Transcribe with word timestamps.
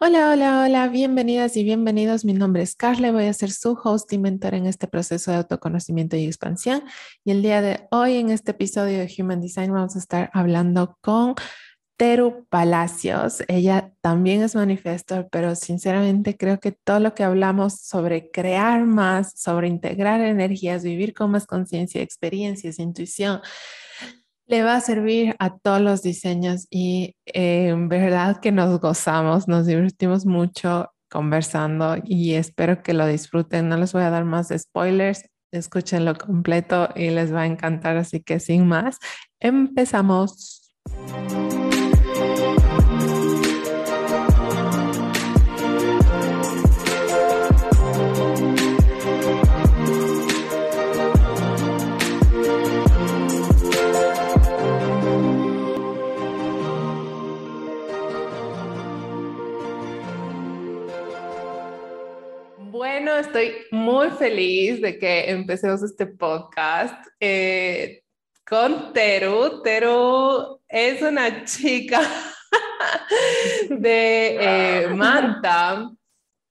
Hola, 0.00 0.30
hola, 0.30 0.62
hola, 0.64 0.86
bienvenidas 0.86 1.56
y 1.56 1.64
bienvenidos. 1.64 2.24
Mi 2.24 2.32
nombre 2.32 2.62
es 2.62 2.76
Carla, 2.76 3.10
voy 3.10 3.24
a 3.24 3.32
ser 3.32 3.50
su 3.50 3.76
host 3.82 4.12
y 4.12 4.18
mentor 4.18 4.54
en 4.54 4.66
este 4.66 4.86
proceso 4.86 5.32
de 5.32 5.38
autoconocimiento 5.38 6.14
y 6.14 6.24
expansión. 6.24 6.84
Y 7.24 7.32
el 7.32 7.42
día 7.42 7.60
de 7.62 7.88
hoy, 7.90 8.14
en 8.14 8.30
este 8.30 8.52
episodio 8.52 8.98
de 8.98 9.12
Human 9.18 9.40
Design, 9.40 9.72
vamos 9.72 9.96
a 9.96 9.98
estar 9.98 10.30
hablando 10.32 10.96
con 11.00 11.34
Teru 11.96 12.46
Palacios. 12.48 13.42
Ella 13.48 13.92
también 14.00 14.42
es 14.42 14.54
manifestor, 14.54 15.28
pero 15.32 15.56
sinceramente 15.56 16.36
creo 16.36 16.60
que 16.60 16.70
todo 16.70 17.00
lo 17.00 17.16
que 17.16 17.24
hablamos 17.24 17.80
sobre 17.80 18.30
crear 18.30 18.84
más, 18.84 19.32
sobre 19.34 19.66
integrar 19.66 20.20
energías, 20.20 20.84
vivir 20.84 21.12
con 21.12 21.32
más 21.32 21.44
conciencia, 21.44 22.02
experiencias, 22.02 22.78
intuición, 22.78 23.40
le 24.48 24.62
va 24.62 24.76
a 24.76 24.80
servir 24.80 25.36
a 25.38 25.56
todos 25.56 25.80
los 25.80 26.02
diseños 26.02 26.66
y 26.70 27.14
eh, 27.26 27.68
en 27.68 27.88
verdad 27.88 28.40
que 28.40 28.50
nos 28.50 28.80
gozamos, 28.80 29.46
nos 29.46 29.66
divertimos 29.66 30.24
mucho 30.24 30.90
conversando 31.10 31.96
y 32.02 32.32
espero 32.34 32.82
que 32.82 32.94
lo 32.94 33.06
disfruten. 33.06 33.68
No 33.68 33.76
les 33.76 33.92
voy 33.92 34.02
a 34.02 34.10
dar 34.10 34.24
más 34.24 34.48
spoilers, 34.56 35.28
escúchenlo 35.52 36.14
completo 36.16 36.88
y 36.96 37.10
les 37.10 37.32
va 37.32 37.42
a 37.42 37.46
encantar, 37.46 37.96
así 37.98 38.20
que 38.20 38.40
sin 38.40 38.66
más, 38.66 38.98
empezamos. 39.38 40.72
Estoy 63.18 63.52
muy 63.70 64.10
feliz 64.10 64.80
de 64.80 64.98
que 64.98 65.30
empecemos 65.30 65.82
este 65.82 66.06
podcast 66.06 67.06
eh, 67.18 68.02
con 68.48 68.92
Teru. 68.92 69.60
Teru 69.62 70.60
es 70.68 71.02
una 71.02 71.44
chica 71.44 72.00
de 73.70 74.36
eh, 74.40 74.88
Manta 74.88 75.90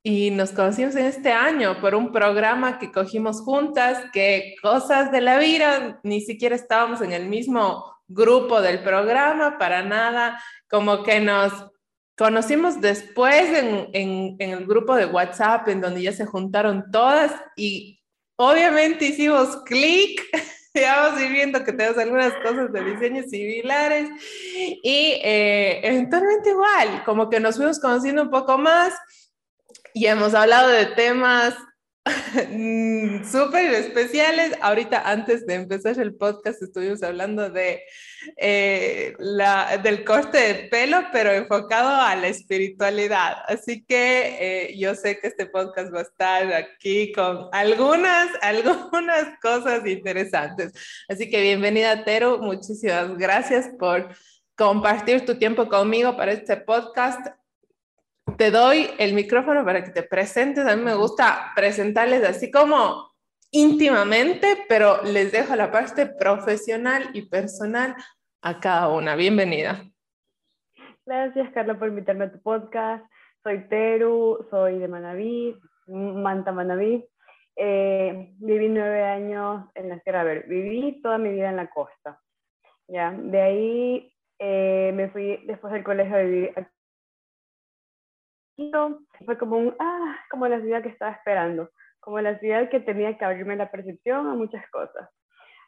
y 0.04 0.32
nos 0.32 0.52
conocimos 0.52 0.95
en 0.95 1.06
este 1.06 1.32
año 1.32 1.80
por 1.80 1.95
un 1.95 2.12
programa 2.12 2.80
que 2.80 2.92
cogimos 2.92 3.42
juntas, 3.42 4.04
que 4.12 4.56
cosas 4.62 5.12
de 5.12 5.22
la 5.22 5.40
vida, 5.40 6.00
ni 6.04 6.22
siquiera 6.22 6.56
estábamos 6.56 7.02
en 7.02 7.14
el 7.14 7.28
mismo 7.28 7.94
grupo 8.08 8.62
del 8.62 8.84
programa, 8.84 9.58
para 9.58 9.84
nada, 9.84 10.42
como 10.70 11.04
que 11.04 11.20
nos 11.20 11.52
conocimos 12.18 12.82
después 12.82 13.48
en, 13.50 13.90
en, 13.94 14.36
en, 14.40 14.50
el 14.50 14.66
grupo 14.66 14.96
de 14.96 15.06
WhatsApp, 15.06 15.68
en 15.70 15.82
donde 15.82 16.02
ya 16.02 16.12
se 16.12 16.26
juntaron 16.26 16.92
todas 16.92 17.32
y 17.56 18.02
obviamente 18.36 19.06
hicimos 19.06 19.64
clic. 19.66 20.22
Ya 20.73 21.02
vamos 21.02 21.20
viendo 21.32 21.64
que 21.64 21.73
tenemos 21.73 21.98
algunas 21.98 22.34
cosas 22.36 22.72
de 22.72 22.84
diseño 22.84 23.23
similares 23.23 24.10
y 24.84 25.20
eh, 25.23 25.80
eventualmente 25.82 26.52
igual, 26.52 27.04
como 27.04 27.32
que 27.32 27.40
nos 27.40 27.56
fuimos 27.56 27.80
conociendo 27.80 28.22
un 28.22 28.30
poco 28.30 28.60
más 28.60 28.94
y 29.95 30.06
hemos 30.06 30.36
hablado 30.36 30.70
de 30.70 30.86
temas 30.86 31.56
súper 33.30 33.74
especiales. 33.74 34.54
Ahorita 34.62 35.10
antes 35.10 35.46
de 35.46 35.56
empezar 35.56 36.00
el 36.00 36.16
podcast 36.16 36.62
estuvimos 36.62 37.04
hablando 37.04 37.50
de, 37.50 37.84
eh, 38.38 39.14
la, 39.20 39.78
del 39.78 40.04
corte 40.04 40.38
de 40.38 40.56
pelo, 40.70 41.04
pero 41.12 41.32
enfocado 41.32 41.90
a 41.90 42.16
la 42.16 42.28
espiritualidad. 42.28 43.38
Así 43.48 43.84
que 43.86 44.38
eh, 44.40 44.78
yo 44.78 44.96
sé 44.96 45.20
que 45.20 45.28
este 45.28 45.46
podcast 45.46 45.94
va 45.94 46.00
a 46.00 46.04
estar 46.04 46.54
aquí 46.54 47.12
con 47.12 47.50
algunas, 47.52 48.30
algunas 48.42 49.40
cosas 49.42 49.86
interesantes. 49.86 50.74
Así 51.08 51.30
que 51.30 51.42
bienvenida, 51.42 52.04
Tero. 52.04 52.40
Muchísimas 52.40 53.17
gracias 53.17 53.70
por 53.80 54.10
compartir 54.56 55.26
tu 55.26 55.38
tiempo 55.38 55.67
conmigo 55.70 56.17
para 56.17 56.32
este 56.32 56.58
podcast 56.58 57.28
te 58.37 58.52
doy 58.52 58.87
el 58.99 59.14
micrófono 59.14 59.65
para 59.65 59.83
que 59.83 59.92
te 59.92 60.03
presentes. 60.03 60.65
A 60.65 60.75
mí 60.75 60.83
me 60.83 60.93
gusta 60.93 61.52
presentarles 61.55 62.23
así 62.23 62.52
como 62.52 63.11
íntimamente, 63.52 64.65
pero 64.70 65.02
les 65.03 65.31
dejo 65.31 65.55
la 65.55 65.71
parte 65.71 66.05
profesional 66.05 67.09
y 67.14 67.27
personal 67.27 67.95
a 68.43 68.59
cada 68.59 68.89
una. 68.89 69.15
Bienvenida. 69.15 69.81
Gracias, 71.05 71.49
Carla, 71.52 71.80
por 71.80 71.87
invitarme 71.87 72.25
a 72.25 72.31
tu 72.31 72.39
podcast. 72.42 73.03
Soy 73.42 73.67
Teru, 73.70 74.45
soy 74.52 74.77
de 74.77 74.87
Manaví, 74.87 75.58
Manta 75.87 76.52
Manaví. 76.52 77.04
Eh, 77.55 78.33
viví 78.37 78.69
nueve 78.69 79.04
años 79.04 79.65
en 79.73 79.89
la 79.89 79.99
Sierra 80.02 80.23
Verde. 80.23 80.45
Viví 80.48 81.02
toda 81.02 81.17
mi 81.17 81.31
vida 81.31 81.49
en 81.49 81.55
la 81.55 81.69
costa. 81.69 82.19
¿ya? 82.87 83.11
De 83.11 83.42
ahí 83.42 84.14
eh, 84.37 84.92
me 84.93 85.09
fui 85.09 85.37
después 85.48 85.73
del 85.73 85.83
colegio 85.83 86.17
a 86.17 86.21
vivir 86.21 86.54
fue 89.26 89.38
como 89.38 89.58
un, 89.58 89.76
ah, 89.80 90.16
como 90.30 90.48
la 90.48 90.60
ciudad 90.62 90.82
que 90.82 90.90
estaba 90.90 91.12
esperando, 91.12 91.70
como 92.00 92.20
la 92.20 92.40
ciudad 92.40 92.70
que 92.70 92.80
tenía 92.80 93.18
que 93.18 93.26
abrirme 93.26 93.56
la 93.56 93.72
percepción 93.72 94.28
a 94.28 94.34
muchas 94.34 94.68
cosas. 94.72 95.10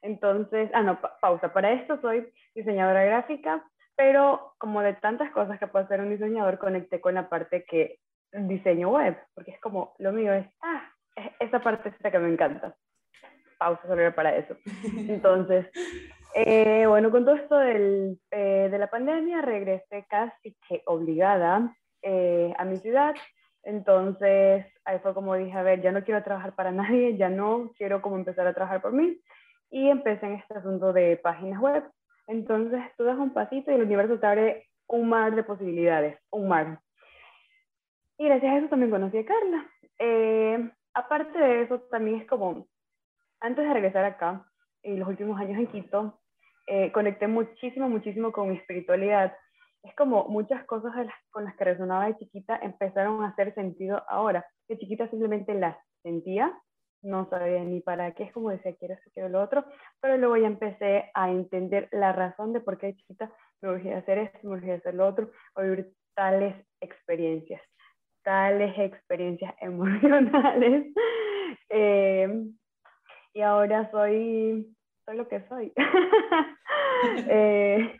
Entonces, 0.02 0.70
ah, 0.74 0.82
no, 0.82 1.00
pausa, 1.22 1.54
para 1.54 1.72
esto 1.74 2.00
soy 2.02 2.32
diseñadora 2.56 3.04
gráfica, 3.04 3.64
pero 3.96 4.54
como 4.58 4.82
de 4.82 4.94
tantas 4.94 5.32
cosas 5.32 5.60
que 5.60 5.68
puede 5.68 5.86
hacer 5.86 6.00
un 6.00 6.10
diseñador, 6.10 6.58
conecté 6.58 7.02
con 7.02 7.16
la 7.16 7.30
parte 7.30 7.66
que 7.66 8.00
diseño 8.32 8.90
web, 8.90 9.18
porque 9.34 9.52
es 9.52 9.60
como, 9.60 9.94
lo 10.00 10.12
mío 10.12 10.34
es, 10.34 10.48
ah, 10.62 10.90
esa 11.40 11.58
es 11.58 11.94
la 12.02 12.12
que 12.12 12.20
me 12.20 12.32
encanta. 12.32 12.76
Pausa 13.58 13.82
solo 13.88 14.16
para 14.16 14.36
eso. 14.38 14.56
Entonces, 14.98 15.68
eh, 16.34 16.86
bueno, 16.88 17.12
con 17.12 17.26
todo 17.26 17.36
esto 17.36 17.58
del, 17.58 18.18
eh, 18.32 18.70
de 18.72 18.78
la 18.78 18.90
pandemia, 18.90 19.42
regresé 19.42 20.06
casi 20.10 20.56
que 20.68 20.82
obligada 20.86 21.76
eh, 22.02 22.54
a 22.58 22.66
mi 22.66 22.78
ciudad. 22.78 23.16
Entonces, 23.64 24.66
ahí 24.86 25.00
fue 25.00 25.14
como 25.14 25.36
dije, 25.36 25.58
a 25.58 25.64
ver, 25.64 25.82
ya 25.82 25.92
no 25.92 26.04
quiero 26.04 26.24
trabajar 26.24 26.56
para 26.56 26.72
nadie, 26.72 27.18
ya 27.18 27.30
no 27.30 27.72
quiero 27.78 28.02
como 28.02 28.18
empezar 28.18 28.48
a 28.48 28.54
trabajar 28.54 28.82
por 28.82 28.94
mí. 28.94 29.20
Y 29.70 29.90
empecé 29.90 30.26
en 30.26 30.34
este 30.34 30.56
asunto 30.56 30.94
de 30.94 31.18
páginas 31.18 31.60
web. 31.60 31.84
Entonces, 32.28 32.82
tú 32.98 33.04
das 33.04 33.18
un 33.18 33.34
pasito 33.34 33.72
y 33.72 33.76
el 33.76 33.84
universo 33.84 34.20
te 34.20 34.28
abre 34.28 34.68
un 34.88 35.10
mar 35.10 35.36
de 35.36 35.44
posibilidades, 35.44 36.20
un 36.32 36.48
mar. 36.48 36.80
Y 38.18 38.26
gracias 38.26 38.52
a 38.52 38.58
eso 38.58 38.68
también 38.68 38.92
conocí 38.92 39.18
a 39.18 39.26
Carla. 39.26 39.66
Eh, 40.00 40.72
aparte 40.94 41.38
de 41.38 41.62
eso, 41.64 41.80
también 41.92 42.22
es 42.22 42.28
como, 42.28 42.68
antes 43.40 43.66
de 43.66 43.74
regresar 43.74 44.06
acá, 44.06 44.46
en 44.84 45.00
los 45.00 45.08
últimos 45.08 45.40
años 45.40 45.60
en 45.60 45.68
Quito, 45.68 46.20
eh, 46.68 46.92
conecté 46.92 47.28
muchísimo, 47.28 47.90
muchísimo 47.90 48.32
con 48.32 48.50
mi 48.50 48.58
espiritualidad 48.58 49.36
es 49.84 49.96
como 49.96 50.26
muchas 50.28 50.66
cosas 50.66 50.94
con 51.30 51.46
las 51.46 51.56
que 51.56 51.64
resonaba 51.64 52.08
de 52.08 52.18
chiquita 52.18 52.58
empezaron 52.62 53.24
a 53.24 53.30
hacer 53.30 53.54
sentido 53.54 54.04
ahora. 54.08 54.46
De 54.68 54.78
chiquita 54.78 55.10
simplemente 55.10 55.54
las 55.54 55.78
sentía, 56.04 56.54
no 57.02 57.30
sabía 57.30 57.64
ni 57.64 57.80
para 57.82 58.14
qué, 58.14 58.24
es 58.24 58.34
como 58.34 58.50
decía, 58.50 58.76
quiero 58.76 58.96
esto, 58.96 59.10
quiero 59.14 59.30
lo 59.30 59.42
otro, 59.42 59.66
pero 60.02 60.18
luego 60.18 60.38
ya 60.38 60.48
empecé 60.48 61.10
a 61.14 61.30
entender 61.30 61.88
la 61.92 62.12
razón 62.12 62.52
de 62.54 62.60
por 62.60 62.78
qué 62.78 62.88
de 62.88 62.96
chiquita 62.96 63.32
me 63.62 63.70
urgía 63.70 63.98
hacer 63.98 64.18
esto, 64.18 64.40
me 64.44 64.56
urgía 64.56 64.76
hacer 64.76 64.96
lo 64.96 65.08
otro, 65.08 65.32
o 65.56 65.62
vivir 65.62 65.94
tales 66.14 66.56
experiencias, 66.82 67.62
tales 68.24 68.78
experiencias 68.78 69.56
emocionales. 69.62 70.94
Eh, 71.70 72.48
y 73.34 73.42
ahora 73.42 73.90
soy, 73.92 74.76
soy 75.06 75.18
lo 75.18 75.28
que 75.28 75.48
soy. 75.48 75.72
eh, 77.30 77.98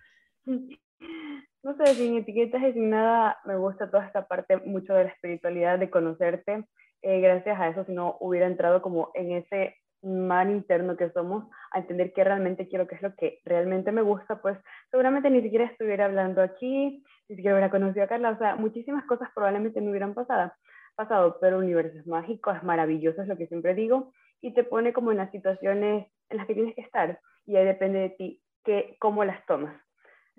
no 1.64 1.76
sé, 1.76 1.86
sin 1.96 2.18
etiquetas 2.18 2.62
y 2.64 2.74
sin 2.74 2.90
nada, 2.90 3.38
me 3.46 3.58
gusta 3.58 3.90
toda 3.90 4.06
esta 4.06 4.28
parte 4.28 4.58
mucho 4.58 4.94
de 4.94 5.06
la 5.06 5.10
espiritualidad, 5.10 5.80
de 5.80 5.90
conocerte. 5.90 6.66
Eh, 7.02 7.22
gracias 7.22 7.60
a 7.60 7.70
eso, 7.70 7.86
si 7.86 7.94
no 7.94 8.18
hubiera 8.20 8.48
entrado 8.48 8.82
como 8.82 9.12
en 9.14 9.32
ese 9.32 9.76
mar 10.02 10.50
interno 10.50 10.96
que 10.96 11.10
somos, 11.12 11.46
a 11.72 11.80
entender 11.80 12.14
qué 12.14 12.24
realmente 12.24 12.68
quiero, 12.68 12.88
qué 12.88 12.96
es 12.96 13.02
lo 13.02 13.16
que 13.16 13.40
realmente 13.46 13.92
me 13.92 14.02
gusta, 14.02 14.42
pues 14.42 14.58
seguramente 14.92 15.30
ni 15.30 15.42
siquiera 15.42 15.66
estuviera 15.66 16.06
hablando 16.06 16.42
aquí, 16.42 17.04
ni 17.28 17.36
siquiera 17.36 17.56
hubiera 17.56 17.70
conocido 17.70 18.06
a 18.06 18.08
Carla, 18.08 18.32
o 18.32 18.38
sea, 18.38 18.56
muchísimas 18.56 19.06
cosas 19.06 19.30
probablemente 19.36 19.82
me 19.82 19.90
hubieran 19.90 20.14
pasado, 20.14 20.54
pasado 20.96 21.38
pero 21.42 21.58
el 21.58 21.66
universo 21.66 21.98
es 21.98 22.08
mágico, 22.08 22.52
es 22.52 22.64
maravilloso, 22.64 23.22
es 23.22 23.28
lo 23.28 23.38
que 23.38 23.48
siempre 23.48 23.76
digo, 23.76 24.14
y 24.42 24.54
te 24.54 24.64
pone 24.64 24.94
como 24.94 25.12
en 25.12 25.18
las 25.18 25.32
situaciones 25.32 26.08
en 26.30 26.38
las 26.38 26.48
que 26.48 26.54
tienes 26.54 26.76
que 26.76 26.82
estar, 26.82 27.20
y 27.46 27.58
ahí 27.58 27.66
depende 27.66 28.00
de 28.00 28.10
ti 28.12 28.42
que, 28.64 28.96
cómo 29.00 29.26
las 29.26 29.46
tomas. 29.46 29.76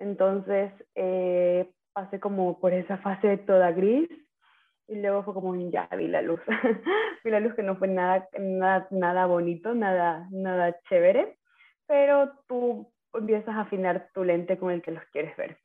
Entonces 0.01 0.73
eh, 0.95 1.71
pasé 1.93 2.19
como 2.19 2.59
por 2.59 2.73
esa 2.73 2.97
fase 2.97 3.37
toda 3.37 3.71
gris 3.71 4.09
y 4.87 4.95
luego 4.95 5.23
fue 5.23 5.33
como 5.33 5.55
ya 5.69 5.87
vi 5.97 6.07
la 6.07 6.21
luz. 6.21 6.41
vi 7.23 7.31
la 7.31 7.39
luz 7.39 7.53
que 7.53 7.63
no 7.63 7.77
fue 7.77 7.87
nada, 7.87 8.27
nada, 8.37 8.87
nada 8.89 9.25
bonito, 9.27 9.73
nada, 9.73 10.27
nada 10.31 10.75
chévere, 10.89 11.37
pero 11.87 12.31
tú 12.47 12.91
empiezas 13.13 13.55
a 13.55 13.61
afinar 13.61 14.09
tu 14.13 14.23
lente 14.23 14.57
con 14.57 14.71
el 14.71 14.81
que 14.81 14.91
los 14.91 15.03
quieres 15.11 15.37
ver. 15.37 15.57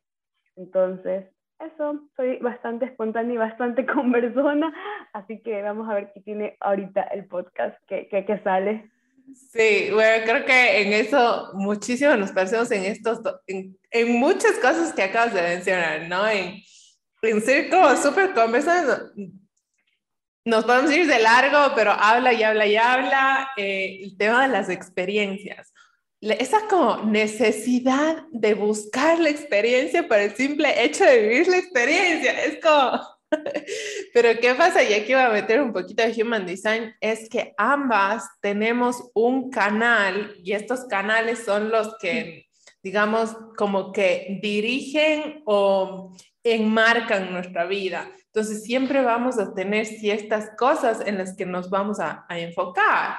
Entonces, 0.55 1.25
eso, 1.59 1.99
soy 2.15 2.37
bastante 2.37 2.85
espontánea 2.85 3.33
y 3.33 3.37
bastante 3.37 3.85
conversona, 3.87 4.71
así 5.13 5.41
que 5.41 5.61
vamos 5.63 5.89
a 5.89 5.95
ver 5.95 6.11
qué 6.13 6.21
tiene 6.21 6.55
ahorita 6.59 7.01
el 7.01 7.25
podcast 7.25 7.75
que, 7.87 8.07
que, 8.07 8.39
sale. 8.43 8.91
Sí, 9.35 9.89
bueno, 9.91 10.23
creo 10.25 10.45
que 10.45 10.81
en 10.81 10.93
eso 10.93 11.51
muchísimo 11.53 12.15
nos 12.15 12.31
parecemos 12.31 12.71
en 12.71 12.85
estos, 12.85 13.19
en, 13.47 13.77
en 13.91 14.11
muchas 14.13 14.53
cosas 14.53 14.93
que 14.93 15.03
acabas 15.03 15.33
de 15.33 15.41
mencionar, 15.41 16.07
¿no? 16.07 16.27
En, 16.27 16.61
en 17.21 17.41
ser 17.41 17.69
como 17.69 17.95
súper 17.97 18.33
conversados, 18.33 19.11
nos 20.45 20.63
podemos 20.63 20.91
ir 20.91 21.07
de 21.07 21.19
largo, 21.19 21.75
pero 21.75 21.91
habla 21.91 22.31
y 22.31 22.43
habla 22.43 22.65
y 22.65 22.77
habla 22.77 23.49
eh, 23.57 23.99
el 24.03 24.17
tema 24.17 24.47
de 24.47 24.53
las 24.53 24.69
experiencias 24.69 25.73
esa 26.21 26.67
como 26.67 27.03
necesidad 27.03 28.25
de 28.31 28.53
buscar 28.53 29.19
la 29.19 29.29
experiencia 29.29 30.07
por 30.07 30.17
el 30.17 30.35
simple 30.35 30.83
hecho 30.83 31.03
de 31.03 31.21
vivir 31.21 31.47
la 31.47 31.57
experiencia. 31.57 32.43
Es 32.43 32.59
como, 32.61 32.99
pero 34.13 34.39
¿qué 34.39 34.55
pasa? 34.55 34.83
Y 34.83 34.93
aquí 34.93 35.13
voy 35.13 35.23
a 35.23 35.29
meter 35.29 35.61
un 35.61 35.73
poquito 35.73 36.03
de 36.03 36.21
Human 36.21 36.45
Design, 36.45 36.95
es 37.01 37.29
que 37.29 37.53
ambas 37.57 38.27
tenemos 38.41 39.09
un 39.13 39.49
canal 39.49 40.35
y 40.43 40.53
estos 40.53 40.85
canales 40.85 41.43
son 41.43 41.69
los 41.69 41.97
que, 41.99 42.47
digamos, 42.81 43.35
como 43.57 43.91
que 43.91 44.39
dirigen 44.41 45.41
o 45.45 46.15
enmarcan 46.43 47.31
nuestra 47.31 47.65
vida. 47.65 48.09
Entonces 48.27 48.63
siempre 48.63 49.01
vamos 49.01 49.39
a 49.39 49.53
tener 49.53 49.85
ciertas 49.85 50.51
cosas 50.57 51.01
en 51.05 51.17
las 51.17 51.35
que 51.35 51.45
nos 51.45 51.69
vamos 51.69 51.99
a, 51.99 52.25
a 52.29 52.39
enfocar. 52.39 53.17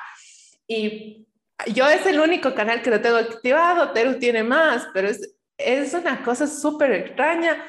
Y 0.67 1.27
yo 1.75 1.89
es 1.89 2.07
el 2.07 2.21
único 2.21 2.55
canal 2.55 2.83
que 2.83 2.91
lo 2.91 3.01
tengo 3.01 3.17
activado, 3.17 3.91
Teru 3.93 4.19
tiene 4.19 4.43
más, 4.45 4.87
pero 4.95 5.09
es, 5.09 5.35
es 5.57 5.93
una 5.93 6.23
cosa 6.23 6.47
súper 6.47 6.93
extraña 6.93 7.65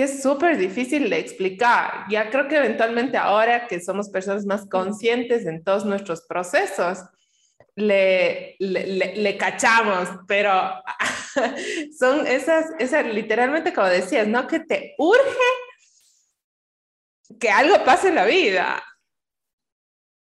que 0.00 0.04
es 0.04 0.22
súper 0.22 0.56
difícil 0.56 1.10
de 1.10 1.18
explicar. 1.18 2.06
Ya 2.08 2.30
creo 2.30 2.48
que 2.48 2.56
eventualmente 2.56 3.18
ahora 3.18 3.66
que 3.66 3.80
somos 3.80 4.08
personas 4.08 4.46
más 4.46 4.66
conscientes 4.66 5.44
en 5.44 5.62
todos 5.62 5.84
nuestros 5.84 6.22
procesos, 6.26 7.04
le, 7.76 8.56
le, 8.60 9.14
le, 9.14 9.36
cachamos, 9.36 10.08
pero 10.26 10.50
son 11.98 12.26
esas, 12.26 12.72
esas, 12.78 13.04
literalmente 13.12 13.74
como 13.74 13.88
decías, 13.88 14.26
¿no? 14.26 14.46
Que 14.46 14.60
te 14.60 14.94
urge 14.96 15.50
que 17.38 17.50
algo 17.50 17.84
pase 17.84 18.08
en 18.08 18.14
la 18.14 18.24
vida. 18.24 18.82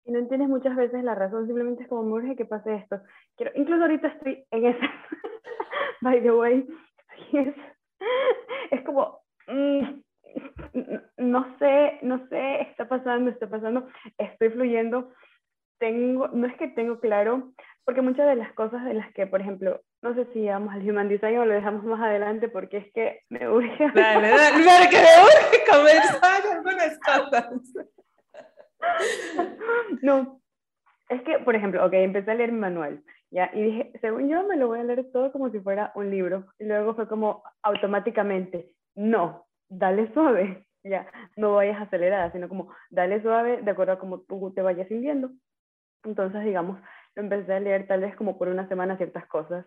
Y 0.04 0.12
no 0.12 0.20
entiendes 0.20 0.48
muchas 0.48 0.76
veces 0.76 1.02
la 1.02 1.16
razón, 1.16 1.46
simplemente 1.46 1.82
es 1.82 1.88
como 1.88 2.04
me 2.04 2.12
urge 2.12 2.36
que 2.36 2.44
pase 2.44 2.72
esto. 2.76 3.00
Quiero, 3.36 3.50
incluso 3.56 3.82
ahorita 3.82 4.06
estoy 4.06 4.46
en 4.48 4.66
esa, 4.66 4.86
by 6.02 6.22
the 6.22 6.30
way, 6.30 6.64
es, 7.32 7.54
es 8.70 8.80
como, 8.82 9.25
no 11.16 11.58
sé, 11.58 11.98
no 12.02 12.26
sé, 12.28 12.60
está 12.62 12.88
pasando, 12.88 13.30
está 13.30 13.48
pasando, 13.48 13.88
estoy 14.18 14.50
fluyendo, 14.50 15.12
tengo, 15.78 16.28
no 16.28 16.46
es 16.46 16.56
que 16.56 16.68
tengo 16.68 17.00
claro, 17.00 17.52
porque 17.84 18.02
muchas 18.02 18.26
de 18.26 18.36
las 18.36 18.52
cosas 18.52 18.84
de 18.84 18.94
las 18.94 19.12
que, 19.12 19.26
por 19.26 19.40
ejemplo, 19.40 19.80
no 20.02 20.14
sé 20.14 20.26
si 20.32 20.46
vamos 20.46 20.74
al 20.74 20.88
Human 20.88 21.08
Design 21.08 21.38
o 21.38 21.44
lo 21.44 21.54
dejamos 21.54 21.84
más 21.84 22.00
adelante 22.00 22.48
porque 22.48 22.78
es 22.78 22.92
que 22.92 23.20
me 23.28 23.48
urge. 23.48 23.90
Dale, 23.94 24.28
dale, 24.28 24.88
que 24.90 24.96
me 24.96 25.24
urge 25.24 25.64
conversar 25.70 26.42
algunas 26.52 26.98
cosas. 26.98 27.50
no, 30.02 30.40
es 31.08 31.22
que, 31.22 31.38
por 31.38 31.54
ejemplo, 31.54 31.84
ok, 31.86 31.92
empecé 31.94 32.30
a 32.30 32.34
leer 32.34 32.52
mi 32.52 32.58
manual, 32.58 33.02
¿ya? 33.30 33.50
Y 33.54 33.62
dije, 33.62 33.92
según 34.00 34.28
yo 34.28 34.42
me 34.44 34.56
lo 34.56 34.66
voy 34.66 34.80
a 34.80 34.84
leer 34.84 35.10
todo 35.12 35.30
como 35.30 35.50
si 35.50 35.60
fuera 35.60 35.92
un 35.94 36.10
libro. 36.10 36.46
Y 36.58 36.64
luego 36.64 36.94
fue 36.94 37.06
como 37.08 37.44
automáticamente, 37.62 38.70
no, 38.96 39.46
dale 39.68 40.12
suave, 40.12 40.66
ya, 40.84 41.06
no 41.36 41.54
vayas 41.54 41.80
acelerada, 41.80 42.32
sino 42.32 42.48
como, 42.48 42.72
dale 42.90 43.22
suave 43.22 43.62
de 43.62 43.70
acuerdo 43.70 43.92
a 43.92 43.98
cómo 43.98 44.52
te 44.52 44.62
vayas 44.62 44.88
sintiendo. 44.88 45.30
Entonces, 46.04 46.44
digamos, 46.44 46.80
lo 47.14 47.22
empecé 47.22 47.54
a 47.54 47.60
leer 47.60 47.86
tal 47.86 48.00
vez 48.00 48.14
como 48.16 48.38
por 48.38 48.48
una 48.48 48.68
semana 48.68 48.96
ciertas 48.96 49.26
cosas. 49.26 49.66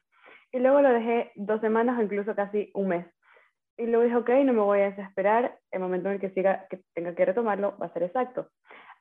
Y 0.52 0.60
luego 0.60 0.82
lo 0.82 0.90
dejé 0.90 1.32
dos 1.36 1.62
semanas 1.62 1.98
o 1.98 2.02
incluso 2.02 2.36
casi 2.36 2.72
un 2.74 2.90
mes. 2.90 3.06
Y 3.78 3.86
luego 3.86 4.04
dije, 4.04 4.16
ok, 4.18 4.30
no 4.46 4.54
me 4.54 4.62
voy 4.62 4.82
a 4.82 4.90
desesperar, 4.90 5.58
el 5.72 5.80
momento 5.80 6.10
en 6.10 6.16
el 6.16 6.22
que, 6.22 6.32
siga, 6.32 6.68
que 6.70 6.82
tenga 6.94 7.16
que 7.16 7.26
retomarlo 7.26 7.78
va 7.78 7.86
a 7.86 7.94
ser 7.94 8.04
exacto 8.04 8.50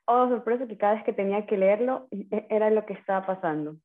oh, 0.08 0.28
sorpresa 0.28 0.66
que 0.66 0.78
cada 0.78 0.94
vez 0.94 1.04
que 1.04 1.12
tenía 1.12 1.46
que 1.46 1.56
leerlo 1.56 2.08
e, 2.10 2.46
era 2.50 2.70
lo 2.70 2.84
que 2.86 2.94
estaba 2.94 3.24
pasando. 3.26 3.76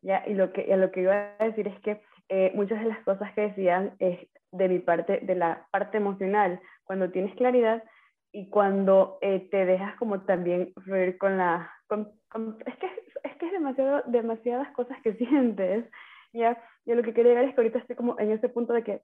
¿ya? 0.00 0.22
Y 0.26 0.34
lo 0.34 0.52
que, 0.52 0.74
lo 0.76 0.90
que 0.90 1.02
iba 1.02 1.34
a 1.38 1.44
decir 1.44 1.68
es 1.68 1.78
que 1.80 2.00
eh, 2.34 2.50
muchas 2.54 2.80
de 2.80 2.88
las 2.88 3.04
cosas 3.04 3.30
que 3.34 3.42
decían 3.42 3.94
es 3.98 4.18
de 4.52 4.66
mi 4.66 4.78
parte, 4.78 5.20
de 5.20 5.34
la 5.34 5.66
parte 5.70 5.98
emocional, 5.98 6.60
cuando 6.82 7.10
tienes 7.10 7.34
claridad 7.34 7.84
y 8.32 8.48
cuando 8.48 9.18
eh, 9.20 9.48
te 9.50 9.66
dejas 9.66 9.94
como 9.96 10.22
también 10.22 10.72
fluir 10.82 11.18
con 11.18 11.36
la... 11.36 11.70
es, 11.90 12.76
que, 12.78 12.86
es 13.24 13.36
que 13.36 13.46
es 13.46 13.52
demasiado, 13.52 14.02
demasiadas 14.06 14.70
cosas 14.72 14.96
que 15.02 15.12
sientes, 15.18 15.84
¿ya? 16.32 16.58
Y 16.86 16.94
lo 16.94 17.02
que 17.02 17.12
quería 17.12 17.32
llegar 17.32 17.44
es 17.44 17.54
que 17.54 17.60
ahorita 17.60 17.80
estoy 17.80 17.96
como 17.96 18.18
en 18.18 18.30
ese 18.30 18.48
punto 18.48 18.72
de 18.72 18.82
que 18.82 19.02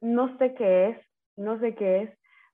no 0.00 0.38
sé 0.38 0.54
qué 0.54 0.90
es, 0.90 0.98
no 1.36 1.58
sé 1.58 1.74
qué 1.74 2.02
es, 2.02 2.10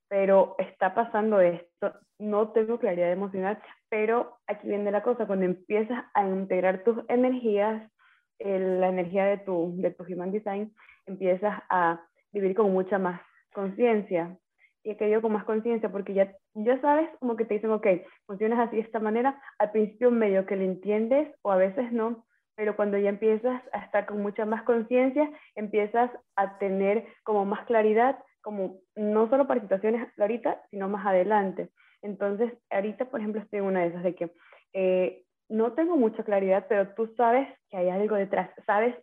pero 0.08 0.56
está 0.58 0.94
pasando 0.94 1.42
esto, 1.42 1.92
no 2.18 2.48
tengo 2.52 2.78
claridad 2.78 3.12
emocional, 3.12 3.62
pero 3.90 4.38
aquí 4.46 4.68
viene 4.68 4.90
la 4.90 5.02
cosa, 5.02 5.26
cuando 5.26 5.44
empiezas 5.44 6.02
a 6.14 6.26
integrar 6.26 6.82
tus 6.82 6.96
energías, 7.08 7.90
la 8.38 8.88
energía 8.88 9.26
de 9.26 9.38
tu, 9.38 9.74
de 9.76 9.90
tu 9.90 10.04
Human 10.04 10.32
Design, 10.32 10.74
empiezas 11.06 11.62
a 11.68 12.00
vivir 12.32 12.54
con 12.54 12.72
mucha 12.72 12.98
más 12.98 13.20
conciencia. 13.52 14.36
Y 14.82 14.96
que 14.96 15.08
yo 15.08 15.22
con 15.22 15.32
más 15.32 15.44
conciencia, 15.44 15.90
porque 15.90 16.12
ya, 16.12 16.34
ya 16.52 16.78
sabes 16.80 17.08
como 17.18 17.36
que 17.36 17.46
te 17.46 17.54
dicen, 17.54 17.70
ok, 17.70 17.86
funcionas 18.26 18.58
así 18.58 18.76
de 18.76 18.82
esta 18.82 19.00
manera, 19.00 19.40
al 19.58 19.70
principio 19.70 20.10
medio 20.10 20.44
que 20.44 20.56
lo 20.56 20.62
entiendes 20.62 21.34
o 21.40 21.50
a 21.50 21.56
veces 21.56 21.90
no, 21.90 22.26
pero 22.54 22.76
cuando 22.76 22.98
ya 22.98 23.08
empiezas 23.08 23.62
a 23.72 23.78
estar 23.78 24.06
con 24.06 24.20
mucha 24.20 24.44
más 24.44 24.62
conciencia, 24.64 25.30
empiezas 25.54 26.10
a 26.36 26.58
tener 26.58 27.06
como 27.22 27.44
más 27.44 27.64
claridad 27.66 28.18
como 28.42 28.80
no 28.94 29.28
solo 29.30 29.46
para 29.46 29.62
situaciones 29.62 30.06
ahorita, 30.18 30.60
sino 30.70 30.86
más 30.86 31.06
adelante. 31.06 31.70
Entonces, 32.02 32.52
ahorita, 32.68 33.06
por 33.06 33.20
ejemplo, 33.20 33.40
estoy 33.40 33.60
en 33.60 33.64
una 33.64 33.80
de 33.80 33.86
esas 33.86 34.02
de 34.02 34.14
que 34.14 34.32
eh, 34.74 35.23
no 35.54 35.72
tengo 35.72 35.96
mucha 35.96 36.24
claridad, 36.24 36.66
pero 36.68 36.94
tú 36.94 37.14
sabes 37.16 37.48
que 37.70 37.76
hay 37.76 37.88
algo 37.88 38.16
detrás, 38.16 38.50
sabes 38.66 38.96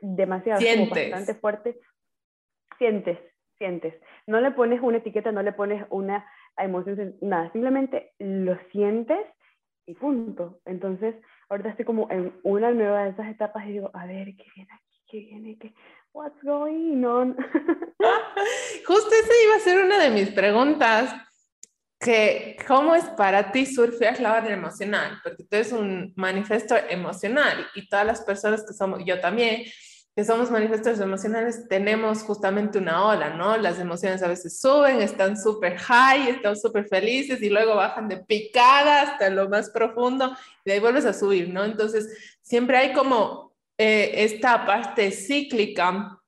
demasiado, 0.00 0.60
sientes. 0.60 1.10
bastante 1.10 1.34
fuerte, 1.40 1.78
sientes, 2.78 3.18
sientes. 3.56 3.94
No 4.26 4.40
le 4.40 4.50
pones 4.50 4.82
una 4.82 4.98
etiqueta, 4.98 5.32
no 5.32 5.42
le 5.42 5.52
pones 5.52 5.84
una 5.90 6.26
emoción, 6.58 7.16
nada, 7.22 7.50
simplemente 7.52 8.12
lo 8.18 8.58
sientes 8.70 9.18
y 9.86 9.94
punto. 9.94 10.60
Entonces, 10.66 11.14
ahorita 11.48 11.70
estoy 11.70 11.86
como 11.86 12.10
en 12.10 12.34
una 12.42 12.70
nueva 12.72 13.04
de 13.04 13.10
esas 13.10 13.28
etapas 13.28 13.64
y 13.66 13.72
digo, 13.72 13.90
a 13.94 14.06
ver, 14.06 14.36
¿qué 14.36 14.44
viene 14.54 14.70
aquí? 14.72 15.02
¿Qué 15.08 15.18
viene? 15.20 15.58
¿Qué? 15.58 15.74
What's 16.12 16.40
going 16.42 17.02
on? 17.04 17.36
Justo 18.86 19.10
esa 19.10 19.32
iba 19.46 19.56
a 19.56 19.60
ser 19.60 19.84
una 19.84 19.98
de 20.02 20.10
mis 20.10 20.30
preguntas, 20.30 21.14
que 22.04 22.58
cómo 22.68 22.94
es 22.94 23.04
para 23.16 23.50
ti 23.50 23.64
surfear 23.64 24.20
la 24.20 24.34
hora 24.34 24.52
emocional, 24.52 25.20
porque 25.22 25.42
tú 25.44 25.56
eres 25.56 25.72
un 25.72 26.12
manifesto 26.16 26.76
emocional 26.76 27.66
y 27.74 27.88
todas 27.88 28.04
las 28.04 28.20
personas 28.20 28.62
que 28.62 28.74
somos, 28.74 29.00
yo 29.06 29.20
también, 29.20 29.64
que 30.14 30.22
somos 30.22 30.50
manifestos 30.50 31.00
emocionales, 31.00 31.66
tenemos 31.66 32.22
justamente 32.22 32.76
una 32.76 33.06
ola, 33.06 33.30
¿no? 33.30 33.56
Las 33.56 33.78
emociones 33.78 34.22
a 34.22 34.28
veces 34.28 34.60
suben, 34.60 35.00
están 35.00 35.40
súper 35.40 35.78
high, 35.78 36.28
están 36.28 36.56
súper 36.56 36.86
felices 36.88 37.40
y 37.40 37.48
luego 37.48 37.74
bajan 37.74 38.06
de 38.08 38.18
picada 38.18 39.00
hasta 39.00 39.30
lo 39.30 39.48
más 39.48 39.70
profundo 39.70 40.36
y 40.62 40.68
de 40.68 40.72
ahí 40.74 40.80
vuelves 40.80 41.06
a 41.06 41.14
subir, 41.14 41.48
¿no? 41.48 41.64
Entonces, 41.64 42.36
siempre 42.42 42.76
hay 42.76 42.92
como 42.92 43.54
eh, 43.78 44.12
esta 44.24 44.66
parte 44.66 45.10
cíclica 45.10 46.20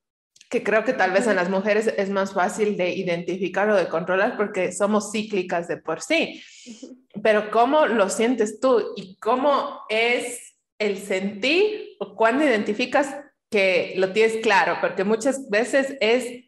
que 0.49 0.62
creo 0.62 0.85
que 0.85 0.93
tal 0.93 1.11
vez 1.11 1.26
en 1.26 1.37
las 1.37 1.50
mujeres 1.50 1.93
es 1.97 2.09
más 2.11 2.33
fácil 2.33 2.76
de 2.76 2.91
identificar 2.91 3.69
o 3.69 3.76
de 3.76 3.88
controlar 3.88 4.37
porque 4.37 4.73
somos 4.73 5.11
cíclicas 5.11 5.67
de 5.67 5.79
por 5.79 6.00
sí. 6.00 6.43
Pero 7.23 7.50
¿cómo 7.50 7.87
lo 7.87 8.09
sientes 8.09 8.61
tú 8.61 8.93
y 8.97 9.17
cómo 9.17 9.81
es 9.88 10.57
el 10.79 10.99
sentir 10.99 11.97
o 11.99 12.15
cuándo 12.15 12.45
identificas 12.45 13.17
que 13.50 13.95
lo 13.97 14.12
tienes 14.12 14.37
claro? 14.43 14.79
Porque 14.81 15.03
muchas 15.03 15.50
veces 15.50 15.97
es, 16.00 16.45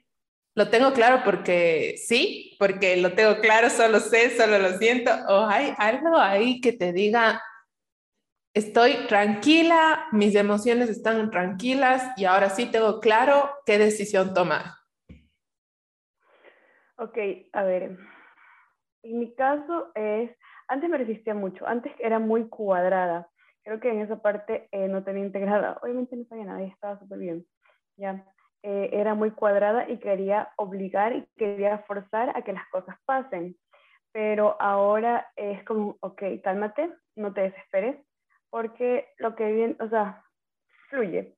lo 0.54 0.68
tengo 0.68 0.92
claro 0.92 1.22
porque 1.24 1.96
sí, 2.06 2.56
porque 2.58 2.96
lo 2.98 3.14
tengo 3.14 3.40
claro, 3.40 3.68
solo 3.68 3.98
sé, 3.98 4.36
solo 4.36 4.58
lo 4.60 4.78
siento, 4.78 5.10
o 5.28 5.46
hay 5.46 5.72
algo 5.76 6.16
ahí 6.16 6.60
que 6.60 6.72
te 6.72 6.92
diga, 6.92 7.42
estoy 8.54 9.06
tranquila, 9.06 10.06
mis 10.12 10.34
emociones 10.34 10.88
están 10.90 11.30
tranquilas 11.30 12.12
y 12.16 12.24
ahora 12.24 12.50
sí 12.50 12.70
tengo 12.70 13.00
claro 13.00 13.50
qué 13.64 13.78
decisión 13.78 14.34
tomar. 14.34 14.64
Ok, 16.96 17.16
a 17.52 17.62
ver, 17.62 17.96
en 19.04 19.18
mi 19.18 19.32
caso 19.34 19.92
es, 19.94 20.30
antes 20.66 20.90
me 20.90 20.98
resistía 20.98 21.34
mucho, 21.34 21.66
antes 21.66 21.92
era 22.00 22.18
muy 22.18 22.48
cuadrada, 22.48 23.28
creo 23.62 23.78
que 23.78 23.90
en 23.90 24.00
esa 24.00 24.20
parte 24.20 24.68
eh, 24.72 24.88
no 24.88 25.04
tenía 25.04 25.24
integrada, 25.24 25.78
obviamente 25.82 26.16
no 26.16 26.24
sabía 26.24 26.46
nada 26.46 26.62
estaba 26.62 26.98
súper 26.98 27.18
bien, 27.18 27.46
ya. 27.96 28.24
eh, 28.64 28.90
era 28.92 29.14
muy 29.14 29.30
cuadrada 29.30 29.88
y 29.88 29.98
quería 29.98 30.52
obligar 30.56 31.14
y 31.14 31.26
quería 31.36 31.78
forzar 31.86 32.36
a 32.36 32.42
que 32.42 32.52
las 32.52 32.68
cosas 32.70 32.96
pasen. 33.04 33.56
Pero 34.10 34.60
ahora 34.60 35.30
es 35.36 35.62
como, 35.64 35.96
ok, 36.00 36.22
cálmate, 36.42 36.90
no 37.14 37.32
te 37.32 37.42
desesperes, 37.42 37.96
porque 38.50 39.08
lo 39.18 39.34
que 39.34 39.52
viene, 39.52 39.76
o 39.80 39.88
sea, 39.88 40.22
fluye. 40.90 41.34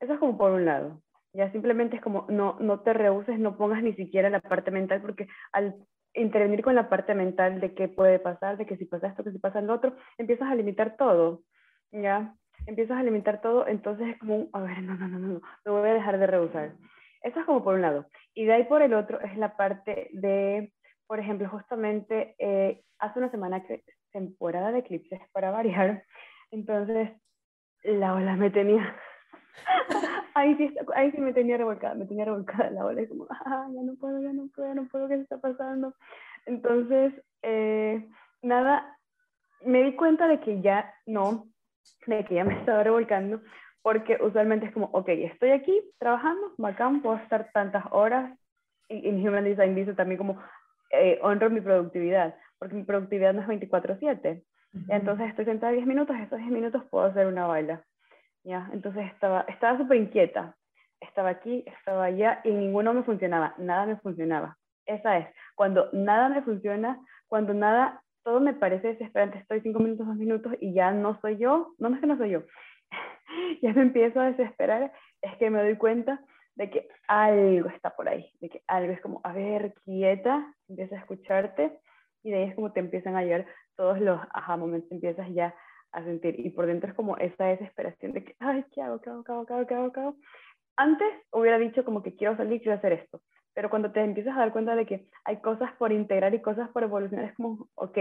Eso 0.00 0.12
es 0.14 0.18
como 0.18 0.38
por 0.38 0.52
un 0.52 0.64
lado. 0.64 1.02
Ya 1.32 1.50
simplemente 1.52 1.96
es 1.96 2.02
como, 2.02 2.26
no, 2.28 2.56
no 2.60 2.80
te 2.80 2.92
rehuses, 2.92 3.38
no 3.38 3.56
pongas 3.56 3.82
ni 3.82 3.92
siquiera 3.94 4.30
la 4.30 4.40
parte 4.40 4.70
mental, 4.70 5.00
porque 5.02 5.28
al 5.52 5.74
intervenir 6.14 6.62
con 6.62 6.74
la 6.74 6.88
parte 6.88 7.14
mental 7.14 7.60
de 7.60 7.74
qué 7.74 7.88
puede 7.88 8.18
pasar, 8.18 8.56
de 8.56 8.66
que 8.66 8.76
si 8.76 8.84
pasa 8.86 9.08
esto, 9.08 9.24
que 9.24 9.32
si 9.32 9.38
pasa 9.38 9.60
lo 9.60 9.74
otro, 9.74 9.94
empiezas 10.16 10.50
a 10.50 10.54
limitar 10.54 10.96
todo, 10.96 11.42
¿ya? 11.92 12.34
Empiezas 12.66 12.98
a 12.98 13.02
limitar 13.02 13.40
todo, 13.40 13.66
entonces 13.66 14.08
es 14.08 14.18
como, 14.18 14.48
a 14.52 14.60
ver, 14.60 14.82
no, 14.82 14.94
no, 14.94 15.08
no, 15.08 15.18
no, 15.18 15.40
no, 15.64 15.72
voy 15.72 15.88
a 15.88 15.94
dejar 15.94 16.18
de 16.18 16.26
rehusar. 16.26 16.72
Eso 17.22 17.40
es 17.40 17.46
como 17.46 17.62
por 17.62 17.74
un 17.74 17.82
lado. 17.82 18.06
Y 18.34 18.44
de 18.46 18.54
ahí 18.54 18.64
por 18.64 18.82
el 18.82 18.94
otro 18.94 19.20
es 19.20 19.36
la 19.36 19.56
parte 19.56 20.08
de, 20.12 20.72
por 21.06 21.18
ejemplo, 21.18 21.48
justamente 21.48 22.34
eh, 22.38 22.82
hace 22.98 23.18
una 23.18 23.30
semana 23.30 23.64
que 23.64 23.84
temporada 24.12 24.72
de 24.72 24.80
eclipses 24.80 25.20
para 25.32 25.50
variar, 25.50 26.04
entonces 26.50 27.10
la 27.82 28.14
ola 28.14 28.36
me 28.36 28.50
tenía 28.50 28.96
ahí, 30.34 30.56
sí, 30.56 30.74
ahí 30.94 31.10
sí 31.12 31.20
me 31.20 31.32
tenía 31.32 31.56
revolcada, 31.56 31.94
me 31.94 32.06
tenía 32.06 32.24
revolcada 32.24 32.70
la 32.70 32.84
ola, 32.84 33.02
y 33.02 33.08
como, 33.08 33.26
ah, 33.30 33.66
ya 33.72 33.82
no 33.82 33.94
puedo, 33.96 34.20
ya 34.22 34.32
no 34.32 34.48
puedo, 34.54 34.74
no 34.74 34.86
puedo, 34.88 35.08
¿qué 35.08 35.14
está 35.14 35.38
pasando? 35.38 35.94
Entonces, 36.46 37.12
eh, 37.42 38.06
nada, 38.42 38.96
me 39.64 39.82
di 39.82 39.96
cuenta 39.96 40.28
de 40.28 40.40
que 40.40 40.60
ya 40.60 40.94
no, 41.06 41.46
de 42.06 42.24
que 42.24 42.36
ya 42.36 42.44
me 42.44 42.58
estaba 42.58 42.82
revolcando, 42.82 43.40
porque 43.82 44.18
usualmente 44.20 44.66
es 44.66 44.72
como, 44.72 44.86
ok, 44.92 45.08
estoy 45.08 45.50
aquí 45.50 45.80
trabajando, 45.98 46.52
bacán, 46.58 47.02
puedo 47.02 47.16
estar 47.16 47.50
tantas 47.52 47.84
horas, 47.90 48.38
y 48.88 49.08
en 49.08 49.26
Human 49.26 49.44
Design 49.44 49.74
dice 49.74 49.94
también 49.94 50.18
como, 50.18 50.40
eh, 50.90 51.18
honro 51.22 51.50
mi 51.50 51.60
productividad, 51.60 52.34
porque 52.58 52.74
mi 52.74 52.84
productividad 52.84 53.34
no 53.34 53.42
es 53.42 53.48
24/7. 53.48 54.42
Entonces 54.88 55.30
estoy 55.30 55.44
sentada 55.44 55.72
10 55.72 55.86
minutos, 55.86 56.16
esos 56.18 56.38
10 56.38 56.50
minutos 56.50 56.84
puedo 56.90 57.06
hacer 57.06 57.26
una 57.26 57.46
baila. 57.46 57.82
¿ya? 58.44 58.68
Entonces 58.72 59.06
estaba 59.12 59.42
estaba 59.48 59.78
súper 59.78 59.98
inquieta. 59.98 60.56
Estaba 61.00 61.28
aquí, 61.28 61.64
estaba 61.66 62.04
allá 62.04 62.40
y 62.44 62.50
ninguno 62.50 62.92
me 62.92 63.04
funcionaba, 63.04 63.54
nada 63.58 63.86
me 63.86 63.96
funcionaba. 63.96 64.58
Esa 64.84 65.18
es, 65.18 65.28
cuando 65.54 65.88
nada 65.92 66.28
me 66.28 66.42
funciona, 66.42 66.98
cuando 67.28 67.54
nada, 67.54 68.02
todo 68.24 68.40
me 68.40 68.54
parece 68.54 68.88
desesperante, 68.88 69.38
estoy 69.38 69.60
5 69.60 69.78
minutos, 69.78 70.06
2 70.06 70.16
minutos 70.16 70.54
y 70.60 70.72
ya 70.72 70.90
no 70.90 71.20
soy 71.20 71.36
yo, 71.36 71.74
no, 71.78 71.88
no 71.88 71.94
es 71.94 72.00
que 72.00 72.06
no 72.06 72.16
soy 72.16 72.30
yo, 72.30 72.42
ya 73.62 73.72
me 73.74 73.82
empiezo 73.82 74.20
a 74.20 74.30
desesperar, 74.32 74.92
es 75.22 75.36
que 75.36 75.50
me 75.50 75.62
doy 75.62 75.76
cuenta 75.76 76.20
de 76.56 76.70
que 76.70 76.88
algo 77.06 77.68
está 77.68 77.94
por 77.94 78.08
ahí, 78.08 78.32
de 78.40 78.48
que 78.48 78.62
algo 78.66 78.92
es 78.92 79.00
como, 79.00 79.20
a 79.22 79.32
ver, 79.32 79.74
quieta, 79.84 80.52
empieza 80.68 80.96
a 80.96 81.00
escucharte 81.00 81.78
y 82.24 82.30
de 82.30 82.38
ahí 82.38 82.48
es 82.48 82.54
como 82.56 82.72
te 82.72 82.80
empiezan 82.80 83.14
a 83.14 83.22
llegar 83.22 83.46
todos 83.78 84.00
los 84.00 84.20
ajá 84.34 84.56
momentos, 84.56 84.90
empiezas 84.90 85.32
ya 85.32 85.54
a 85.92 86.02
sentir. 86.02 86.38
Y 86.44 86.50
por 86.50 86.66
dentro 86.66 86.90
es 86.90 86.96
como 86.96 87.16
esa 87.16 87.46
desesperación 87.46 88.12
de 88.12 88.24
que, 88.24 88.36
ay, 88.40 88.64
¿qué 88.72 88.82
hago? 88.82 89.00
¿Qué 89.00 89.08
hago? 89.08 89.24
¿Qué 89.24 89.32
hago? 89.32 89.46
¿Qué 89.46 89.54
hago? 89.54 89.66
¿Qué 89.66 89.74
hago? 89.74 89.92
¿Qué 89.92 90.00
hago? 90.00 90.16
Antes 90.76 91.08
hubiera 91.32 91.58
dicho 91.58 91.84
como 91.84 92.02
que 92.02 92.14
quiero 92.16 92.36
salir, 92.36 92.60
quiero 92.60 92.76
hacer 92.76 92.92
esto. 92.92 93.22
Pero 93.54 93.70
cuando 93.70 93.92
te 93.92 94.00
empiezas 94.00 94.36
a 94.36 94.40
dar 94.40 94.52
cuenta 94.52 94.74
de 94.74 94.84
que 94.84 95.08
hay 95.24 95.40
cosas 95.40 95.72
por 95.76 95.92
integrar 95.92 96.34
y 96.34 96.42
cosas 96.42 96.68
por 96.70 96.82
evolucionar, 96.82 97.26
es 97.26 97.34
como, 97.36 97.68
ok, 97.74 97.98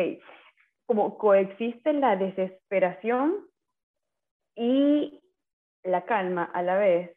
como 0.88 1.18
coexiste 1.18 1.94
la 1.94 2.16
desesperación 2.16 3.46
y 4.56 5.22
la 5.84 6.06
calma 6.06 6.44
a 6.44 6.64
la 6.64 6.78
vez. 6.78 7.16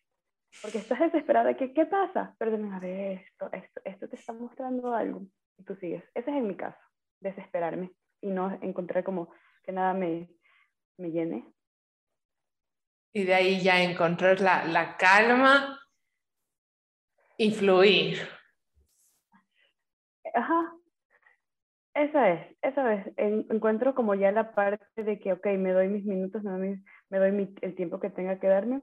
Porque 0.62 0.79
estás 0.79 1.00
desesperada 1.00 1.49
de 1.49 1.57
que, 1.57 1.73
¿qué 1.73 1.87
pasa? 1.87 2.35
Pero 2.38 2.55
a 2.73 2.79
ver, 2.79 3.21
esto, 3.21 3.49
esto, 3.52 3.81
esto 3.85 4.09
te 4.09 4.17
está 4.17 4.33
mostrando 4.35 4.95
algo. 4.95 5.23
Y 5.59 5.64
tú 5.64 5.75
sigues. 5.76 6.05
Ese 6.14 6.31
es 6.31 6.37
en 6.37 6.47
mi 6.47 6.57
caso, 6.57 6.79
desesperarme 7.21 7.90
y 8.20 8.30
no 8.30 8.58
encontrar 8.62 9.04
como 9.04 9.32
que 9.62 9.72
nada 9.72 9.94
me, 9.94 10.30
me 10.96 11.10
llene. 11.10 11.46
Y 13.12 13.24
de 13.24 13.34
ahí 13.34 13.60
ya 13.60 13.82
encontrar 13.82 14.40
la, 14.40 14.64
la 14.64 14.96
calma 14.96 15.80
y 17.36 17.50
fluir. 17.50 18.18
Ajá. 20.34 20.74
Esa 21.94 22.30
es, 22.30 22.56
esa 22.62 22.94
es. 22.94 23.12
encuentro 23.16 23.94
como 23.94 24.14
ya 24.14 24.30
la 24.30 24.54
parte 24.54 25.02
de 25.02 25.18
que, 25.18 25.32
ok, 25.32 25.46
me 25.58 25.72
doy 25.72 25.88
mis 25.88 26.04
minutos, 26.04 26.42
me 26.44 26.50
doy, 26.50 26.84
me 27.08 27.18
doy 27.18 27.54
el 27.62 27.74
tiempo 27.74 27.98
que 27.98 28.10
tenga 28.10 28.38
que 28.38 28.46
darme. 28.46 28.80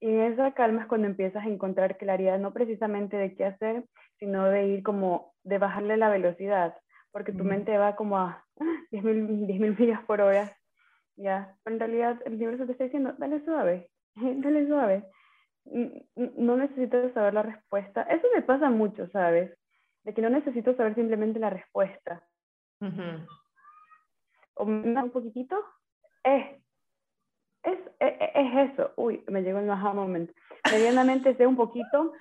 Y 0.00 0.08
en 0.08 0.32
esa 0.32 0.52
calma 0.52 0.82
es 0.82 0.88
cuando 0.88 1.06
empiezas 1.06 1.44
a 1.44 1.48
encontrar 1.48 1.96
claridad, 1.96 2.38
no 2.38 2.52
precisamente 2.52 3.16
de 3.16 3.34
qué 3.34 3.46
hacer, 3.46 3.84
sino 4.18 4.44
de 4.48 4.66
ir 4.66 4.82
como, 4.82 5.34
de 5.44 5.58
bajarle 5.58 5.96
la 5.96 6.10
velocidad, 6.10 6.76
porque 7.12 7.32
tu 7.32 7.44
mente 7.44 7.76
va 7.76 7.94
como 7.94 8.18
a 8.18 8.44
10.000 8.90 9.46
10 9.46 9.78
millas 9.78 10.02
por 10.04 10.20
hora 10.20 10.56
ya, 11.16 11.54
en 11.66 11.78
realidad 11.78 12.20
el 12.24 12.34
universo 12.34 12.66
te 12.66 12.72
está 12.72 12.84
diciendo, 12.84 13.14
dale 13.18 13.44
suave, 13.44 13.90
dale 14.14 14.66
suave. 14.66 15.04
No 16.16 16.56
necesitas 16.56 17.12
saber 17.12 17.34
la 17.34 17.42
respuesta. 17.42 18.02
Eso 18.02 18.26
me 18.34 18.42
pasa 18.42 18.68
mucho, 18.68 19.08
¿sabes? 19.10 19.56
De 20.02 20.12
que 20.12 20.22
no 20.22 20.28
necesito 20.28 20.74
saber 20.74 20.94
simplemente 20.96 21.38
la 21.38 21.50
respuesta. 21.50 22.26
O 24.54 24.64
un 24.64 25.10
poquitito, 25.12 25.56
eh, 26.24 26.60
es, 27.62 27.78
es, 28.00 28.14
es, 28.34 28.72
eso. 28.72 28.92
Uy, 28.96 29.22
me 29.28 29.42
llegó 29.42 29.60
el 29.60 29.70
aha 29.70 29.92
moment. 29.92 30.32
Medianamente 30.72 31.36
sé 31.36 31.46
un 31.46 31.54
poquito, 31.54 32.12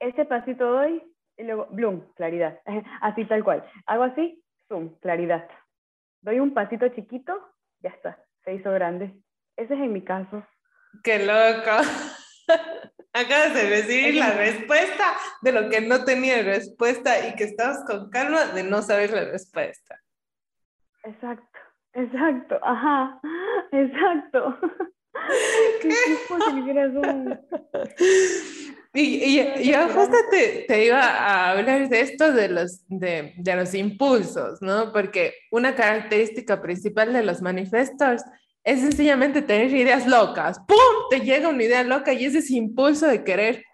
ese 0.00 0.24
pasito 0.24 0.72
doy 0.72 1.00
y 1.40 1.44
luego, 1.44 1.66
bloom, 1.70 2.12
claridad. 2.14 2.60
Así 3.00 3.24
tal 3.24 3.42
cual. 3.42 3.64
Hago 3.86 4.04
así, 4.04 4.42
zoom, 4.68 4.94
claridad. 5.00 5.48
Doy 6.20 6.38
un 6.38 6.52
pasito 6.52 6.88
chiquito, 6.88 7.32
ya 7.80 7.90
está, 7.90 8.22
se 8.44 8.54
hizo 8.54 8.70
grande. 8.72 9.14
Ese 9.56 9.74
es 9.74 9.80
en 9.80 9.92
mi 9.92 10.04
caso. 10.04 10.46
¡Qué 11.02 11.24
loco! 11.24 11.70
Acabas 13.12 13.54
de 13.54 13.68
decir 13.68 14.14
la 14.14 14.32
respuesta 14.32 15.04
de 15.42 15.52
lo 15.52 15.68
que 15.68 15.80
no 15.80 16.04
tenía 16.04 16.42
respuesta 16.42 17.26
y 17.26 17.34
que 17.34 17.44
estabas 17.44 17.84
con 17.86 18.10
calma 18.10 18.46
de 18.46 18.62
no 18.62 18.82
saber 18.82 19.10
la 19.10 19.24
respuesta. 19.24 19.98
Exacto, 21.02 21.58
exacto, 21.94 22.58
ajá, 22.62 23.20
exacto. 23.72 24.58
¿Qué? 25.82 25.88
Y, 28.92 29.38
y, 29.38 29.70
yo 29.70 29.88
justo 29.88 30.16
te, 30.32 30.64
te, 30.66 30.86
iba 30.86 31.00
a 31.00 31.52
hablar 31.52 31.88
de 31.88 32.00
esto 32.00 32.32
de 32.32 32.48
los, 32.48 32.82
de, 32.88 33.34
de, 33.36 33.56
los 33.56 33.72
impulsos, 33.74 34.60
¿no? 34.60 34.92
Porque 34.92 35.34
una 35.52 35.76
característica 35.76 36.60
principal 36.60 37.12
de 37.12 37.22
los 37.22 37.40
manifestos 37.40 38.22
es 38.64 38.80
sencillamente 38.80 39.42
tener 39.42 39.72
ideas 39.72 40.06
locas. 40.06 40.58
¡Pum! 40.66 40.76
Te 41.08 41.20
llega 41.20 41.48
una 41.48 41.62
idea 41.62 41.84
loca 41.84 42.12
y 42.12 42.24
es 42.24 42.34
ese 42.34 42.54
impulso 42.54 43.06
de 43.06 43.22
querer 43.22 43.64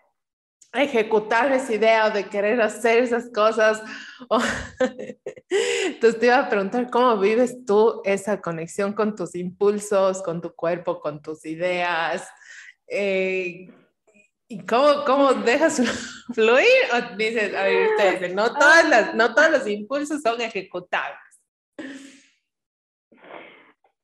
ejecutar 0.74 1.50
esa 1.52 1.74
idea 1.74 2.06
o 2.06 2.10
de 2.10 2.24
querer 2.24 2.60
hacer 2.60 3.02
esas 3.02 3.30
cosas. 3.32 3.82
Entonces 5.86 6.20
te 6.20 6.26
iba 6.26 6.38
a 6.38 6.48
preguntar 6.48 6.90
cómo 6.90 7.18
vives 7.18 7.64
tú 7.64 8.02
esa 8.04 8.40
conexión 8.40 8.92
con 8.92 9.16
tus 9.16 9.34
impulsos, 9.34 10.22
con 10.22 10.40
tu 10.40 10.54
cuerpo, 10.54 11.00
con 11.00 11.22
tus 11.22 11.44
ideas. 11.46 12.28
Eh, 12.88 13.68
¿Y 14.48 14.64
cómo, 14.64 15.04
cómo 15.04 15.34
dejas 15.34 15.80
fluir? 16.34 16.66
O 16.92 17.16
dices, 17.16 17.54
a 17.54 17.64
ver, 17.64 17.88
ustedes, 17.90 18.34
no, 18.34 18.52
todas 18.52 18.88
las, 18.88 19.14
no 19.14 19.34
todos 19.34 19.50
los 19.50 19.66
impulsos 19.66 20.22
son 20.22 20.40
ejecutables. 20.40 21.18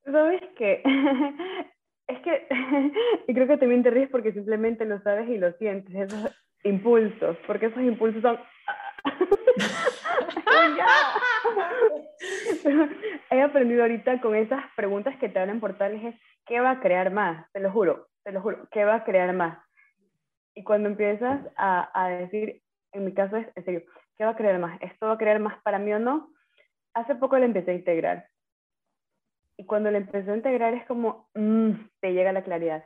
¿Sabes 0.05 0.43
qué? 0.57 0.83
Es 2.09 2.21
que, 2.21 2.47
y 3.29 3.33
creo 3.33 3.47
que 3.47 3.57
también 3.57 3.83
te 3.83 3.91
ríes 3.91 4.11
porque 4.11 4.33
simplemente 4.33 4.85
lo 4.85 5.01
sabes 5.03 5.29
y 5.29 5.39
lo 5.39 5.53
sientes, 5.53 5.95
esos 5.95 6.31
impulsos, 6.65 7.37
porque 7.47 7.67
esos 7.67 7.81
impulsos 7.81 8.21
son... 8.21 8.39
He 13.31 13.41
aprendido 13.41 13.83
ahorita 13.83 14.21
con 14.21 14.35
esas 14.35 14.63
preguntas 14.77 15.17
que 15.19 15.29
te 15.29 15.39
hablan 15.39 15.61
portales 15.61 16.05
es, 16.05 16.15
¿qué 16.45 16.61
va 16.61 16.73
a 16.73 16.81
crear 16.81 17.11
más? 17.13 17.51
Te 17.53 17.61
lo 17.61 17.71
juro, 17.71 18.09
te 18.25 18.33
lo 18.33 18.43
juro, 18.43 18.69
¿qué 18.71 18.85
va 18.85 18.97
a 18.97 19.05
crear 19.05 19.33
más? 19.33 19.59
Y 20.55 20.65
cuando 20.65 20.89
empiezas 20.89 21.41
a, 21.57 21.91
a, 21.95 22.09
decir, 22.11 22.63
en 22.93 23.05
mi 23.05 23.15
caso 23.15 23.37
es, 23.37 23.47
en 23.57 23.65
serio, 23.65 23.83
¿qué 24.17 24.25
va 24.25 24.31
a 24.31 24.37
creer 24.37 24.59
más? 24.59 24.81
¿Esto 24.83 25.07
va 25.07 25.13
a 25.13 25.19
creer 25.19 25.41
más 25.41 25.61
para 25.63 25.79
mí 25.79 25.93
o 25.93 25.99
no? 25.99 26.31
Hace 26.95 27.15
poco 27.15 27.39
le 27.39 27.47
empecé 27.47 27.71
a 27.71 27.75
integrar. 27.75 28.29
Y 29.57 29.67
cuando 29.67 29.91
le 29.91 29.99
empecé 29.99 30.31
a 30.31 30.37
integrar 30.37 30.75
es 30.75 30.87
como, 30.87 31.29
mmm, 31.35 31.73
te 32.01 32.13
llega 32.13 32.33
la 32.33 32.45
claridad. 32.45 32.85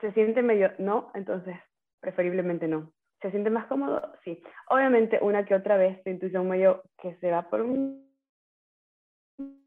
¿Se 0.00 0.12
siente 0.12 0.42
medio 0.42 0.72
no? 0.78 1.10
Entonces, 1.14 1.56
preferiblemente 2.00 2.68
no. 2.68 2.92
¿Se 3.20 3.30
siente 3.30 3.50
más 3.50 3.66
cómodo? 3.66 4.12
Sí. 4.24 4.42
Obviamente, 4.68 5.18
una 5.22 5.44
que 5.44 5.54
otra 5.54 5.76
vez, 5.76 6.02
tu 6.02 6.10
intuición 6.10 6.48
medio 6.48 6.82
que 6.98 7.14
se 7.16 7.30
va 7.30 7.48
por 7.48 7.62
un 7.62 8.12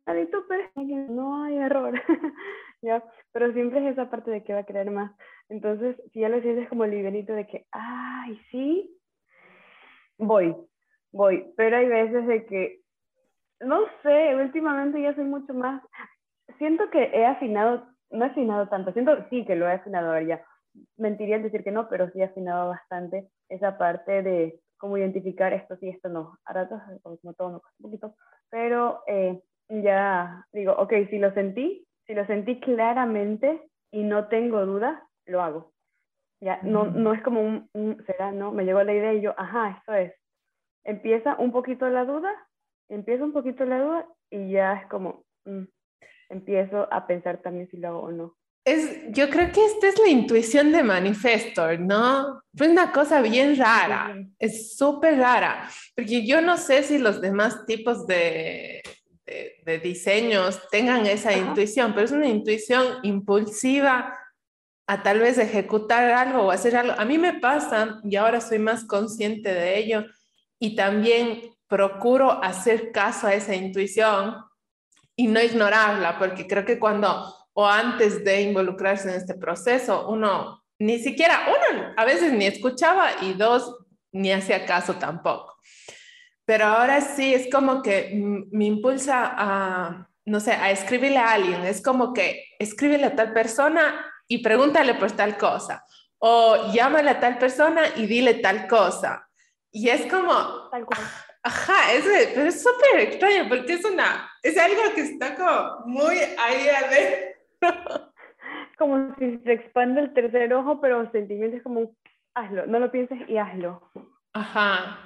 pero 0.05 0.69
no 1.09 1.43
hay 1.43 1.57
error. 1.57 1.93
¿ya? 2.81 3.03
Pero 3.31 3.51
siempre 3.53 3.79
es 3.79 3.93
esa 3.93 4.09
parte 4.09 4.31
de 4.31 4.43
que 4.43 4.53
va 4.53 4.59
a 4.59 4.65
querer 4.65 4.91
más. 4.91 5.11
Entonces, 5.49 5.95
si 6.11 6.21
ya 6.21 6.29
lo 6.29 6.41
sientes 6.41 6.67
como 6.69 6.85
livianito 6.85 7.33
de 7.33 7.45
que, 7.45 7.65
ay, 7.71 8.39
sí, 8.51 8.97
voy, 10.17 10.55
voy. 11.11 11.53
Pero 11.55 11.77
hay 11.77 11.87
veces 11.87 12.25
de 12.27 12.45
que, 12.45 12.81
no 13.59 13.81
sé, 14.03 14.35
últimamente 14.35 15.01
ya 15.01 15.13
soy 15.15 15.25
mucho 15.25 15.53
más, 15.53 15.81
siento 16.57 16.89
que 16.89 17.03
he 17.13 17.25
afinado, 17.25 17.87
no 18.09 18.25
he 18.25 18.29
afinado 18.29 18.67
tanto, 18.69 18.91
siento 18.93 19.17
sí 19.29 19.45
que 19.45 19.55
lo 19.55 19.67
he 19.67 19.73
afinado 19.73 20.19
ya. 20.21 20.43
Mentiría 20.97 21.39
decir 21.39 21.63
que 21.63 21.71
no, 21.71 21.87
pero 21.87 22.09
sí 22.11 22.19
he 22.19 22.25
afinado 22.25 22.69
bastante 22.69 23.29
esa 23.49 23.77
parte 23.77 24.23
de 24.23 24.59
cómo 24.77 24.97
identificar 24.97 25.53
esto 25.53 25.77
sí, 25.77 25.89
esto 25.89 26.09
no. 26.09 26.37
A 26.45 26.53
ratos, 26.53 26.81
como 27.01 27.33
todo 27.33 27.49
me 27.49 27.55
un 27.55 27.61
poquito, 27.81 28.15
pero 28.49 29.01
eh, 29.07 29.41
ya 29.69 30.45
digo, 30.51 30.73
ok, 30.73 30.93
si 31.09 31.17
lo 31.17 31.33
sentí, 31.33 31.87
si 32.05 32.13
lo 32.13 32.25
sentí 32.25 32.59
claramente 32.59 33.69
y 33.91 34.03
no 34.03 34.27
tengo 34.27 34.65
dudas, 34.65 35.01
lo 35.25 35.41
hago. 35.41 35.73
Ya, 36.41 36.59
no, 36.63 36.85
no 36.85 37.13
es 37.13 37.21
como 37.23 37.41
un, 37.41 38.03
será, 38.05 38.31
no, 38.31 38.51
me 38.51 38.65
llegó 38.65 38.83
la 38.83 38.93
idea 38.93 39.13
y 39.13 39.21
yo, 39.21 39.33
ajá, 39.37 39.77
esto 39.79 39.93
es. 39.93 40.13
Empieza 40.83 41.35
un 41.39 41.51
poquito 41.51 41.89
la 41.89 42.05
duda, 42.05 42.31
empieza 42.89 43.23
un 43.23 43.33
poquito 43.33 43.65
la 43.65 43.79
duda 43.79 44.07
y 44.29 44.51
ya 44.51 44.73
es 44.73 44.87
como, 44.87 45.23
mm, 45.45 45.63
empiezo 46.29 46.87
a 46.91 47.07
pensar 47.07 47.37
también 47.41 47.69
si 47.69 47.77
lo 47.77 47.87
hago 47.87 47.99
o 48.01 48.11
no. 48.11 48.35
Es, 48.65 49.11
yo 49.11 49.29
creo 49.29 49.51
que 49.51 49.63
esta 49.63 49.87
es 49.87 49.99
la 49.99 50.09
intuición 50.09 50.71
de 50.71 50.81
Manifestor, 50.81 51.79
¿no? 51.79 52.41
Es 52.53 52.67
una 52.67 52.91
cosa 52.91 53.21
bien 53.21 53.55
rara, 53.57 54.15
es 54.39 54.75
súper 54.75 55.19
rara, 55.19 55.69
porque 55.95 56.25
yo 56.25 56.41
no 56.41 56.57
sé 56.57 56.81
si 56.81 56.97
los 56.97 57.21
demás 57.21 57.65
tipos 57.67 58.07
de, 58.07 58.81
de, 59.25 59.79
diseños 59.79 60.67
tengan 60.69 61.05
esa 61.05 61.33
intuición, 61.37 61.93
pero 61.93 62.05
es 62.05 62.11
una 62.11 62.27
intuición 62.27 62.85
impulsiva 63.03 64.17
a 64.87 65.03
tal 65.03 65.19
vez 65.19 65.37
ejecutar 65.37 66.11
algo 66.11 66.43
o 66.43 66.51
hacer 66.51 66.75
algo. 66.75 66.93
A 66.97 67.05
mí 67.05 67.17
me 67.17 67.39
pasa, 67.39 67.99
y 68.03 68.15
ahora 68.15 68.41
soy 68.41 68.59
más 68.59 68.83
consciente 68.85 69.53
de 69.53 69.77
ello, 69.77 70.05
y 70.59 70.75
también 70.75 71.41
procuro 71.67 72.43
hacer 72.43 72.91
caso 72.91 73.27
a 73.27 73.33
esa 73.33 73.55
intuición 73.55 74.35
y 75.15 75.27
no 75.27 75.41
ignorarla, 75.41 76.19
porque 76.19 76.47
creo 76.47 76.65
que 76.65 76.79
cuando 76.79 77.33
o 77.53 77.67
antes 77.67 78.23
de 78.23 78.41
involucrarse 78.41 79.09
en 79.09 79.15
este 79.15 79.33
proceso, 79.33 80.07
uno 80.09 80.61
ni 80.77 80.99
siquiera, 80.99 81.47
uno 81.47 81.93
a 81.95 82.05
veces 82.05 82.33
ni 82.33 82.45
escuchaba 82.45 83.09
y 83.21 83.33
dos, 83.33 83.77
ni 84.11 84.31
hacía 84.31 84.65
caso 84.65 84.95
tampoco. 84.95 85.55
Pero 86.45 86.65
ahora 86.65 87.01
sí, 87.01 87.33
es 87.33 87.49
como 87.51 87.81
que 87.81 88.11
me 88.51 88.65
impulsa 88.65 89.33
a, 89.35 90.09
no 90.25 90.39
sé, 90.39 90.51
a 90.51 90.69
escribirle 90.69 91.17
a 91.17 91.31
alguien. 91.31 91.63
Es 91.63 91.81
como 91.81 92.13
que 92.13 92.43
escríbele 92.59 93.05
a 93.05 93.15
tal 93.15 93.33
persona 93.33 94.05
y 94.27 94.39
pregúntale 94.39 94.95
por 94.95 95.11
tal 95.11 95.37
cosa. 95.37 95.85
O 96.17 96.71
llámale 96.73 97.11
a 97.11 97.19
tal 97.19 97.37
persona 97.37 97.83
y 97.95 98.05
dile 98.05 98.35
tal 98.35 98.67
cosa. 98.67 99.27
Y 99.71 99.89
es 99.89 100.05
como... 100.11 100.69
Tal 100.71 100.85
cual. 100.85 100.99
Ajá, 101.45 101.93
es, 101.93 102.31
pero 102.33 102.47
es 102.47 102.63
súper 102.63 103.01
extraño 103.01 103.47
porque 103.47 103.73
es 103.73 103.85
una, 103.85 104.27
es 104.41 104.57
algo 104.57 104.81
que 104.95 105.01
está 105.01 105.35
como 105.35 105.85
muy 105.85 106.15
ahí 106.15 106.67
adentro. 106.69 107.35
Como 108.77 109.15
si 109.15 109.37
se 109.37 109.53
expande 109.53 110.01
el 110.01 110.13
tercer 110.13 110.53
ojo, 110.53 110.81
pero 110.81 111.09
sentimientos 111.11 111.61
como, 111.63 111.95
hazlo, 112.33 112.65
no 112.65 112.79
lo 112.79 112.91
pienses 112.91 113.17
y 113.29 113.37
hazlo. 113.37 113.89
Ajá. 114.33 114.99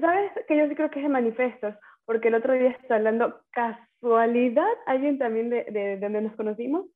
¿Sabes? 0.00 0.32
Que 0.48 0.56
yo 0.56 0.66
sí 0.68 0.74
creo 0.74 0.90
que 0.90 1.00
es 1.00 1.02
de 1.02 1.10
manifestos, 1.10 1.74
porque 2.06 2.28
el 2.28 2.34
otro 2.36 2.54
día 2.54 2.70
estaba 2.70 2.96
hablando 2.96 3.42
casualidad, 3.50 4.72
alguien 4.86 5.18
también 5.18 5.50
de, 5.50 5.64
de, 5.64 5.98
donde 5.98 6.22
nos 6.22 6.34
conocimos, 6.34 6.86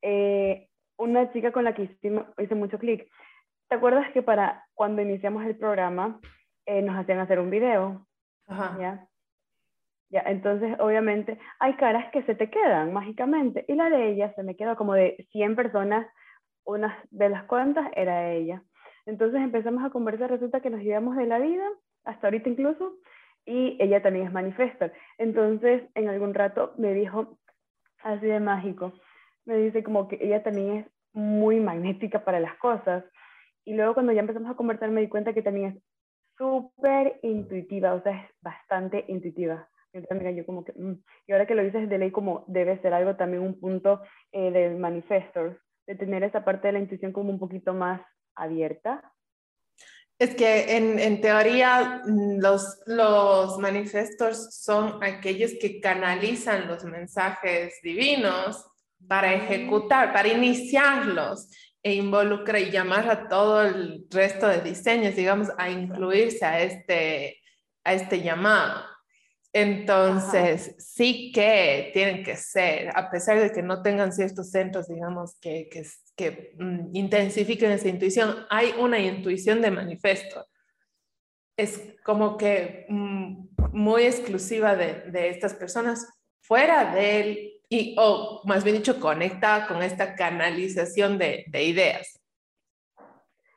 eh, 0.00 0.69
una 1.00 1.32
chica 1.32 1.50
con 1.50 1.64
la 1.64 1.74
que 1.74 1.90
hice 2.38 2.54
mucho 2.54 2.78
clic. 2.78 3.10
¿Te 3.68 3.76
acuerdas 3.76 4.10
que 4.12 4.22
para 4.22 4.66
cuando 4.74 5.02
iniciamos 5.02 5.44
el 5.44 5.56
programa 5.56 6.20
eh, 6.66 6.82
nos 6.82 6.96
hacían 6.96 7.18
hacer 7.18 7.40
un 7.40 7.50
video? 7.50 8.06
Ajá. 8.46 8.76
¿Ya? 8.78 9.06
Ya, 10.10 10.22
entonces 10.26 10.76
obviamente 10.80 11.38
hay 11.60 11.74
caras 11.74 12.10
que 12.10 12.22
se 12.24 12.34
te 12.34 12.50
quedan 12.50 12.92
mágicamente 12.92 13.64
y 13.68 13.74
la 13.74 13.88
de 13.88 14.08
ella 14.10 14.34
se 14.34 14.42
me 14.42 14.56
quedó 14.56 14.76
como 14.76 14.94
de 14.94 15.26
100 15.30 15.54
personas, 15.54 16.06
una 16.64 16.98
de 17.10 17.28
las 17.28 17.44
cuantas 17.44 17.90
era 17.94 18.32
ella. 18.32 18.62
Entonces 19.06 19.40
empezamos 19.40 19.84
a 19.84 19.90
conversar, 19.90 20.30
resulta 20.30 20.60
que 20.60 20.70
nos 20.70 20.80
llevamos 20.80 21.16
de 21.16 21.26
la 21.26 21.38
vida 21.38 21.64
hasta 22.04 22.26
ahorita 22.26 22.48
incluso, 22.48 22.96
y 23.46 23.76
ella 23.80 24.02
también 24.02 24.26
es 24.26 24.32
manifestor. 24.32 24.92
Entonces, 25.16 25.84
en 25.94 26.08
algún 26.08 26.34
rato 26.34 26.74
me 26.76 26.92
dijo, 26.92 27.38
así 28.02 28.26
de 28.26 28.40
mágico, 28.40 28.92
me 29.50 29.58
dice 29.58 29.82
como 29.82 30.08
que 30.08 30.18
ella 30.20 30.42
también 30.42 30.76
es 30.76 30.86
muy 31.12 31.60
magnética 31.60 32.24
para 32.24 32.40
las 32.40 32.56
cosas. 32.58 33.04
Y 33.64 33.74
luego 33.74 33.94
cuando 33.94 34.12
ya 34.12 34.20
empezamos 34.20 34.50
a 34.50 34.54
conversar 34.54 34.90
me 34.90 35.00
di 35.00 35.08
cuenta 35.08 35.34
que 35.34 35.42
también 35.42 35.66
es 35.66 35.82
súper 36.38 37.18
intuitiva, 37.22 37.94
o 37.94 38.02
sea, 38.02 38.12
es 38.12 38.30
bastante 38.40 39.04
intuitiva. 39.08 39.68
Entonces, 39.92 40.36
yo 40.36 40.46
como 40.46 40.64
que, 40.64 40.72
mm". 40.72 41.02
y 41.26 41.32
ahora 41.32 41.46
que 41.46 41.56
lo 41.56 41.64
dices 41.64 41.88
de 41.88 41.98
ley, 41.98 42.12
como 42.12 42.44
debe 42.46 42.80
ser 42.80 42.94
algo 42.94 43.16
también 43.16 43.42
un 43.42 43.58
punto 43.58 44.00
eh, 44.30 44.50
de 44.52 44.70
manifestors, 44.70 45.58
de 45.86 45.96
tener 45.96 46.22
esa 46.22 46.44
parte 46.44 46.68
de 46.68 46.72
la 46.74 46.78
intuición 46.78 47.12
como 47.12 47.30
un 47.30 47.40
poquito 47.40 47.74
más 47.74 48.00
abierta 48.36 49.12
es 50.20 50.34
que 50.34 50.76
en, 50.76 51.20
teoría 51.22 52.02
mm, 52.04 52.40
los, 52.40 52.78
los 52.84 53.58
manifestos 53.58 54.54
son 54.54 55.02
aquellos 55.02 55.52
que 55.58 55.80
canalizan 55.80 56.68
los 56.68 56.84
mensajes 56.84 57.80
divinos 57.82 58.69
para 59.08 59.34
ejecutar, 59.34 60.12
para 60.12 60.28
iniciarlos 60.28 61.48
e 61.82 61.94
involucrar 61.94 62.60
y 62.60 62.70
llamar 62.70 63.08
a 63.08 63.28
todo 63.28 63.64
el 63.64 64.06
resto 64.10 64.46
de 64.46 64.60
diseños, 64.60 65.16
digamos, 65.16 65.48
a 65.56 65.70
incluirse 65.70 66.44
a 66.44 66.60
este, 66.62 67.40
a 67.84 67.94
este 67.94 68.20
llamado. 68.20 68.84
Entonces, 69.52 70.76
sí 70.78 71.32
que 71.32 71.90
tienen 71.92 72.22
que 72.22 72.36
ser, 72.36 72.90
a 72.94 73.10
pesar 73.10 73.40
de 73.40 73.50
que 73.50 73.62
no 73.62 73.82
tengan 73.82 74.12
ciertos 74.12 74.50
centros, 74.50 74.86
digamos, 74.86 75.34
que, 75.40 75.68
que, 75.68 75.84
que 76.14 76.54
mm, 76.58 76.94
intensifiquen 76.94 77.72
esa 77.72 77.88
intuición, 77.88 78.46
hay 78.48 78.74
una 78.78 79.00
intuición 79.00 79.60
de 79.60 79.72
manifiesto. 79.72 80.46
Es 81.56 81.80
como 82.04 82.36
que 82.36 82.86
mm, 82.88 83.48
muy 83.72 84.04
exclusiva 84.04 84.76
de, 84.76 85.10
de, 85.10 85.30
estas 85.30 85.54
personas, 85.54 86.06
fuera 86.42 86.94
de 86.94 87.20
él, 87.20 87.59
y, 87.72 87.94
o 87.98 88.42
más 88.44 88.64
bien 88.64 88.76
dicho, 88.76 88.98
conectada 88.98 89.68
con 89.68 89.80
esta 89.82 90.16
canalización 90.16 91.18
de, 91.18 91.44
de 91.46 91.62
ideas. 91.62 92.20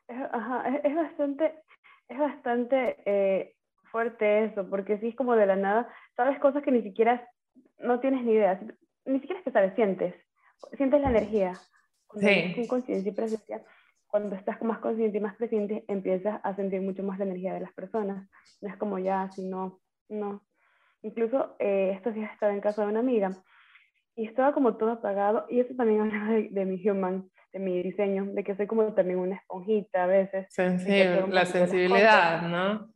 Ajá, 0.07 0.79
es, 0.83 0.95
bastante, 0.95 1.63
es 2.07 2.19
bastante 2.19 2.97
eh, 3.05 3.55
fuerte 3.91 4.45
eso, 4.45 4.69
porque 4.69 4.99
si 4.99 5.07
es 5.07 5.15
como 5.15 5.35
de 5.35 5.47
la 5.47 5.55
nada, 5.55 5.89
sabes 6.15 6.39
cosas 6.39 6.61
que 6.61 6.71
ni 6.71 6.83
siquiera, 6.83 7.27
no 7.79 7.99
tienes 7.99 8.23
ni 8.23 8.33
idea, 8.33 8.59
ni 9.05 9.19
siquiera 9.19 9.39
es 9.39 9.45
que 9.45 9.51
sabes, 9.51 9.73
sientes, 9.73 10.13
sientes 10.77 11.01
la 11.01 11.09
energía. 11.09 11.53
sí. 12.15 12.53
Sin 12.53 12.67
conciencia 12.67 13.11
y 13.11 13.15
presencia, 13.15 13.65
cuando 14.05 14.35
estás 14.35 14.61
más 14.61 14.77
consciente 14.77 15.17
y 15.17 15.21
más 15.21 15.35
presente, 15.37 15.85
empiezas 15.87 16.39
a 16.43 16.55
sentir 16.55 16.81
mucho 16.81 17.01
más 17.01 17.17
la 17.17 17.25
energía 17.25 17.55
de 17.55 17.61
las 17.61 17.73
personas. 17.73 18.29
No 18.61 18.69
es 18.69 18.77
como 18.77 18.99
ya, 18.99 19.31
si 19.31 19.43
no, 19.43 19.79
no. 20.07 20.45
Incluso 21.01 21.55
eh, 21.57 21.93
estos 21.95 22.13
días 22.13 22.31
estaba 22.31 22.53
en 22.53 22.61
casa 22.61 22.83
de 22.83 22.89
una 22.89 22.99
amiga 22.99 23.31
y 24.15 24.27
estaba 24.27 24.53
como 24.53 24.75
todo 24.77 24.91
apagado 24.91 25.45
y 25.49 25.59
eso 25.59 25.73
también 25.75 26.01
habla 26.13 26.47
de, 26.49 26.65
mi 26.65 26.89
human, 26.89 27.29
de 27.51 27.59
mi 27.59 27.81
diseño, 27.81 28.25
de 28.25 28.43
que 28.43 28.55
soy 28.55 28.67
como 28.67 28.93
también 28.93 29.19
una 29.19 29.35
esponjita 29.35 30.03
a 30.03 30.07
veces. 30.07 30.47
Sensible, 30.49 31.27
la 31.29 31.45
sensibilidad, 31.45 32.41
¿no? 32.43 32.91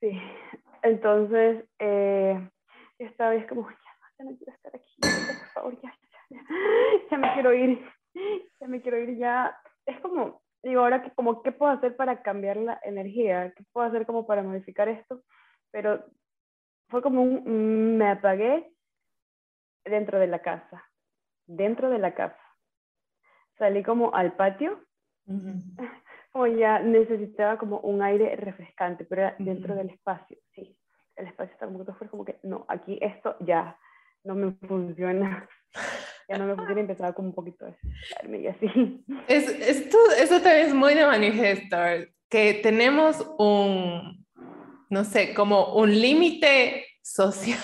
Sí, 0.00 0.10
entonces 0.82 1.64
eh, 1.78 2.48
yo 2.98 3.06
estaba 3.06 3.34
es 3.34 3.46
como, 3.46 3.68
ya, 3.68 4.24
no 4.24 4.36
quiero 4.36 4.52
estar 4.52 4.76
aquí, 4.76 4.96
por 5.00 5.48
favor, 5.54 5.80
ya, 5.82 5.94
ya, 6.30 6.40
ya, 7.10 7.18
me 7.18 7.32
quiero 7.34 7.54
ir, 7.54 7.84
ya 8.60 8.68
me 8.68 8.80
quiero 8.80 8.98
ir, 8.98 9.16
ya. 9.16 9.56
Es 9.86 10.00
como, 10.00 10.42
digo, 10.62 10.80
ahora, 10.80 11.02
que, 11.02 11.10
como, 11.10 11.42
¿qué 11.42 11.52
puedo 11.52 11.72
hacer 11.72 11.96
para 11.96 12.22
cambiar 12.22 12.56
la 12.56 12.80
energía? 12.84 13.52
¿Qué 13.56 13.64
puedo 13.72 13.86
hacer 13.86 14.06
como 14.06 14.26
para 14.26 14.42
modificar 14.42 14.88
esto? 14.88 15.22
Pero 15.72 16.04
fue 16.88 17.02
como 17.02 17.22
un, 17.22 17.42
mm, 17.44 17.96
me 17.96 18.08
apagué 18.10 18.73
dentro 19.84 20.18
de 20.18 20.26
la 20.26 20.40
casa, 20.40 20.84
dentro 21.46 21.90
de 21.90 21.98
la 21.98 22.14
casa. 22.14 22.38
Salí 23.58 23.82
como 23.82 24.14
al 24.14 24.34
patio, 24.34 24.80
como 26.32 26.46
ya 26.46 26.80
necesitaba 26.80 27.58
como 27.58 27.78
un 27.80 28.02
aire 28.02 28.34
refrescante, 28.36 29.04
pero 29.04 29.22
era 29.22 29.36
dentro 29.38 29.74
del 29.74 29.90
espacio, 29.90 30.38
sí. 30.54 30.76
El 31.16 31.28
espacio 31.28 31.52
está 31.52 31.66
como 31.66 31.84
que 31.84 32.08
como 32.08 32.24
que, 32.24 32.40
no, 32.42 32.64
aquí 32.68 32.98
esto 33.00 33.36
ya 33.40 33.78
no 34.24 34.34
me 34.34 34.52
funciona. 34.66 35.48
Ya 36.26 36.38
no 36.38 36.46
me 36.46 36.54
funciona 36.54 36.80
y 36.80 36.84
empezaba 36.84 37.12
como 37.12 37.28
un 37.28 37.34
poquito 37.34 37.66
a 37.66 38.26
y 38.26 38.46
así. 38.46 39.04
Es, 39.28 39.46
esto, 39.46 39.98
eso 40.18 40.40
también 40.40 40.68
es 40.68 40.74
muy 40.74 40.94
de 40.94 41.04
manifestar, 41.04 42.08
que 42.30 42.54
tenemos 42.62 43.30
un, 43.38 44.24
no 44.88 45.04
sé, 45.04 45.34
como 45.34 45.74
un 45.74 45.90
límite 45.90 46.86
social 47.02 47.58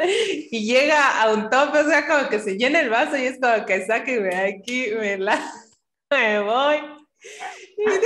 y 0.50 0.64
llega 0.64 1.22
a 1.22 1.32
un 1.32 1.50
tope, 1.50 1.78
o 1.78 1.88
sea, 1.88 2.06
como 2.06 2.28
que 2.28 2.40
se 2.40 2.56
llena 2.56 2.80
el 2.80 2.90
vaso 2.90 3.16
y 3.16 3.24
es 3.24 3.38
como 3.40 3.64
que 3.66 3.86
sáquenme 3.86 4.34
aquí, 4.36 4.88
me, 4.98 5.18
la, 5.18 5.40
me 6.10 6.40
voy. 6.40 6.78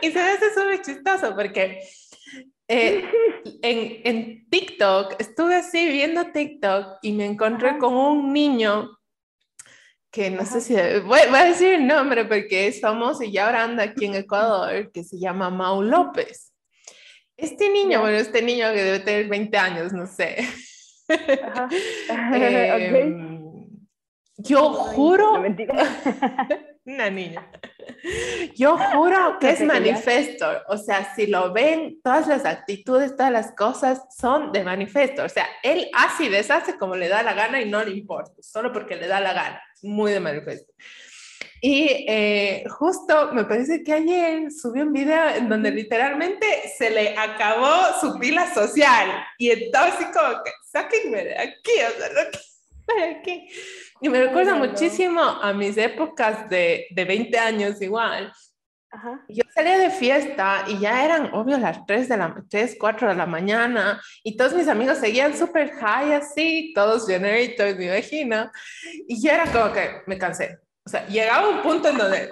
Y, 0.00 0.10
se 0.10 0.14
me 0.14 0.30
hace 0.30 0.52
súper 0.52 0.82
chistoso 0.82 1.34
porque 1.34 1.80
eh, 2.68 3.04
en, 3.62 4.00
en, 4.04 4.48
TikTok, 4.48 5.14
estuve 5.20 5.56
así 5.56 5.88
viendo 5.88 6.30
TikTok 6.32 6.98
y 7.02 7.12
me 7.12 7.26
encontré 7.26 7.78
con 7.78 7.94
un 7.94 8.32
niño 8.32 8.90
que 10.12 10.30
no 10.30 10.44
sé 10.44 10.60
si, 10.60 10.74
voy, 10.74 11.20
a 11.20 11.44
decir 11.44 11.74
el 11.74 11.86
nombre 11.86 12.26
porque 12.26 12.68
es 12.68 12.80
famoso 12.80 13.24
y 13.24 13.38
ahora 13.38 13.64
anda 13.64 13.84
aquí 13.84 14.04
en 14.04 14.14
Ecuador, 14.14 14.92
que 14.92 15.02
se 15.02 15.18
llama 15.18 15.50
Mau 15.50 15.82
López. 15.82 16.52
Este 17.36 17.70
niño, 17.70 18.02
bueno, 18.02 18.18
este 18.18 18.42
niño 18.42 18.72
que 18.72 18.82
debe 18.82 19.00
tener 19.00 19.28
20 19.28 19.56
años, 19.56 19.92
no 19.92 20.06
sé. 20.06 20.36
Em, 22.32 23.42
yo 24.36 24.72
juro, 24.72 25.34
una 26.84 27.10
niña. 27.10 27.50
Yo 28.56 28.76
juro 28.76 29.38
que 29.38 29.50
es 29.50 29.60
manifesto. 29.62 30.46
O 30.68 30.76
sea, 30.76 31.14
si 31.14 31.26
lo 31.26 31.52
ven, 31.52 32.00
todas 32.02 32.26
las 32.26 32.44
actitudes, 32.44 33.16
todas 33.16 33.32
las 33.32 33.52
cosas 33.52 34.02
son 34.16 34.52
de 34.52 34.64
manifesto. 34.64 35.24
O 35.24 35.28
sea, 35.28 35.46
él 35.62 35.88
hace 35.94 36.24
y 36.24 36.28
deshace 36.28 36.76
como 36.78 36.96
le 36.96 37.08
da 37.08 37.22
la 37.22 37.34
gana 37.34 37.60
y 37.60 37.68
no 37.68 37.84
le 37.84 37.92
importa, 37.92 38.32
solo 38.40 38.72
porque 38.72 38.96
le 38.96 39.06
da 39.06 39.20
la 39.20 39.32
gana. 39.32 39.62
Muy 39.82 40.12
de 40.12 40.20
manifesto. 40.20 40.72
Y 41.64 42.06
eh, 42.08 42.64
justo 42.68 43.32
me 43.32 43.44
parece 43.44 43.84
que 43.84 43.92
ayer 43.92 44.50
subió 44.50 44.82
un 44.82 44.92
video 44.92 45.28
en 45.28 45.48
donde 45.48 45.70
literalmente 45.70 46.44
se 46.76 46.90
le 46.90 47.16
acabó 47.16 48.00
su 48.00 48.18
pila 48.18 48.52
social. 48.52 49.24
Y 49.38 49.50
entonces, 49.50 50.08
como 50.12 50.42
que, 50.42 50.50
sáquenme 50.72 51.24
de 51.24 51.38
aquí, 51.38 51.72
o 51.86 51.98
sea, 51.98 52.08
no 52.08 52.94
de 52.94 53.04
aquí. 53.04 53.48
Y 54.00 54.08
me 54.08 54.20
recuerda 54.20 54.54
muchísimo 54.54 55.20
a 55.20 55.52
mis 55.52 55.76
épocas 55.76 56.48
de, 56.48 56.86
de 56.90 57.04
20 57.04 57.38
años 57.38 57.80
igual. 57.80 58.32
Ajá. 58.90 59.24
Yo 59.28 59.42
salía 59.54 59.78
de 59.78 59.90
fiesta 59.90 60.64
y 60.68 60.78
ya 60.78 61.04
eran, 61.04 61.32
obvio, 61.32 61.56
las 61.56 61.86
3, 61.86 62.08
de 62.08 62.16
la, 62.16 62.44
3 62.48 62.76
4 62.78 63.08
de 63.08 63.14
la 63.14 63.26
mañana 63.26 64.02
y 64.22 64.36
todos 64.36 64.52
mis 64.52 64.68
amigos 64.68 64.98
seguían 64.98 65.36
súper 65.36 65.70
high 65.70 66.12
así, 66.12 66.72
todos 66.74 67.06
generators, 67.06 67.76
me 67.76 67.86
imagino. 67.86 68.50
Y 69.08 69.22
yo 69.22 69.32
era 69.32 69.46
como 69.46 69.72
que 69.72 70.02
me 70.06 70.18
cansé. 70.18 70.58
O 70.84 70.90
sea, 70.90 71.06
llegaba 71.06 71.48
un 71.48 71.62
punto 71.62 71.88
en 71.88 71.96
donde 71.96 72.28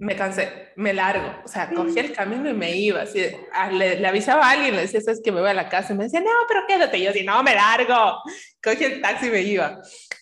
me 0.00 0.16
cansé, 0.16 0.72
me 0.76 0.92
largo. 0.94 1.42
O 1.44 1.48
sea, 1.48 1.70
cogí 1.70 1.98
el 1.98 2.12
camino 2.12 2.48
y 2.48 2.54
me 2.54 2.74
iba. 2.74 3.02
Así, 3.02 3.20
le, 3.72 4.00
le, 4.00 4.08
avisaba 4.08 4.46
a 4.46 4.52
alguien, 4.52 4.74
le 4.74 4.82
decía, 4.82 5.00
es 5.06 5.20
que 5.22 5.30
me 5.30 5.40
voy 5.40 5.50
a 5.50 5.54
la 5.54 5.68
casa. 5.68 5.92
Y 5.92 5.96
me 5.96 6.04
decía, 6.04 6.20
no, 6.20 6.30
pero 6.48 6.62
quédate. 6.66 6.98
Y 6.98 7.04
yo, 7.04 7.10
así, 7.10 7.22
no, 7.22 7.42
me 7.42 7.54
largo. 7.54 8.22
Cogí 8.62 8.84
el 8.84 9.00
taxi 9.00 9.26
y 9.26 9.30
me 9.30 9.42
iba. 9.42 9.80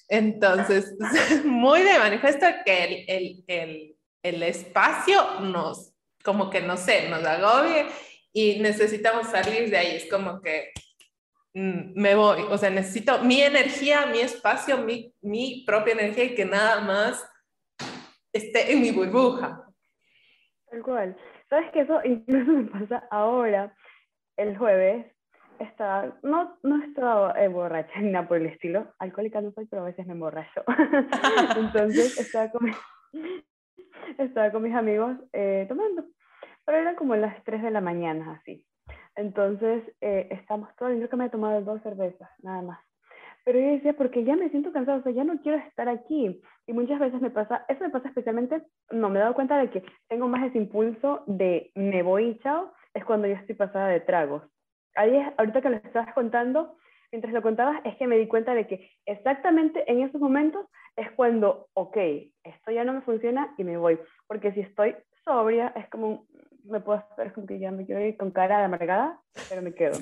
Entonces, 0.08 0.94
muy 1.44 1.82
de 1.82 1.98
manifiesto 1.98 2.46
que 2.64 2.84
el, 2.84 3.04
el, 3.08 3.44
el, 3.46 3.96
el, 4.22 4.42
espacio 4.42 5.40
nos, 5.40 5.92
como 6.24 6.50
que 6.50 6.60
no 6.60 6.76
sé, 6.76 7.08
nos 7.08 7.24
agobie 7.24 7.86
y 8.32 8.58
necesitamos 8.58 9.28
salir 9.28 9.70
de 9.70 9.76
ahí. 9.76 9.96
Es 9.96 10.06
como 10.10 10.40
que 10.40 10.72
mm, 11.54 11.92
me 11.94 12.14
voy, 12.14 12.42
o 12.48 12.58
sea, 12.58 12.70
necesito 12.70 13.22
mi 13.22 13.42
energía, 13.42 14.06
mi 14.06 14.20
espacio, 14.20 14.78
mi, 14.78 15.12
mi 15.20 15.64
propia 15.66 15.92
energía 15.92 16.24
y 16.24 16.34
que 16.34 16.44
nada 16.44 16.80
más 16.80 17.22
esté 18.32 18.72
en 18.72 18.80
mi 18.80 18.92
burbuja. 18.92 19.64
Tal 20.70 20.82
cual. 20.82 21.16
¿Sabes 21.48 21.70
que 21.72 21.80
Eso 21.80 22.00
incluso 22.04 22.52
me 22.52 22.64
pasa 22.64 23.06
ahora, 23.10 23.74
el 24.36 24.56
jueves, 24.56 25.06
estaba, 25.58 26.16
no, 26.22 26.56
no 26.62 26.84
estaba 26.84 27.32
eh, 27.42 27.48
borracha 27.48 28.00
ni 28.00 28.10
nada 28.10 28.28
por 28.28 28.36
el 28.36 28.46
estilo, 28.46 28.94
alcohólica 28.98 29.40
no 29.40 29.50
soy, 29.52 29.66
pero 29.66 29.82
a 29.82 29.86
veces 29.86 30.06
me 30.06 30.12
emborracho. 30.12 30.62
Entonces 31.56 32.18
estaba 32.18 32.50
con, 32.50 32.70
estaba 34.18 34.52
con 34.52 34.62
mis 34.62 34.74
amigos 34.74 35.16
eh, 35.32 35.66
tomando, 35.68 36.04
pero 36.64 36.78
eran 36.78 36.96
como 36.96 37.16
las 37.16 37.42
3 37.44 37.62
de 37.62 37.70
la 37.70 37.80
mañana, 37.80 38.38
así. 38.40 38.64
Entonces 39.16 39.82
eh, 40.00 40.28
estamos 40.30 40.74
todos, 40.76 40.96
yo 40.98 41.08
que 41.08 41.16
me 41.16 41.26
he 41.26 41.30
tomado 41.30 41.60
dos 41.62 41.82
cervezas, 41.82 42.30
nada 42.42 42.62
más. 42.62 42.87
Pero 43.48 43.60
yo 43.60 43.70
decía, 43.70 43.94
porque 43.94 44.24
ya 44.24 44.36
me 44.36 44.50
siento 44.50 44.72
cansada, 44.72 44.98
o 44.98 45.02
sea, 45.02 45.12
ya 45.12 45.24
no 45.24 45.40
quiero 45.40 45.56
estar 45.56 45.88
aquí. 45.88 46.38
Y 46.66 46.72
muchas 46.74 47.00
veces 47.00 47.18
me 47.22 47.30
pasa, 47.30 47.64
eso 47.66 47.82
me 47.82 47.88
pasa 47.88 48.08
especialmente, 48.08 48.62
no, 48.90 49.08
me 49.08 49.18
he 49.18 49.22
dado 49.22 49.32
cuenta 49.32 49.56
de 49.56 49.70
que 49.70 49.82
tengo 50.06 50.28
más 50.28 50.44
ese 50.44 50.58
impulso 50.58 51.22
de 51.26 51.72
me 51.74 52.02
voy 52.02 52.24
y 52.24 52.38
chao, 52.40 52.74
es 52.92 53.06
cuando 53.06 53.26
yo 53.26 53.32
estoy 53.36 53.54
pasada 53.54 53.88
de 53.88 54.00
tragos 54.00 54.42
ahí 54.98 55.16
ahorita 55.38 55.62
que 55.62 55.70
lo 55.70 55.76
estabas 55.76 56.12
contando, 56.12 56.76
mientras 57.10 57.32
lo 57.32 57.40
contabas, 57.40 57.80
es 57.84 57.96
que 57.96 58.06
me 58.06 58.18
di 58.18 58.26
cuenta 58.26 58.52
de 58.54 58.66
que 58.66 58.90
exactamente 59.06 59.90
en 59.90 60.02
esos 60.02 60.20
momentos 60.20 60.66
es 60.96 61.10
cuando, 61.12 61.68
ok, 61.72 61.96
esto 62.42 62.70
ya 62.70 62.84
no 62.84 62.92
me 62.92 63.00
funciona 63.00 63.54
y 63.56 63.64
me 63.64 63.78
voy. 63.78 63.98
Porque 64.26 64.52
si 64.52 64.60
estoy 64.60 64.96
sobria, 65.24 65.72
es 65.76 65.88
como, 65.88 66.26
me 66.64 66.80
puedo 66.80 66.98
hacer 66.98 67.32
como 67.32 67.46
que 67.46 67.58
ya 67.58 67.70
me 67.70 67.86
quiero 67.86 68.04
ir 68.04 68.16
con 68.16 68.32
cara 68.32 68.58
de 68.58 68.64
amargada, 68.64 69.18
pero 69.48 69.62
me 69.62 69.72
quedo. 69.72 69.96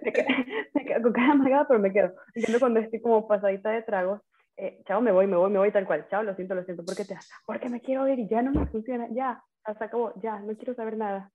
me, 0.74 0.84
quedo, 0.84 1.02
con 1.02 1.12
cara 1.12 1.32
amargada, 1.32 1.68
pero 1.68 1.80
me 1.80 1.92
quedo. 1.92 2.14
Entiendo 2.34 2.60
cuando 2.60 2.80
estoy 2.80 3.00
como 3.00 3.26
pasadita 3.26 3.70
de 3.70 3.82
tragos, 3.82 4.20
eh, 4.56 4.82
chao, 4.86 5.00
me 5.00 5.12
voy, 5.12 5.26
me 5.26 5.36
voy, 5.36 5.50
me 5.50 5.58
voy 5.58 5.72
tal 5.72 5.86
cual. 5.86 6.06
Chao, 6.10 6.22
lo 6.22 6.34
siento, 6.34 6.54
lo 6.54 6.64
siento. 6.64 6.84
¿Por 6.84 6.96
qué 6.96 7.04
te 7.04 7.16
Porque 7.46 7.68
me 7.68 7.80
quiero 7.80 8.06
ir 8.08 8.18
y 8.18 8.28
ya 8.28 8.42
no 8.42 8.52
me 8.52 8.66
funciona. 8.66 9.08
Ya, 9.10 9.42
hasta 9.64 9.86
acabó, 9.86 10.12
ya, 10.22 10.38
no 10.40 10.56
quiero 10.56 10.74
saber 10.74 10.96
nada. 10.96 11.30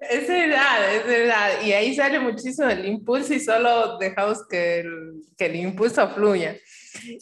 Es 0.00 0.26
verdad, 0.26 0.94
es 0.94 1.06
verdad. 1.06 1.50
Y 1.62 1.72
ahí 1.72 1.94
sale 1.94 2.18
muchísimo 2.18 2.68
el 2.68 2.86
impulso 2.86 3.34
y 3.34 3.40
solo 3.40 3.98
dejamos 3.98 4.46
que 4.48 4.80
el, 4.80 5.22
que 5.36 5.46
el 5.46 5.56
impulso 5.56 6.08
fluya. 6.10 6.56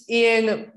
Y 0.06 0.24
en, 0.24 0.72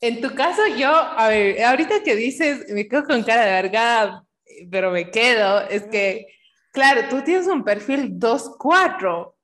en, 0.00 0.20
tu 0.20 0.34
caso, 0.34 0.62
yo, 0.76 0.90
a 0.90 1.28
ver, 1.28 1.62
ahorita 1.62 2.02
que 2.02 2.16
dices, 2.16 2.68
me 2.72 2.88
quedo 2.88 3.04
con 3.04 3.22
cara 3.22 3.44
de 3.44 3.50
largada, 3.52 4.24
pero 4.70 4.90
me 4.90 5.10
quedo, 5.10 5.60
es 5.68 5.84
que, 5.84 6.26
claro, 6.72 7.02
tú 7.08 7.22
tienes 7.22 7.46
un 7.46 7.62
perfil 7.62 8.18
2-4, 8.18 9.34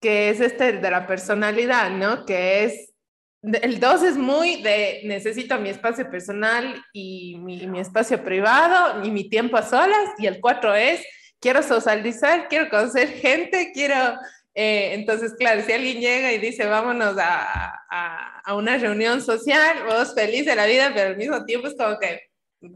que 0.00 0.30
es 0.30 0.40
este 0.40 0.72
de 0.72 0.90
la 0.90 1.06
personalidad, 1.06 1.90
¿no? 1.90 2.24
Que 2.24 2.64
es 2.64 2.94
el 3.42 3.78
2 3.78 4.02
es 4.02 4.16
muy 4.16 4.62
de 4.62 5.02
necesito 5.04 5.58
mi 5.58 5.68
espacio 5.68 6.10
personal 6.10 6.82
y 6.94 7.36
mi, 7.38 7.66
mi, 7.66 7.78
espacio 7.78 8.24
privado 8.24 9.04
y 9.04 9.10
mi 9.10 9.28
tiempo 9.28 9.56
a 9.56 9.62
solas. 9.62 10.10
Y 10.18 10.26
el 10.26 10.40
4 10.40 10.74
es 10.74 11.06
quiero 11.40 11.62
socializar, 11.62 12.48
quiero 12.48 12.68
conocer 12.70 13.08
gente, 13.08 13.70
quiero... 13.72 14.18
Eh, 14.56 14.94
entonces, 14.94 15.34
claro, 15.36 15.62
si 15.62 15.72
alguien 15.72 16.00
llega 16.00 16.32
y 16.32 16.38
dice 16.38 16.64
vámonos 16.66 17.18
a, 17.18 17.74
a, 17.90 18.40
a, 18.44 18.54
una 18.54 18.78
reunión 18.78 19.20
social, 19.20 19.84
vos 19.84 20.14
feliz 20.14 20.46
de 20.46 20.54
la 20.54 20.64
vida, 20.66 20.92
pero 20.94 21.08
al 21.08 21.16
mismo 21.16 21.44
tiempo 21.44 21.66
es 21.66 21.74
como 21.74 21.98
que 21.98 22.20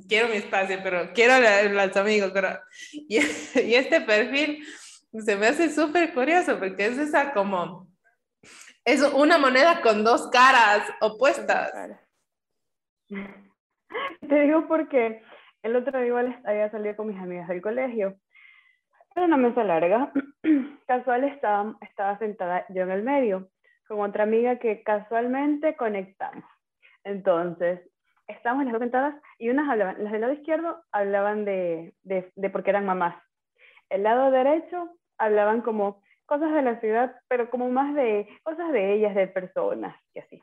quiero 0.08 0.28
mi 0.28 0.36
espacio, 0.36 0.78
pero 0.82 1.12
quiero 1.12 1.34
los 1.70 1.96
amigos. 1.96 2.30
Pero... 2.32 2.48
Y, 2.92 3.18
y 3.64 3.74
este 3.74 4.00
perfil 4.00 4.64
se 5.12 5.36
me 5.36 5.46
hace 5.46 5.70
súper 5.70 6.12
curioso 6.12 6.58
porque 6.58 6.86
es 6.86 6.98
esa 6.98 7.32
como 7.32 7.88
es 8.84 9.02
una 9.12 9.36
moneda 9.36 9.82
con 9.82 10.02
dos 10.02 10.30
caras 10.30 10.82
opuestas. 11.00 11.72
Te 14.28 14.40
digo 14.40 14.66
porque 14.66 15.22
el 15.62 15.76
otro 15.76 15.98
día 15.98 16.08
igual 16.08 16.40
había 16.44 16.70
salido 16.70 16.96
con 16.96 17.08
mis 17.08 17.20
amigas 17.20 17.48
del 17.48 17.60
colegio. 17.60 18.16
Era 19.14 19.26
una 19.26 19.36
mesa 19.36 19.62
larga. 19.64 20.10
Casual 20.86 21.24
estaba, 21.24 21.76
estaba 21.82 22.18
sentada 22.18 22.64
yo 22.70 22.82
en 22.82 22.90
el 22.90 23.02
medio 23.02 23.50
con 23.86 24.00
otra 24.00 24.24
amiga 24.24 24.58
que 24.58 24.82
casualmente 24.82 25.76
conectamos. 25.76 26.44
Entonces, 27.04 27.80
estábamos 28.28 28.64
las 28.64 28.72
dos 28.72 28.80
sentadas 28.82 29.14
y 29.38 29.48
unas 29.48 29.68
hablaban, 29.68 30.02
las 30.04 30.12
del 30.12 30.20
lado 30.20 30.32
izquierdo 30.32 30.82
hablaban 30.92 31.44
de, 31.44 31.94
de, 32.02 32.30
de 32.36 32.50
porque 32.50 32.70
eran 32.70 32.86
mamás. 32.86 33.16
El 33.88 34.02
lado 34.02 34.30
derecho 34.30 34.90
hablaban 35.16 35.62
como 35.62 36.02
cosas 36.26 36.52
de 36.52 36.62
la 36.62 36.78
ciudad, 36.80 37.16
pero 37.28 37.50
como 37.50 37.70
más 37.70 37.94
de 37.94 38.28
cosas 38.42 38.70
de 38.72 38.92
ellas, 38.94 39.14
de 39.14 39.26
personas 39.26 39.96
y 40.14 40.20
así. 40.20 40.42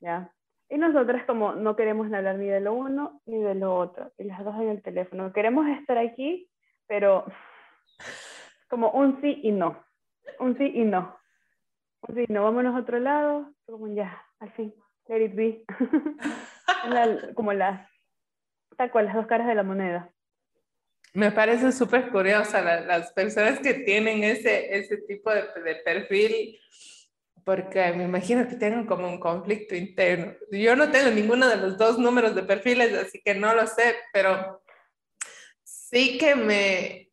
¿Ya? 0.00 0.32
Y 0.68 0.78
nosotras 0.78 1.24
como 1.26 1.52
no 1.52 1.74
queremos 1.74 2.12
hablar 2.12 2.36
ni 2.36 2.46
de 2.46 2.60
lo 2.60 2.74
uno 2.74 3.20
ni 3.26 3.42
de 3.42 3.56
lo 3.56 3.76
otro, 3.76 4.12
y 4.16 4.24
las 4.24 4.42
dos 4.44 4.54
en 4.54 4.68
el 4.68 4.82
teléfono. 4.82 5.32
Queremos 5.32 5.66
estar 5.68 5.98
aquí, 5.98 6.48
pero 6.86 7.24
como 8.70 8.90
un 8.92 9.20
sí 9.20 9.40
y 9.42 9.50
no. 9.50 9.84
Un 10.38 10.56
sí 10.56 10.70
y 10.74 10.84
no. 10.84 11.16
Un 12.06 12.14
sí 12.14 12.24
y 12.28 12.32
no. 12.32 12.44
Vámonos 12.44 12.76
a 12.76 12.78
otro 12.78 13.00
lado, 13.00 13.52
como 13.66 13.88
ya, 13.88 14.24
al 14.38 14.52
fin, 14.52 14.72
let 15.08 15.24
it 15.24 15.34
be. 15.34 15.64
como 17.34 17.52
las, 17.52 17.88
tal 18.76 18.90
las 18.94 19.14
dos 19.14 19.26
caras 19.26 19.46
de 19.46 19.54
la 19.54 19.62
moneda. 19.62 20.12
Me 21.12 21.32
parece 21.32 21.72
súper 21.72 22.10
curiosa 22.10 22.60
las 22.62 23.12
personas 23.12 23.58
que 23.58 23.74
tienen 23.74 24.22
ese, 24.22 24.76
ese 24.78 24.98
tipo 24.98 25.30
de, 25.32 25.42
de, 25.64 25.74
perfil, 25.76 26.56
porque 27.44 27.92
me 27.92 28.04
imagino 28.04 28.46
que 28.46 28.54
tienen 28.54 28.86
como 28.86 29.08
un 29.08 29.18
conflicto 29.18 29.74
interno. 29.74 30.34
Yo 30.52 30.76
no 30.76 30.90
tengo 30.90 31.10
ninguno 31.10 31.48
de 31.48 31.56
los 31.56 31.76
dos 31.76 31.98
números 31.98 32.34
de 32.36 32.44
perfiles, 32.44 32.94
así 32.94 33.20
que 33.24 33.34
no 33.34 33.54
lo 33.54 33.66
sé, 33.66 33.96
pero 34.12 34.62
sí 35.64 36.16
que 36.16 36.36
me, 36.36 37.10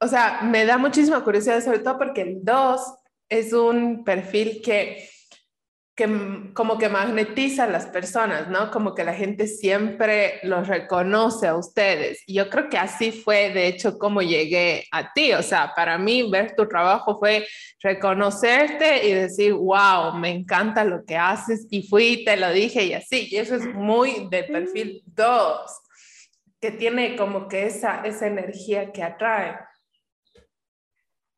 o 0.00 0.06
sea, 0.06 0.40
me 0.42 0.64
da 0.64 0.78
muchísima 0.78 1.22
curiosidad, 1.22 1.62
sobre 1.62 1.80
todo 1.80 1.98
porque 1.98 2.22
el 2.22 2.44
2 2.44 2.80
es 3.28 3.52
un 3.52 4.04
perfil 4.04 4.62
que 4.62 5.08
que 5.98 6.52
como 6.54 6.78
que 6.78 6.88
magnetiza 6.88 7.64
a 7.64 7.66
las 7.66 7.86
personas, 7.86 8.48
¿no? 8.48 8.70
Como 8.70 8.94
que 8.94 9.02
la 9.02 9.14
gente 9.14 9.48
siempre 9.48 10.38
los 10.44 10.68
reconoce 10.68 11.48
a 11.48 11.56
ustedes. 11.56 12.22
Y 12.24 12.34
yo 12.34 12.48
creo 12.48 12.68
que 12.68 12.78
así 12.78 13.10
fue, 13.10 13.50
de 13.50 13.66
hecho, 13.66 13.98
como 13.98 14.22
llegué 14.22 14.84
a 14.92 15.12
ti. 15.12 15.32
O 15.32 15.42
sea, 15.42 15.72
para 15.74 15.98
mí 15.98 16.30
ver 16.30 16.54
tu 16.54 16.68
trabajo 16.68 17.18
fue 17.18 17.48
reconocerte 17.82 19.08
y 19.08 19.12
decir, 19.12 19.54
wow, 19.54 20.14
me 20.14 20.30
encanta 20.30 20.84
lo 20.84 21.04
que 21.04 21.16
haces. 21.16 21.66
Y 21.68 21.82
fui, 21.82 22.24
te 22.24 22.36
lo 22.36 22.52
dije 22.52 22.84
y 22.84 22.92
así. 22.92 23.26
Y 23.28 23.36
eso 23.36 23.56
es 23.56 23.66
muy 23.66 24.28
de 24.30 24.44
perfil 24.44 25.02
2, 25.04 25.60
que 26.60 26.70
tiene 26.70 27.16
como 27.16 27.48
que 27.48 27.66
esa, 27.66 28.02
esa 28.04 28.28
energía 28.28 28.92
que 28.92 29.02
atrae 29.02 29.67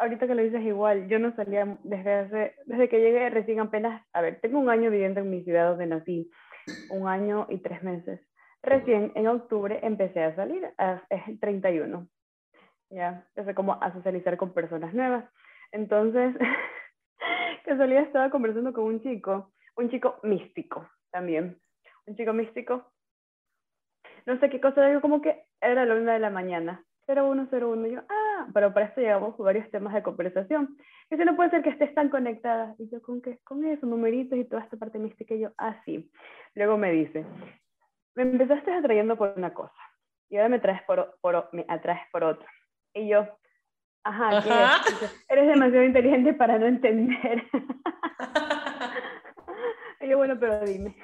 ahorita 0.01 0.27
que 0.27 0.35
lo 0.35 0.43
dices 0.43 0.63
igual, 0.63 1.09
yo 1.09 1.19
no 1.19 1.35
salía 1.37 1.79
desde 1.85 2.13
hace, 2.13 2.55
desde 2.65 2.89
que 2.89 3.01
llegué 3.01 3.29
recién 3.29 3.61
apenas, 3.61 4.03
a 4.13 4.23
ver, 4.23 4.41
tengo 4.41 4.59
un 4.59 4.71
año 4.71 4.91
viviendo 4.91 5.21
en 5.21 5.31
mi 5.31 5.45
ciudad 5.45 5.69
donde 5.69 5.87
nací, 5.87 6.31
un 6.91 7.07
año 7.07 7.47
y 7.51 7.59
tres 7.59 7.83
meses. 7.83 8.21
Recién 8.63 9.13
en 9.15 9.29
octubre 9.29 9.79
empecé 9.83 10.25
a 10.25 10.35
salir, 10.35 10.65
es 11.11 11.29
el 11.29 11.39
31. 11.39 12.09
Ya, 12.91 13.27
empecé 13.29 13.55
como 13.55 13.75
a 13.75 13.93
socializar 13.93 14.37
con 14.37 14.53
personas 14.53 14.93
nuevas. 14.95 15.25
Entonces, 15.71 16.35
casualidad 17.65 18.03
estaba 18.03 18.31
conversando 18.31 18.73
con 18.73 18.85
un 18.85 19.03
chico, 19.03 19.53
un 19.77 19.91
chico 19.91 20.19
místico 20.23 20.89
también, 21.11 21.59
un 22.07 22.17
chico 22.17 22.33
místico. 22.33 22.91
No 24.27 24.39
sé 24.41 24.49
qué 24.51 24.61
cosa, 24.61 24.87
digo 24.87 25.01
como 25.01 25.21
que 25.21 25.45
era 25.61 25.85
la 25.85 25.95
una 25.95 26.15
de 26.15 26.19
la 26.21 26.31
mañana 26.31 26.85
0101. 27.07 27.87
Y 27.87 27.93
yo, 27.93 28.01
ah, 28.09 28.20
pero 28.53 28.73
para 28.73 28.87
esto 28.87 29.01
llevamos 29.01 29.37
varios 29.39 29.71
temas 29.71 29.95
de 29.95 30.03
conversación. 30.03 30.77
Y 31.11 31.17
no 31.17 31.37
puede 31.37 31.51
ser 31.51 31.63
que 31.63 31.71
estés 31.71 31.95
tan 31.95 32.09
conectada. 32.09 32.75
Y 32.79 32.89
yo, 32.91 33.03
¿con 33.03 33.21
qué? 33.21 33.39
Con 33.45 33.65
eso, 33.65 33.87
numeritos 33.87 34.39
y 34.39 34.45
toda 34.45 34.63
esta 34.63 34.77
parte 34.77 34.99
mística. 34.99 35.35
Y 35.35 35.41
yo, 35.41 35.51
ah, 35.59 35.77
sí. 35.85 36.11
Luego 36.55 36.77
me 36.77 36.93
dice, 36.93 37.25
me 38.15 38.23
empezaste 38.23 38.73
atrayendo 38.73 39.17
por 39.17 39.35
una 39.37 39.53
cosa. 39.53 39.75
Y 40.29 40.37
ahora 40.37 40.49
me 40.49 40.61
traes 40.61 40.83
por, 40.83 41.17
por 41.21 41.49
me 41.53 41.65
atraes 41.69 42.03
por 42.13 42.25
otra. 42.25 42.49
Y 42.95 43.09
yo, 43.09 43.27
ajá, 44.05 44.39
ajá. 44.39 44.83
eres 45.29 45.49
demasiado 45.49 45.85
inteligente 45.85 46.35
para 46.35 46.59
no 46.59 46.67
entender. 46.67 47.45
Y 50.03 50.09
yo, 50.09 50.17
bueno, 50.17 50.39
pero 50.41 50.61
dime. 50.65 50.97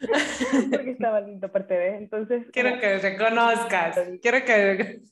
Porque 0.70 0.92
estaba 0.92 1.20
lindo 1.20 1.52
parte 1.52 1.74
de 1.74 1.96
Entonces. 1.98 2.46
Quiero 2.52 2.80
que 2.80 2.98
reconozcas. 2.98 4.00
Quiero 4.22 4.44
que. 4.44 5.02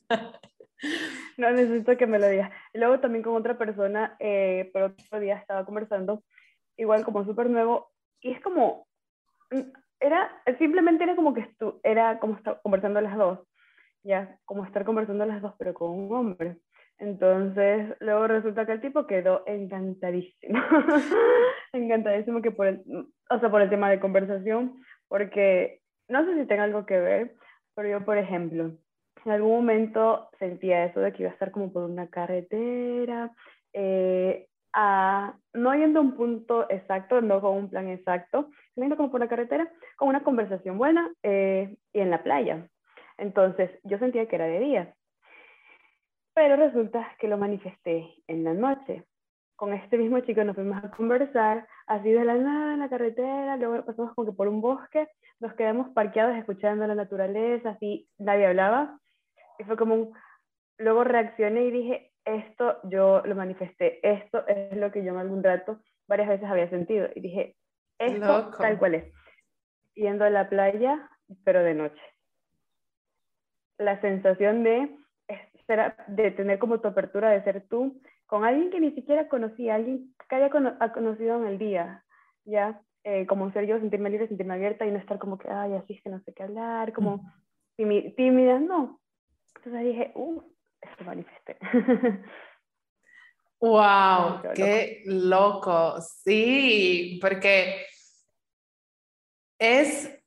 No, 1.37 1.51
necesito 1.51 1.97
que 1.97 2.07
me 2.07 2.19
lo 2.19 2.27
digas. 2.27 2.51
Luego 2.73 2.99
también 2.99 3.23
con 3.23 3.35
otra 3.35 3.57
persona, 3.57 4.15
eh, 4.19 4.69
pero 4.73 4.87
otro 4.87 5.19
día 5.19 5.37
estaba 5.37 5.65
conversando, 5.65 6.23
igual 6.77 7.03
como 7.03 7.25
súper 7.25 7.49
nuevo, 7.49 7.91
y 8.21 8.31
es 8.31 8.41
como. 8.41 8.87
Mm, 9.51 9.71
era, 10.01 10.31
simplemente 10.57 11.03
era 11.03 11.15
como 11.15 11.33
que 11.33 11.41
estu 11.41 11.81
era 11.83 12.19
como 12.19 12.35
estar 12.37 12.61
conversando 12.61 13.01
las 13.01 13.17
dos, 13.17 13.39
ya, 14.03 14.39
como 14.45 14.63
estar 14.63 14.85
conversando 14.85 15.25
las 15.25 15.41
dos, 15.41 15.53
pero 15.57 15.73
con 15.73 15.91
un 15.91 16.13
hombre. 16.15 16.57
Entonces, 16.99 17.95
luego 18.01 18.27
resulta 18.27 18.65
que 18.65 18.73
el 18.73 18.81
tipo 18.81 19.07
quedó 19.07 19.43
encantadísimo. 19.45 20.59
encantadísimo 21.73 22.41
que 22.41 22.51
por 22.51 22.67
el, 22.67 22.83
o 23.29 23.39
sea, 23.39 23.49
por 23.49 23.61
el 23.61 23.69
tema 23.69 23.89
de 23.89 23.99
conversación, 23.99 24.81
porque 25.07 25.81
no 26.09 26.25
sé 26.25 26.35
si 26.35 26.45
tenga 26.45 26.63
algo 26.63 26.85
que 26.85 26.99
ver, 26.99 27.35
pero 27.73 27.89
yo, 27.89 28.05
por 28.05 28.17
ejemplo, 28.17 28.73
en 29.25 29.31
algún 29.31 29.51
momento 29.51 30.29
sentía 30.39 30.85
eso 30.85 30.99
de 30.99 31.13
que 31.13 31.23
iba 31.23 31.31
a 31.31 31.33
estar 31.33 31.51
como 31.51 31.71
por 31.71 31.83
una 31.83 32.07
carretera, 32.07 33.31
eh, 33.73 34.47
a, 34.73 35.35
no 35.53 35.75
yendo 35.75 35.99
a 35.99 36.03
un 36.03 36.15
punto 36.15 36.69
exacto, 36.69 37.21
no 37.21 37.41
con 37.41 37.57
un 37.57 37.69
plan 37.69 37.87
exacto, 37.89 38.49
sino 38.75 38.95
como 38.95 39.11
por 39.11 39.19
la 39.19 39.27
carretera, 39.27 39.71
con 39.97 40.09
una 40.09 40.23
conversación 40.23 40.77
buena 40.77 41.11
eh, 41.23 41.75
y 41.93 41.99
en 41.99 42.11
la 42.11 42.23
playa. 42.23 42.67
Entonces, 43.17 43.71
yo 43.83 43.97
sentía 43.97 44.27
que 44.27 44.35
era 44.35 44.45
de 44.45 44.59
día 44.59 44.95
pero 46.39 46.55
resulta 46.55 47.05
que 47.19 47.27
lo 47.27 47.37
manifesté 47.37 48.07
en 48.27 48.45
la 48.45 48.53
noche. 48.53 49.03
Con 49.57 49.73
este 49.73 49.97
mismo 49.97 50.21
chico 50.21 50.41
nos 50.45 50.55
fuimos 50.55 50.81
a 50.81 50.89
conversar, 50.89 51.67
así 51.85 52.09
de 52.13 52.23
la 52.23 52.35
nada 52.35 52.75
en 52.75 52.79
la 52.79 52.87
carretera, 52.87 53.57
luego 53.57 53.83
pasamos 53.83 54.13
como 54.13 54.31
que 54.31 54.37
por 54.37 54.47
un 54.47 54.61
bosque, 54.61 55.09
nos 55.41 55.53
quedamos 55.55 55.89
parqueados 55.89 56.37
escuchando 56.37 56.87
la 56.87 56.95
naturaleza, 56.95 57.71
así 57.71 58.07
nadie 58.17 58.47
hablaba. 58.47 58.97
Y 59.59 59.63
fue 59.63 59.77
como 59.77 59.95
un... 59.95 60.13
Luego 60.77 61.03
reaccioné 61.03 61.65
y 61.65 61.71
dije, 61.71 62.11
esto 62.25 62.79
yo 62.83 63.21
lo 63.25 63.35
manifesté, 63.35 63.99
esto 64.01 64.47
es 64.47 64.75
lo 64.77 64.91
que 64.91 65.03
yo 65.03 65.11
en 65.11 65.19
algún 65.19 65.43
rato 65.43 65.81
varias 66.07 66.29
veces 66.29 66.49
había 66.49 66.69
sentido. 66.69 67.09
Y 67.13 67.21
dije, 67.21 67.55
esto 67.99 68.51
tal 68.57 68.79
cual 68.79 68.95
es. 68.95 69.13
Yendo 69.93 70.23
a 70.23 70.29
la 70.29 70.49
playa, 70.49 71.09
pero 71.43 71.61
de 71.63 71.73
noche. 71.73 72.01
La 73.77 73.99
sensación 74.01 74.63
de 74.63 74.95
de 76.07 76.31
tener 76.31 76.59
como 76.59 76.79
tu 76.79 76.87
apertura 76.87 77.29
de 77.29 77.43
ser 77.43 77.67
tú 77.69 78.01
con 78.25 78.43
alguien 78.43 78.69
que 78.69 78.79
ni 78.79 78.91
siquiera 78.91 79.27
conocía, 79.27 79.75
alguien 79.75 80.13
que 80.27 80.35
haya 80.35 80.49
conocido 80.49 81.37
en 81.37 81.47
el 81.47 81.57
día, 81.57 82.03
¿ya? 82.45 82.81
Eh, 83.03 83.25
como 83.25 83.51
ser 83.51 83.65
yo, 83.65 83.79
sentirme 83.79 84.09
libre, 84.09 84.27
sentirme 84.27 84.53
abierta 84.53 84.85
y 84.85 84.91
no 84.91 84.97
estar 84.97 85.17
como 85.17 85.37
que, 85.37 85.49
ay, 85.49 85.73
así 85.73 85.99
que 86.03 86.09
no 86.09 86.19
sé 86.21 86.33
qué 86.33 86.43
hablar, 86.43 86.93
como 86.93 87.21
tímida, 87.75 88.59
no. 88.59 88.99
Entonces 89.55 89.83
dije, 89.83 90.11
uh, 90.15 90.41
esto 90.81 91.03
manifesté. 91.03 91.57
¡Wow! 93.59 94.41
¡Qué 94.55 95.03
loco! 95.05 95.99
Sí, 96.01 97.19
porque 97.21 97.85
es 99.59 100.19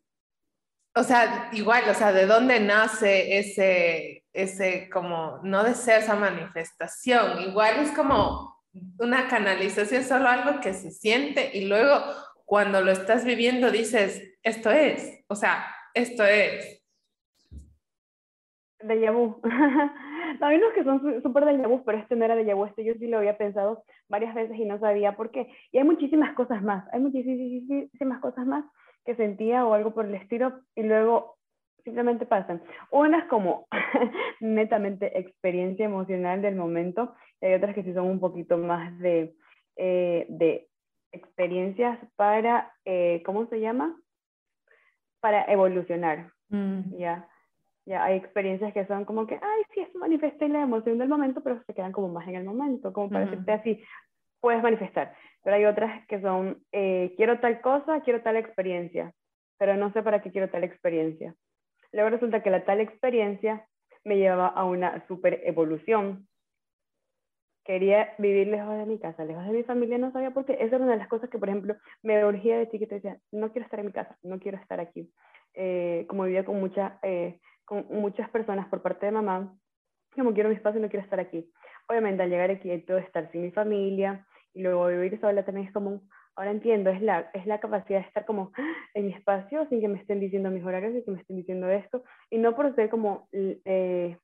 o 0.94 1.02
sea, 1.04 1.48
igual, 1.52 1.88
o 1.88 1.94
sea, 1.94 2.12
¿de 2.12 2.26
dónde 2.26 2.60
nace 2.60 3.38
ese, 3.38 4.24
ese 4.32 4.90
como, 4.90 5.40
no 5.42 5.64
deseo 5.64 5.98
esa 5.98 6.16
manifestación? 6.16 7.40
Igual 7.42 7.80
es 7.80 7.92
como 7.92 8.60
una 8.98 9.26
canalización, 9.26 10.04
solo 10.04 10.28
algo 10.28 10.60
que 10.60 10.74
se 10.74 10.90
siente 10.90 11.50
y 11.54 11.64
luego 11.64 12.04
cuando 12.44 12.82
lo 12.82 12.92
estás 12.92 13.24
viviendo 13.24 13.70
dices, 13.70 14.22
esto 14.42 14.70
es, 14.70 15.20
o 15.28 15.34
sea, 15.34 15.66
esto 15.94 16.24
es. 16.24 16.81
De 18.82 19.10
vu. 19.10 19.40
hay 20.40 20.56
unos 20.56 20.72
que 20.72 20.84
son 20.84 21.22
súper 21.22 21.44
de 21.44 21.66
vu, 21.66 21.84
pero 21.84 21.98
este 21.98 22.16
no 22.16 22.24
era 22.24 22.34
de 22.34 22.54
vu, 22.54 22.64
este 22.64 22.84
yo 22.84 22.94
sí 22.94 23.06
lo 23.06 23.18
había 23.18 23.38
pensado 23.38 23.84
varias 24.08 24.34
veces 24.34 24.56
y 24.56 24.64
no 24.64 24.78
sabía 24.78 25.16
por 25.16 25.30
qué. 25.30 25.48
Y 25.70 25.78
hay 25.78 25.84
muchísimas 25.84 26.34
cosas 26.34 26.62
más, 26.62 26.84
hay 26.92 27.00
muchísimas 27.00 28.20
cosas 28.20 28.46
más 28.46 28.64
que 29.04 29.14
sentía 29.16 29.66
o 29.66 29.74
algo 29.74 29.92
por 29.94 30.06
el 30.06 30.14
estilo 30.14 30.60
y 30.74 30.82
luego 30.82 31.36
simplemente 31.84 32.26
pasan. 32.26 32.62
Unas 32.90 33.26
como 33.28 33.66
netamente 34.40 35.18
experiencia 35.18 35.84
emocional 35.84 36.42
del 36.42 36.56
momento 36.56 37.14
y 37.40 37.46
hay 37.46 37.54
otras 37.54 37.74
que 37.74 37.82
sí 37.82 37.92
son 37.92 38.06
un 38.06 38.20
poquito 38.20 38.56
más 38.56 38.96
de, 38.98 39.34
eh, 39.76 40.26
de 40.28 40.68
experiencias 41.12 41.98
para, 42.16 42.72
eh, 42.84 43.22
¿cómo 43.24 43.46
se 43.46 43.60
llama? 43.60 43.96
Para 45.20 45.44
evolucionar. 45.44 46.32
Mm. 46.48 46.96
Ya. 46.96 47.28
Ya 47.84 48.04
hay 48.04 48.16
experiencias 48.16 48.72
que 48.72 48.86
son 48.86 49.04
como 49.04 49.26
que, 49.26 49.34
ay, 49.34 49.62
sí, 49.74 49.80
es 49.80 49.94
manifesté 49.94 50.48
la 50.48 50.62
emoción 50.62 50.98
del 50.98 51.08
momento, 51.08 51.42
pero 51.42 51.62
se 51.66 51.74
quedan 51.74 51.92
como 51.92 52.08
más 52.08 52.26
en 52.28 52.36
el 52.36 52.44
momento, 52.44 52.92
como 52.92 53.10
para 53.10 53.24
decirte 53.24 53.52
así, 53.52 53.82
puedes 54.40 54.62
manifestar 54.62 55.14
pero 55.42 55.56
hay 55.56 55.64
otras 55.64 56.06
que 56.06 56.20
son, 56.20 56.62
eh, 56.72 57.14
quiero 57.16 57.40
tal 57.40 57.60
cosa, 57.60 58.00
quiero 58.02 58.22
tal 58.22 58.36
experiencia, 58.36 59.12
pero 59.58 59.76
no 59.76 59.92
sé 59.92 60.02
para 60.02 60.22
qué 60.22 60.30
quiero 60.30 60.50
tal 60.50 60.64
experiencia. 60.64 61.34
Luego 61.92 62.10
resulta 62.10 62.42
que 62.42 62.50
la 62.50 62.64
tal 62.64 62.80
experiencia 62.80 63.66
me 64.04 64.16
llevaba 64.16 64.48
a 64.48 64.64
una 64.64 65.06
super 65.08 65.40
evolución. 65.44 66.28
Quería 67.64 68.14
vivir 68.18 68.48
lejos 68.48 68.76
de 68.76 68.86
mi 68.86 68.98
casa, 68.98 69.24
lejos 69.24 69.44
de 69.44 69.52
mi 69.52 69.62
familia, 69.62 69.98
no 69.98 70.10
sabía 70.12 70.32
por 70.32 70.44
qué. 70.44 70.54
Esa 70.54 70.76
era 70.76 70.78
una 70.78 70.92
de 70.92 70.98
las 70.98 71.08
cosas 71.08 71.30
que, 71.30 71.38
por 71.38 71.48
ejemplo, 71.48 71.76
me 72.02 72.24
urgía 72.24 72.58
de 72.58 72.68
chiquita. 72.68 72.96
Decía, 72.96 73.18
no 73.30 73.52
quiero 73.52 73.64
estar 73.64 73.78
en 73.78 73.86
mi 73.86 73.92
casa, 73.92 74.16
no 74.22 74.40
quiero 74.40 74.58
estar 74.58 74.80
aquí. 74.80 75.12
Eh, 75.54 76.06
como 76.08 76.24
vivía 76.24 76.44
con, 76.44 76.58
mucha, 76.58 76.98
eh, 77.02 77.38
con 77.72 77.86
muchas 77.88 78.28
personas 78.28 78.68
por 78.68 78.82
parte 78.82 79.06
de 79.06 79.12
mamá, 79.12 79.50
como 80.14 80.34
quiero 80.34 80.50
mi 80.50 80.56
espacio, 80.56 80.78
no 80.78 80.90
quiero 80.90 81.04
estar 81.04 81.18
aquí. 81.18 81.50
Obviamente, 81.88 82.22
al 82.22 82.28
llegar 82.28 82.50
aquí, 82.50 82.76
todo 82.80 82.98
estar 82.98 83.32
sin 83.32 83.40
mi 83.40 83.50
familia, 83.50 84.26
y 84.52 84.60
luego 84.60 84.88
vivir 84.88 85.18
sola 85.18 85.42
también 85.42 85.68
es 85.68 85.72
como, 85.72 86.02
ahora 86.36 86.50
entiendo, 86.50 86.90
es 86.90 87.00
la, 87.00 87.30
es 87.32 87.46
la 87.46 87.60
capacidad 87.60 88.00
de 88.00 88.06
estar 88.06 88.26
como 88.26 88.52
en 88.92 89.06
mi 89.06 89.14
espacio 89.14 89.66
sin 89.70 89.80
que 89.80 89.88
me 89.88 89.98
estén 89.98 90.20
diciendo 90.20 90.50
mis 90.50 90.62
horarios 90.62 90.94
y 90.94 91.02
que 91.02 91.12
me 91.12 91.20
estén 91.20 91.36
diciendo 91.36 91.66
esto, 91.70 92.04
y 92.28 92.36
no 92.36 92.54
por 92.54 92.74
ser 92.74 92.90
como 92.90 93.26
eh, 93.32 94.18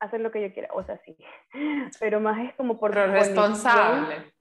hacer 0.00 0.22
lo 0.22 0.30
que 0.30 0.40
yo 0.40 0.54
quiera, 0.54 0.70
o 0.72 0.82
sea, 0.84 0.98
sí, 1.04 1.14
pero 2.00 2.20
más 2.20 2.42
es 2.42 2.54
como 2.54 2.80
por... 2.80 2.94
responsable. 2.94 4.32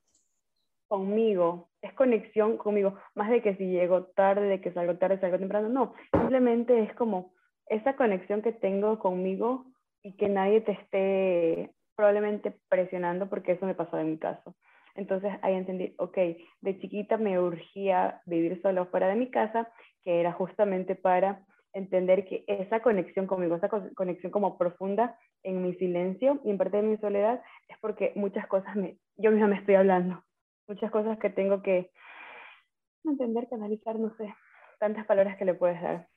Conmigo, 0.87 1.69
es 1.81 1.91
conexión 1.93 2.55
conmigo, 2.55 2.97
más 3.13 3.29
de 3.29 3.41
que 3.41 3.55
si 3.55 3.65
llego 3.65 4.05
tarde, 4.05 4.47
de 4.47 4.61
que 4.61 4.71
salgo 4.71 4.95
tarde, 4.97 5.19
salgo 5.19 5.37
temprano, 5.37 5.67
no, 5.67 5.95
simplemente 6.13 6.81
es 6.81 6.93
como 6.93 7.33
esa 7.67 7.95
conexión 7.95 8.41
que 8.41 8.51
tengo 8.51 8.99
conmigo 8.99 9.65
y 10.03 10.15
que 10.17 10.29
nadie 10.29 10.61
te 10.61 10.73
esté 10.73 11.73
probablemente 11.95 12.57
presionando 12.69 13.29
porque 13.29 13.53
eso 13.53 13.65
me 13.65 13.75
pasó 13.75 13.97
en 13.97 14.11
mi 14.11 14.17
caso. 14.17 14.55
Entonces 14.95 15.33
ahí 15.41 15.55
entendí, 15.55 15.95
ok, 15.97 16.17
de 16.61 16.79
chiquita 16.79 17.17
me 17.17 17.39
urgía 17.39 18.21
vivir 18.25 18.61
solo 18.61 18.85
fuera 18.87 19.07
de 19.07 19.15
mi 19.15 19.31
casa, 19.31 19.71
que 20.03 20.19
era 20.19 20.31
justamente 20.33 20.95
para 20.95 21.45
entender 21.73 22.25
que 22.25 22.43
esa 22.47 22.81
conexión 22.81 23.25
conmigo, 23.25 23.55
esa 23.55 23.69
conexión 23.69 24.31
como 24.31 24.57
profunda 24.57 25.17
en 25.41 25.63
mi 25.63 25.73
silencio 25.75 26.39
y 26.43 26.51
en 26.51 26.57
parte 26.57 26.77
de 26.77 26.83
mi 26.83 26.97
soledad, 26.97 27.41
es 27.67 27.77
porque 27.79 28.11
muchas 28.15 28.45
cosas 28.47 28.75
me, 28.75 28.97
yo 29.17 29.31
misma 29.31 29.47
me 29.47 29.57
estoy 29.57 29.75
hablando, 29.75 30.23
muchas 30.67 30.91
cosas 30.91 31.17
que 31.17 31.31
tengo 31.31 31.63
que 31.63 31.89
entender, 33.03 33.47
canalizar, 33.49 33.97
no 33.97 34.15
sé, 34.17 34.33
tantas 34.79 35.05
palabras 35.07 35.37
que 35.37 35.45
le 35.45 35.55
puedes 35.55 35.81
dar. 35.81 36.07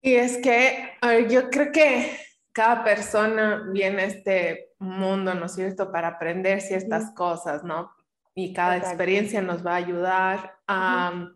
Y 0.00 0.14
es 0.14 0.38
que 0.38 0.92
yo 1.28 1.50
creo 1.50 1.72
que 1.72 2.18
cada 2.52 2.84
persona 2.84 3.68
viene 3.72 4.02
a 4.02 4.06
este 4.06 4.72
mundo, 4.78 5.34
¿no 5.34 5.46
es 5.46 5.54
cierto?, 5.54 5.90
para 5.90 6.08
aprender 6.08 6.60
ciertas 6.60 7.12
cosas, 7.14 7.64
¿no? 7.64 7.90
Y 8.34 8.52
cada 8.52 8.76
experiencia 8.76 9.42
nos 9.42 9.66
va 9.66 9.72
a 9.72 9.76
ayudar 9.76 10.58
a, 10.68 11.30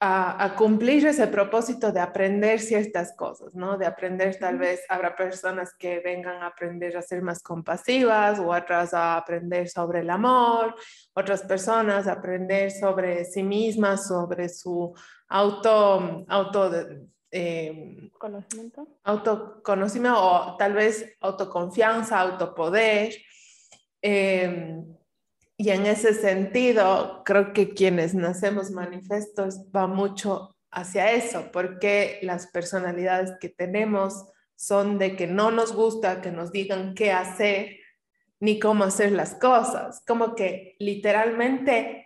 a, 0.00 0.54
cumplir 0.56 1.06
ese 1.06 1.26
propósito 1.26 1.90
de 1.90 2.00
aprender 2.00 2.60
ciertas 2.60 3.14
cosas, 3.16 3.54
¿no? 3.54 3.78
De 3.78 3.86
aprender, 3.86 4.38
tal 4.38 4.58
vez 4.58 4.82
habrá 4.88 5.16
personas 5.16 5.74
que 5.78 6.00
vengan 6.00 6.42
a 6.42 6.48
aprender 6.48 6.96
a 6.96 7.02
ser 7.02 7.22
más 7.22 7.42
compasivas, 7.42 8.38
o 8.38 8.52
otras 8.54 8.92
a 8.92 9.16
aprender 9.16 9.68
sobre 9.68 10.00
el 10.00 10.10
amor, 10.10 10.74
otras 11.14 11.42
personas 11.42 12.06
a 12.06 12.12
aprender 12.12 12.70
sobre 12.70 13.24
sí 13.24 13.42
mismas, 13.42 14.06
sobre 14.06 14.48
su 14.48 14.94
auto, 15.28 16.24
auto 16.28 16.70
eh, 17.36 18.10
conocimiento. 18.16 18.86
Autoconocimiento 19.02 20.22
o 20.22 20.56
tal 20.56 20.72
vez 20.72 21.16
autoconfianza, 21.20 22.20
autopoder. 22.20 23.12
Eh, 24.02 24.76
y 25.56 25.70
en 25.70 25.86
ese 25.86 26.14
sentido, 26.14 27.22
creo 27.24 27.52
que 27.52 27.74
quienes 27.74 28.14
nacemos 28.14 28.70
manifestos 28.70 29.66
va 29.74 29.88
mucho 29.88 30.56
hacia 30.70 31.10
eso, 31.10 31.50
porque 31.52 32.20
las 32.22 32.46
personalidades 32.46 33.32
que 33.40 33.48
tenemos 33.48 34.26
son 34.54 34.98
de 34.98 35.16
que 35.16 35.26
no 35.26 35.50
nos 35.50 35.74
gusta 35.74 36.20
que 36.20 36.30
nos 36.30 36.52
digan 36.52 36.94
qué 36.94 37.10
hacer 37.10 37.78
ni 38.38 38.60
cómo 38.60 38.84
hacer 38.84 39.10
las 39.10 39.34
cosas. 39.34 40.04
Como 40.06 40.36
que 40.36 40.76
literalmente 40.78 42.03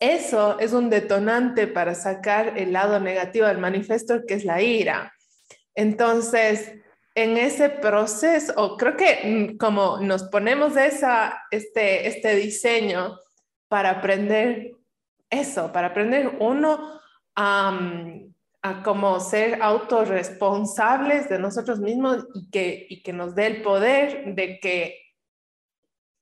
eso 0.00 0.58
es 0.58 0.72
un 0.72 0.88
detonante 0.88 1.66
para 1.66 1.94
sacar 1.94 2.58
el 2.58 2.72
lado 2.72 2.98
negativo 3.00 3.46
del 3.46 3.58
manifiesto, 3.58 4.22
que 4.26 4.34
es 4.34 4.44
la 4.44 4.62
ira. 4.62 5.12
Entonces, 5.74 6.72
en 7.14 7.36
ese 7.36 7.68
proceso, 7.68 8.76
creo 8.78 8.96
que 8.96 9.50
mm, 9.52 9.56
como 9.58 9.98
nos 9.98 10.24
ponemos 10.24 10.76
esa, 10.76 11.42
este, 11.50 12.08
este 12.08 12.34
diseño 12.34 13.18
para 13.68 13.90
aprender 13.90 14.72
eso, 15.28 15.70
para 15.70 15.88
aprender 15.88 16.36
uno 16.40 16.98
a, 17.36 17.78
a 18.62 18.82
como 18.82 19.20
ser 19.20 19.62
autorresponsables 19.62 21.28
de 21.28 21.38
nosotros 21.38 21.78
mismos 21.78 22.26
y 22.34 22.50
que, 22.50 22.86
y 22.88 23.02
que 23.02 23.12
nos 23.12 23.34
dé 23.34 23.46
el 23.46 23.62
poder 23.62 24.34
de 24.34 24.58
que 24.60 24.98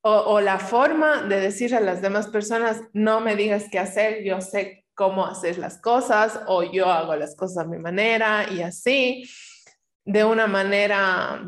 o, 0.03 0.41
la 0.41 0.59
forma 0.59 1.23
de 1.23 1.41
decir 1.41 1.75
a 1.75 1.81
las 1.81 2.01
demás 2.01 2.29
personas, 2.29 2.83
no 2.93 3.21
me 3.21 3.37
digas 3.37 3.65
qué 3.71 3.79
hacer, 3.79 4.23
yo 4.23 4.41
sé 4.41 4.87
cómo 4.95 5.27
hacer 5.27 5.59
las 5.59 5.79
cosas 5.79 6.41
o 6.47 6.63
yo 6.63 6.87
hago 6.87 7.15
las 7.17 7.35
cosas 7.37 7.65
a 7.65 7.69
mi 7.69 7.79
manera 7.79 8.47
y 8.51 8.63
así, 8.63 9.25
de 10.05 10.25
una 10.25 10.47
manera 10.47 11.43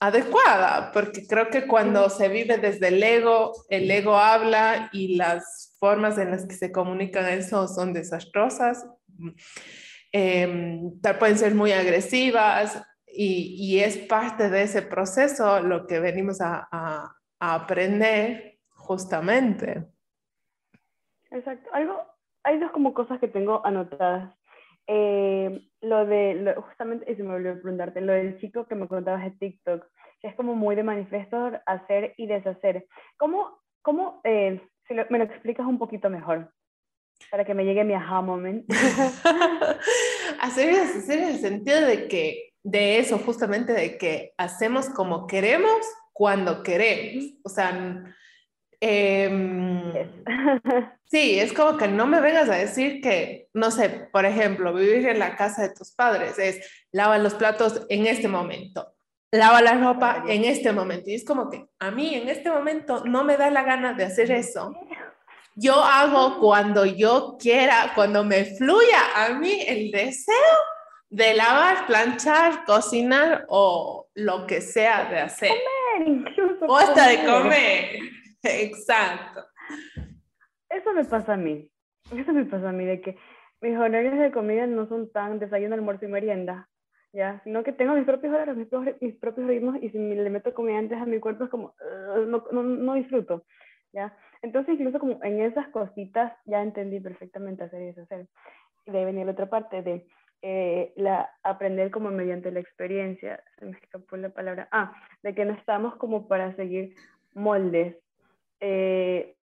adecuada, 0.00 0.92
porque 0.92 1.26
creo 1.26 1.50
que 1.50 1.66
cuando 1.66 2.08
se 2.08 2.28
vive 2.28 2.58
desde 2.58 2.88
el 2.88 3.02
ego, 3.02 3.52
el 3.68 3.90
ego 3.90 4.16
habla 4.16 4.90
y 4.92 5.16
las 5.16 5.74
formas 5.80 6.18
en 6.18 6.30
las 6.30 6.46
que 6.46 6.54
se 6.54 6.70
comunican 6.70 7.26
eso 7.26 7.66
son 7.66 7.92
desastrosas, 7.92 8.86
eh, 10.12 10.80
pueden 11.18 11.36
ser 11.36 11.54
muy 11.54 11.72
agresivas 11.72 12.80
y, 13.06 13.56
y, 13.58 13.80
es 13.80 13.96
parte 13.96 14.48
de 14.48 14.62
ese 14.62 14.82
proceso 14.82 15.60
lo 15.60 15.86
que 15.86 15.98
venimos 15.98 16.40
a 16.40 17.17
aprender 17.40 18.58
justamente. 18.70 19.86
Exacto. 21.30 21.68
Algo, 21.72 22.00
hay 22.44 22.58
dos 22.58 22.70
como 22.70 22.94
cosas 22.94 23.20
que 23.20 23.28
tengo 23.28 23.64
anotadas. 23.64 24.34
Eh, 24.86 25.68
lo 25.82 26.06
de, 26.06 26.54
justamente, 26.56 27.10
y 27.12 27.16
se 27.16 27.22
me 27.22 27.34
olvidó 27.34 27.60
preguntarte, 27.60 28.00
lo 28.00 28.14
del 28.14 28.38
chico 28.40 28.66
que 28.66 28.74
me 28.74 28.88
contabas 28.88 29.22
de 29.22 29.32
TikTok, 29.32 29.84
que 30.20 30.28
es 30.28 30.34
como 30.34 30.54
muy 30.54 30.74
de 30.74 30.82
manifiesto, 30.82 31.52
hacer 31.66 32.14
y 32.16 32.26
deshacer. 32.26 32.86
¿Cómo, 33.18 33.58
cómo 33.82 34.20
eh, 34.24 34.60
si 34.86 34.94
me 34.94 35.18
lo 35.18 35.24
explicas 35.24 35.66
un 35.66 35.78
poquito 35.78 36.08
mejor? 36.08 36.50
Para 37.30 37.44
que 37.44 37.52
me 37.52 37.64
llegue 37.64 37.84
mi 37.84 37.94
aha 37.94 38.22
moment. 38.22 38.64
hacer 40.40 40.72
y 40.72 40.76
deshacer 40.76 41.18
en 41.18 41.28
el 41.28 41.38
sentido 41.38 41.80
de 41.82 42.08
que, 42.08 42.52
de 42.62 42.98
eso, 42.98 43.18
justamente 43.18 43.72
de 43.72 43.98
que 43.98 44.32
hacemos 44.38 44.88
como 44.88 45.26
queremos 45.26 45.86
cuando 46.18 46.64
queremos. 46.64 47.26
O 47.44 47.48
sea, 47.48 47.70
em, 48.80 49.92
sí, 51.04 51.38
es 51.38 51.52
como 51.52 51.78
que 51.78 51.86
no 51.86 52.08
me 52.08 52.20
vengas 52.20 52.48
a 52.48 52.56
decir 52.56 53.00
que, 53.00 53.48
no 53.54 53.70
sé, 53.70 53.88
por 54.12 54.26
ejemplo, 54.26 54.74
vivir 54.74 55.06
en 55.06 55.20
la 55.20 55.36
casa 55.36 55.62
de 55.62 55.74
tus 55.74 55.92
padres 55.92 56.36
es 56.40 56.60
lava 56.90 57.18
los 57.18 57.34
platos 57.34 57.86
en 57.88 58.08
este 58.08 58.26
momento, 58.26 58.96
lava 59.30 59.62
la 59.62 59.74
ropa 59.74 60.24
en 60.26 60.44
este 60.44 60.72
momento. 60.72 61.08
Y 61.08 61.14
es 61.14 61.24
como 61.24 61.48
que 61.48 61.66
a 61.78 61.92
mí 61.92 62.16
en 62.16 62.28
este 62.28 62.50
momento 62.50 63.04
no 63.04 63.22
me 63.22 63.36
da 63.36 63.48
la 63.48 63.62
gana 63.62 63.92
de 63.92 64.04
hacer 64.04 64.32
eso. 64.32 64.74
Yo 65.54 65.80
hago 65.84 66.40
cuando 66.40 66.84
yo 66.84 67.36
quiera, 67.38 67.92
cuando 67.94 68.24
me 68.24 68.44
fluya 68.44 69.02
a 69.14 69.34
mí 69.34 69.62
el 69.68 69.92
deseo 69.92 70.34
de 71.10 71.34
lavar, 71.34 71.86
planchar, 71.86 72.64
cocinar 72.64 73.46
o 73.48 74.08
lo 74.14 74.48
que 74.48 74.60
sea 74.60 75.04
de 75.04 75.20
hacer. 75.20 75.52
O 76.68 76.76
hasta 76.76 77.08
de 77.08 77.24
comer. 77.24 77.98
Exacto. 78.42 79.44
Eso 80.70 80.92
me 80.92 81.04
pasa 81.04 81.34
a 81.34 81.36
mí. 81.36 81.70
Eso 82.16 82.32
me 82.32 82.44
pasa 82.44 82.70
a 82.70 82.72
mí, 82.72 82.84
de 82.84 83.00
que 83.00 83.16
mis 83.60 83.76
horarios 83.76 84.18
de 84.18 84.30
comida 84.30 84.66
no 84.66 84.86
son 84.88 85.10
tan 85.10 85.38
desayuno, 85.38 85.74
almuerzo 85.74 86.06
y 86.06 86.08
merienda, 86.08 86.68
¿ya? 87.12 87.40
Sino 87.44 87.62
que 87.64 87.72
tengo 87.72 87.94
mis 87.94 88.04
propios 88.04 88.32
horarios, 88.32 88.56
mis 88.56 88.68
propios, 88.68 88.96
mis 89.00 89.16
propios 89.16 89.46
ritmos 89.46 89.76
y 89.82 89.90
si 89.90 89.98
le 89.98 90.30
meto 90.30 90.54
comida 90.54 90.78
antes 90.78 90.98
a 90.98 91.06
mi 91.06 91.18
cuerpo 91.18 91.44
es 91.44 91.50
como, 91.50 91.74
no, 92.26 92.44
no, 92.52 92.62
no, 92.62 92.94
disfruto, 92.94 93.44
¿ya? 93.92 94.16
Entonces 94.42 94.74
incluso 94.74 94.98
como 94.98 95.22
en 95.22 95.40
esas 95.40 95.68
cositas 95.68 96.32
ya 96.44 96.62
entendí 96.62 97.00
perfectamente 97.00 97.64
hacer 97.64 97.82
y 97.82 97.86
deshacer. 97.86 98.28
Y 98.86 98.92
de 98.92 98.98
ahí 98.98 99.04
venía 99.04 99.24
la 99.24 99.32
otra 99.32 99.50
parte 99.50 99.82
de 99.82 100.06
eh, 100.42 100.92
la, 100.96 101.30
aprender 101.42 101.90
como 101.90 102.10
mediante 102.10 102.52
la 102.52 102.60
experiencia, 102.60 103.42
se 103.58 103.64
me 103.64 103.72
escapó 103.72 104.16
la 104.16 104.30
palabra, 104.30 104.68
ah, 104.70 104.92
de 105.22 105.34
que 105.34 105.44
no 105.44 105.52
estamos 105.54 105.96
como 105.96 106.28
para 106.28 106.54
seguir 106.54 106.94
moldes 107.34 107.96
eh, 108.60 109.36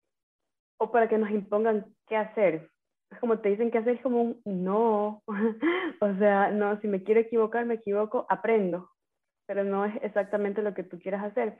o 0.78 0.90
para 0.90 1.08
que 1.08 1.18
nos 1.18 1.30
impongan 1.30 1.86
qué 2.06 2.16
hacer. 2.16 2.68
Es 3.10 3.18
como 3.20 3.38
te 3.38 3.50
dicen 3.50 3.70
qué 3.70 3.78
hacer, 3.78 3.96
es 3.96 4.02
como 4.02 4.22
un 4.22 4.40
no, 4.44 5.22
o 6.00 6.14
sea, 6.18 6.50
no, 6.50 6.78
si 6.80 6.88
me 6.88 7.02
quiero 7.02 7.20
equivocar, 7.20 7.64
me 7.64 7.74
equivoco, 7.74 8.26
aprendo, 8.28 8.90
pero 9.46 9.64
no 9.64 9.84
es 9.84 9.94
exactamente 10.02 10.62
lo 10.62 10.74
que 10.74 10.82
tú 10.82 10.98
quieras 10.98 11.24
hacer. 11.24 11.56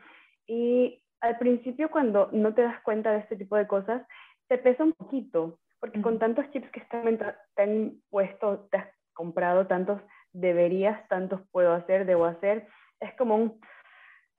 Y 0.46 1.02
al 1.20 1.38
principio 1.38 1.90
cuando 1.90 2.28
no 2.32 2.52
te 2.54 2.62
das 2.62 2.80
cuenta 2.82 3.12
de 3.12 3.20
este 3.20 3.36
tipo 3.36 3.56
de 3.56 3.66
cosas, 3.66 4.06
te 4.48 4.58
pesa 4.58 4.84
un 4.84 4.92
poquito, 4.92 5.58
porque 5.80 6.02
con 6.02 6.18
tantos 6.18 6.50
chips 6.50 6.70
que 6.70 6.80
están, 6.80 7.18
te 7.54 7.62
han 7.62 8.02
puesto, 8.10 8.68
te 8.70 8.78
comprado, 9.12 9.66
tantos 9.66 10.00
deberías, 10.32 11.06
tantos 11.08 11.40
puedo 11.50 11.72
hacer, 11.72 12.06
debo 12.06 12.24
hacer. 12.24 12.68
Es 13.00 13.14
como 13.16 13.36
un... 13.36 13.60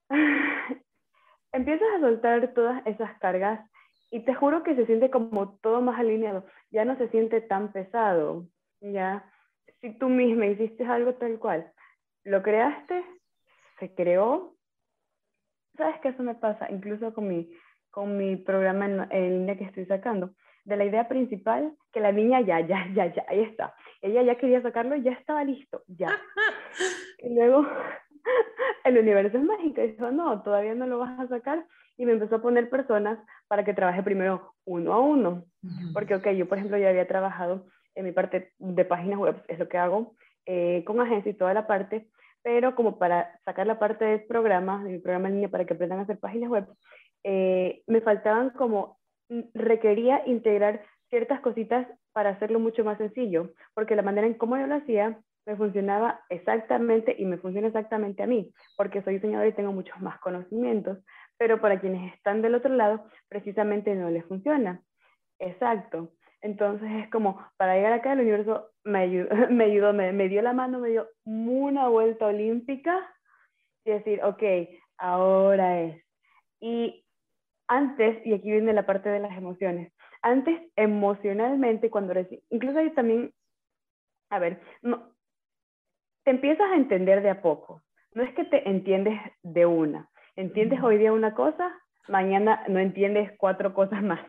Empiezas 1.52 1.88
a 1.96 2.00
soltar 2.00 2.54
todas 2.54 2.86
esas 2.88 3.18
cargas 3.20 3.70
y 4.10 4.22
te 4.26 4.34
juro 4.34 4.64
que 4.64 4.76
se 4.76 4.86
siente 4.86 5.10
como 5.10 5.58
todo 5.60 5.82
más 5.82 6.00
alineado. 6.00 6.46
Ya 6.72 6.86
no 6.86 6.98
se 6.98 7.10
siente 7.10 7.42
tan 7.42 7.72
pesado. 7.72 8.48
Ya, 8.82 9.32
si 9.82 9.98
tú 9.98 10.10
misma 10.10 10.48
hiciste 10.48 10.86
algo 10.86 11.16
tal 11.16 11.40
cual, 11.40 11.72
lo 12.24 12.42
creaste, 12.42 13.04
se 13.80 13.94
creó. 13.94 14.56
¿Sabes 15.78 16.00
qué 16.02 16.10
eso 16.10 16.24
me 16.24 16.36
pasa? 16.36 16.70
Incluso 16.72 17.14
con 17.14 17.28
mi, 17.28 17.52
con 17.92 18.18
mi 18.18 18.36
programa 18.36 18.86
en, 18.86 19.12
en 19.12 19.30
línea 19.40 19.58
que 19.58 19.66
estoy 19.66 19.86
sacando 19.86 20.34
de 20.66 20.78
la 20.78 20.86
idea 20.86 21.08
principal, 21.08 21.74
que 21.92 22.00
la 22.00 22.12
niña 22.12 22.42
ya, 22.42 22.60
ya, 22.62 22.88
ya, 22.94 23.14
ya, 23.14 23.26
ahí 23.28 23.42
está. 23.42 23.76
Ella 24.02 24.22
ya 24.24 24.36
quería 24.36 24.62
sacarlo, 24.62 24.96
ya 24.96 25.12
estaba 25.12 25.44
listo, 25.44 25.84
ya. 25.88 26.10
y 27.20 27.36
luego 27.36 27.66
el 28.84 28.98
universo 28.98 29.38
es 29.38 29.44
mágico 29.44 29.82
y 29.82 29.92
dijo, 29.92 30.12
no, 30.12 30.42
todavía 30.44 30.76
no 30.76 30.88
lo 30.88 31.00
vas 31.00 31.20
a 31.20 31.28
sacar. 31.28 31.66
Y 31.98 32.06
me 32.06 32.14
empezó 32.14 32.38
a 32.38 32.42
poner 32.42 32.70
personas 32.70 33.20
para 33.48 33.64
que 33.64 33.74
trabaje 33.74 34.02
primero 34.02 34.54
uno 34.66 34.94
a 34.94 35.00
uno. 35.00 35.46
Porque, 35.94 36.16
ok, 36.16 36.30
yo 36.32 36.48
por 36.48 36.58
ejemplo 36.58 36.78
ya 36.78 36.90
había 36.90 37.08
trabajado 37.08 37.68
en 37.96 38.06
mi 38.06 38.12
parte 38.12 38.54
de 38.58 38.86
páginas 38.86 39.20
web, 39.20 39.44
es 39.48 39.60
lo 39.60 39.70
que 39.70 39.78
hago, 39.78 40.16
eh, 40.46 40.84
con 40.86 41.00
agencia 41.00 41.30
y 41.30 41.36
toda 41.36 41.54
la 41.54 41.68
parte, 41.68 42.10
pero 42.42 42.76
como 42.76 42.98
para 42.98 43.40
sacar 43.46 43.68
la 43.68 43.80
parte 43.80 44.04
del 44.04 44.26
programa, 44.26 44.84
del 44.84 45.02
programa 45.02 45.30
en 45.30 45.36
línea 45.36 45.50
para 45.50 45.66
que 45.66 45.74
aprendan 45.74 46.00
a 46.00 46.02
hacer 46.02 46.20
páginas 46.20 46.50
web, 46.50 46.68
eh, 47.24 47.84
me 47.88 48.02
faltaban 48.02 48.50
como, 48.50 49.00
requería 49.54 50.24
integrar 50.26 50.84
ciertas 51.10 51.42
cositas 51.42 51.88
para 52.12 52.32
hacerlo 52.32 52.60
mucho 52.60 52.84
más 52.84 52.98
sencillo, 52.98 53.54
porque 53.74 53.96
la 53.96 54.02
manera 54.02 54.28
en 54.28 54.34
cómo 54.36 54.58
yo 54.58 54.68
lo 54.68 54.76
hacía 54.76 55.20
me 55.46 55.56
funcionaba 55.58 56.22
exactamente 56.30 57.16
y 57.18 57.26
me 57.26 57.38
funciona 57.38 57.68
exactamente 57.68 58.24
a 58.24 58.28
mí, 58.28 58.54
porque 58.78 59.02
soy 59.02 59.16
diseñadora 59.16 59.50
y 59.50 59.54
tengo 59.54 59.74
muchos 59.74 60.00
más 60.00 60.20
conocimientos, 60.20 61.00
pero 61.38 61.60
para 61.60 61.82
quienes 61.82 62.14
están 62.14 62.42
del 62.42 62.56
otro 62.56 62.74
lado, 62.74 63.06
precisamente 63.28 63.94
no 63.96 64.10
les 64.10 64.26
funciona. 64.26 64.82
Exacto. 65.40 66.14
Entonces 66.42 66.90
es 67.04 67.10
como, 67.10 67.42
para 67.58 67.76
llegar 67.76 67.94
acá, 67.94 68.14
el 68.14 68.20
universo 68.20 68.70
me 68.84 69.00
ayudó, 69.04 69.30
me, 69.50 69.66
ayudó, 69.66 69.94
me, 69.94 70.30
dio 70.30 70.42
la 70.42 70.54
mano, 70.54 70.80
me 70.80 70.90
dio 70.90 71.08
una 71.26 71.88
vuelta 71.88 72.28
olímpica 72.28 73.00
y 73.86 73.92
decir, 73.92 74.24
ok, 74.24 74.44
ahora 74.98 75.82
es. 75.82 76.04
Y 76.60 77.03
antes, 77.68 78.26
y 78.26 78.34
aquí 78.34 78.52
viene 78.52 78.74
la 78.74 78.86
parte 78.86 79.10
de 79.10 79.20
las 79.20 79.38
emociones, 79.38 79.94
antes 80.22 80.62
emocionalmente, 80.76 81.90
cuando 81.90 82.14
incluso 82.50 82.80
hay 82.80 82.92
también, 82.92 83.34
a 84.30 84.40
ver, 84.40 84.62
no, 84.82 85.14
te 86.24 86.32
empiezas 86.32 86.72
a 86.72 86.76
entender 86.76 87.22
de 87.22 87.30
a 87.30 87.42
poco. 87.42 87.84
No 88.14 88.24
es 88.24 88.34
que 88.34 88.46
te 88.46 88.68
entiendes 88.70 89.20
de 89.42 89.66
una. 89.66 90.10
Entiendes 90.36 90.82
hoy 90.82 90.98
día 90.98 91.14
una 91.14 91.36
cosa, 91.36 91.74
mañana 92.08 92.64
no 92.68 92.80
entiendes 92.80 93.32
cuatro 93.38 93.74
cosas 93.74 94.02
más. 94.02 94.22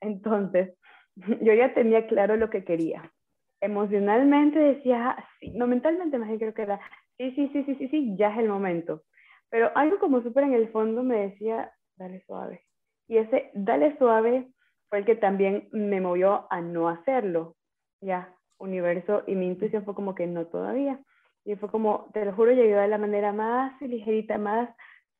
Entonces, 0.00 0.76
yo 1.16 1.52
ya 1.52 1.74
tenía 1.74 2.06
claro 2.06 2.36
lo 2.36 2.50
que 2.50 2.64
quería. 2.64 3.12
Emocionalmente 3.60 4.58
decía, 4.58 5.10
ah, 5.10 5.28
sí, 5.38 5.50
no 5.52 5.66
mentalmente 5.66 6.18
más 6.18 6.28
bien 6.28 6.40
creo 6.40 6.54
que 6.54 6.62
era, 6.62 6.80
sí, 7.18 7.32
sí, 7.32 7.48
sí, 7.52 7.64
sí, 7.64 7.74
sí, 7.76 7.88
sí, 7.88 8.16
ya 8.16 8.32
es 8.32 8.38
el 8.38 8.48
momento. 8.48 9.02
Pero 9.50 9.70
algo 9.76 9.98
como 9.98 10.22
súper 10.22 10.44
en 10.44 10.54
el 10.54 10.68
fondo 10.70 11.02
me 11.02 11.28
decía, 11.28 11.72
dale 11.96 12.22
suave. 12.26 12.64
Y 13.08 13.18
ese 13.18 13.50
dale 13.54 13.96
suave 13.98 14.48
fue 14.88 14.98
el 14.98 15.04
que 15.04 15.16
también 15.16 15.68
me 15.72 16.00
movió 16.00 16.46
a 16.50 16.60
no 16.60 16.88
hacerlo. 16.88 17.56
Ya, 18.00 18.34
universo 18.58 19.22
y 19.26 19.34
mi 19.34 19.46
intuición 19.46 19.84
fue 19.84 19.94
como 19.94 20.14
que 20.14 20.26
no 20.26 20.46
todavía. 20.46 21.00
Y 21.44 21.56
fue 21.56 21.70
como, 21.70 22.10
te 22.12 22.24
lo 22.24 22.32
juro, 22.34 22.52
llegué 22.52 22.74
de 22.74 22.88
la 22.88 22.98
manera 22.98 23.32
más 23.32 23.80
ligerita, 23.80 24.38
más 24.38 24.70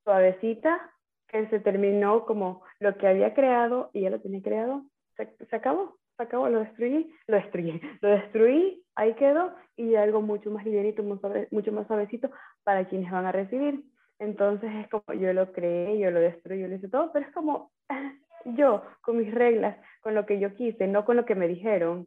suavecita, 0.04 0.92
que 1.32 1.48
se 1.48 1.60
terminó 1.60 2.26
como 2.26 2.62
lo 2.78 2.96
que 2.96 3.08
había 3.08 3.34
creado 3.34 3.90
y 3.92 4.02
ya 4.02 4.10
lo 4.10 4.20
tenía 4.20 4.42
creado, 4.42 4.84
se, 5.16 5.56
acabó, 5.56 5.98
se 6.16 6.22
acabó, 6.22 6.48
lo 6.48 6.60
destruí, 6.60 7.12
lo 7.26 7.36
destruí, 7.36 7.80
lo 8.02 8.08
destruí, 8.10 8.84
ahí 8.94 9.14
quedó 9.14 9.54
y 9.76 9.94
algo 9.94 10.20
mucho 10.20 10.50
más 10.50 10.64
ligerito, 10.64 11.02
mucho 11.02 11.72
más 11.72 11.86
suavecito 11.86 12.30
para 12.62 12.86
quienes 12.86 13.10
van 13.10 13.26
a 13.26 13.32
recibir. 13.32 13.82
Entonces 14.22 14.70
es 14.76 14.88
como 14.88 15.18
yo 15.18 15.32
lo 15.32 15.52
creé, 15.52 15.98
yo 15.98 16.12
lo 16.12 16.20
destruí, 16.20 16.60
yo 16.60 16.68
lo 16.68 16.76
hice 16.76 16.88
todo, 16.88 17.10
pero 17.12 17.26
es 17.26 17.32
como 17.32 17.72
yo, 18.44 18.84
con 19.00 19.18
mis 19.18 19.34
reglas, 19.34 19.76
con 20.00 20.14
lo 20.14 20.26
que 20.26 20.38
yo 20.38 20.54
quise, 20.54 20.86
no 20.86 21.04
con 21.04 21.16
lo 21.16 21.24
que 21.24 21.34
me 21.34 21.48
dijeron. 21.48 22.06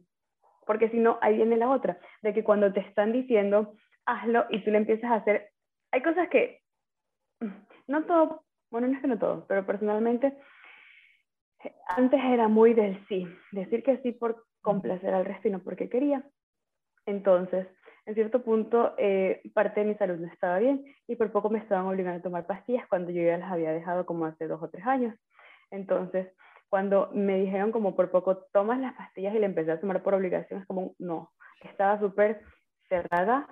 Porque 0.66 0.88
si 0.88 0.96
no, 0.96 1.18
ahí 1.20 1.36
viene 1.36 1.58
la 1.58 1.68
otra, 1.68 1.98
de 2.22 2.32
que 2.32 2.42
cuando 2.42 2.72
te 2.72 2.80
están 2.80 3.12
diciendo, 3.12 3.74
hazlo 4.06 4.46
y 4.48 4.64
tú 4.64 4.70
le 4.70 4.78
empiezas 4.78 5.10
a 5.10 5.16
hacer, 5.16 5.50
hay 5.92 6.02
cosas 6.02 6.30
que, 6.30 6.62
no 7.86 8.04
todo, 8.04 8.44
bueno, 8.70 8.88
no 8.88 8.94
es 8.94 9.02
que 9.02 9.08
no 9.08 9.18
todo, 9.18 9.44
pero 9.46 9.66
personalmente, 9.66 10.38
antes 11.86 12.20
era 12.24 12.48
muy 12.48 12.72
del 12.72 12.98
sí, 13.08 13.28
decir 13.52 13.82
que 13.82 13.98
sí 13.98 14.12
por 14.12 14.46
complacer 14.62 15.12
al 15.12 15.26
resto 15.26 15.48
y 15.48 15.50
no 15.50 15.58
porque 15.58 15.90
quería. 15.90 16.24
Entonces, 17.04 17.68
en 18.06 18.14
cierto 18.14 18.42
punto, 18.42 18.94
eh, 18.98 19.42
parte 19.52 19.80
de 19.80 19.86
mi 19.86 19.94
salud 19.96 20.16
no 20.18 20.28
estaba 20.28 20.58
bien 20.58 20.84
y 21.08 21.16
por 21.16 21.32
poco 21.32 21.50
me 21.50 21.58
estaban 21.58 21.86
obligando 21.86 22.20
a 22.20 22.22
tomar 22.22 22.46
pastillas 22.46 22.86
cuando 22.88 23.10
yo 23.10 23.22
ya 23.22 23.36
las 23.36 23.50
había 23.50 23.72
dejado 23.72 24.06
como 24.06 24.26
hace 24.26 24.46
dos 24.46 24.62
o 24.62 24.70
tres 24.70 24.86
años. 24.86 25.14
Entonces, 25.72 26.28
cuando 26.68 27.10
me 27.12 27.38
dijeron 27.40 27.72
como 27.72 27.96
por 27.96 28.10
poco 28.10 28.38
tomas 28.52 28.78
las 28.78 28.94
pastillas 28.94 29.34
y 29.34 29.40
le 29.40 29.46
empecé 29.46 29.72
a 29.72 29.80
tomar 29.80 30.02
por 30.02 30.14
obligación, 30.14 30.60
es 30.60 30.66
como 30.66 30.94
no, 30.98 31.32
estaba 31.62 31.98
súper 31.98 32.42
cerrada 32.88 33.48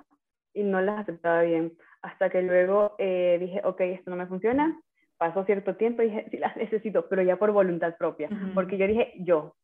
y 0.52 0.62
no 0.62 0.80
las 0.80 1.00
aceptaba 1.00 1.42
bien. 1.42 1.76
Hasta 2.02 2.30
que 2.30 2.42
luego 2.42 2.94
eh, 2.98 3.38
dije, 3.40 3.60
ok, 3.64 3.80
esto 3.80 4.10
no 4.10 4.16
me 4.16 4.26
funciona. 4.26 4.80
Pasó 5.16 5.44
cierto 5.44 5.76
tiempo 5.76 6.02
y 6.02 6.06
dije, 6.06 6.28
sí 6.30 6.38
las 6.38 6.56
necesito, 6.56 7.08
pero 7.08 7.22
ya 7.22 7.36
por 7.36 7.50
voluntad 7.50 7.96
propia. 7.96 8.28
Porque 8.54 8.76
yo 8.76 8.86
dije, 8.86 9.14
yo 9.18 9.56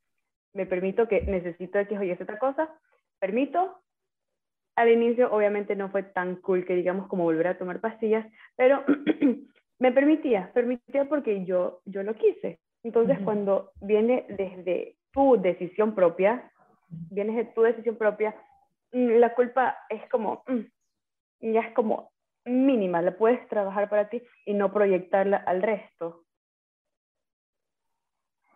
me 0.53 0.67
permito 0.67 1.07
que 1.07 1.23
necesito 1.23 1.79
que 1.87 1.99
oye, 1.99 2.19
otra 2.21 2.39
cosa, 2.39 2.69
permito. 3.21 3.81
Al 4.77 4.89
inicio 4.89 5.33
obviamente 5.33 5.77
no 5.77 5.91
fue 5.91 6.03
tan 6.03 6.37
cool 6.37 6.65
que 6.65 6.75
digamos 6.75 7.09
como 7.09 7.25
volver 7.25 7.49
a 7.49 7.59
tomar 7.59 7.81
pastillas, 7.81 8.27
pero 8.57 8.85
me 9.79 9.93
permitía, 9.93 10.51
permitía 10.53 11.07
porque 11.07 11.45
yo, 11.45 11.81
yo 11.85 12.03
lo 12.03 12.15
quise. 12.15 12.61
Entonces, 12.83 13.19
cuando 13.25 13.73
viene 13.81 14.25
desde 14.29 14.97
tu 15.13 15.41
decisión 15.41 15.95
propia, 15.95 16.51
vienes 17.11 17.37
de 17.37 17.45
tu 17.47 17.63
decisión 17.63 17.97
propia, 17.97 18.35
mm, 18.93 19.19
la 19.19 19.35
culpa 19.35 19.77
es 19.91 20.09
como, 20.09 20.43
mm, 20.47 21.53
ya 21.53 21.61
es 21.61 21.75
como 21.75 22.13
mínima, 22.45 23.03
la 23.03 23.17
puedes 23.17 23.47
trabajar 23.49 23.91
para 23.91 24.09
ti 24.09 24.23
y 24.47 24.55
no 24.55 24.73
proyectarla 24.73 25.37
al 25.37 25.63
resto. 25.63 26.25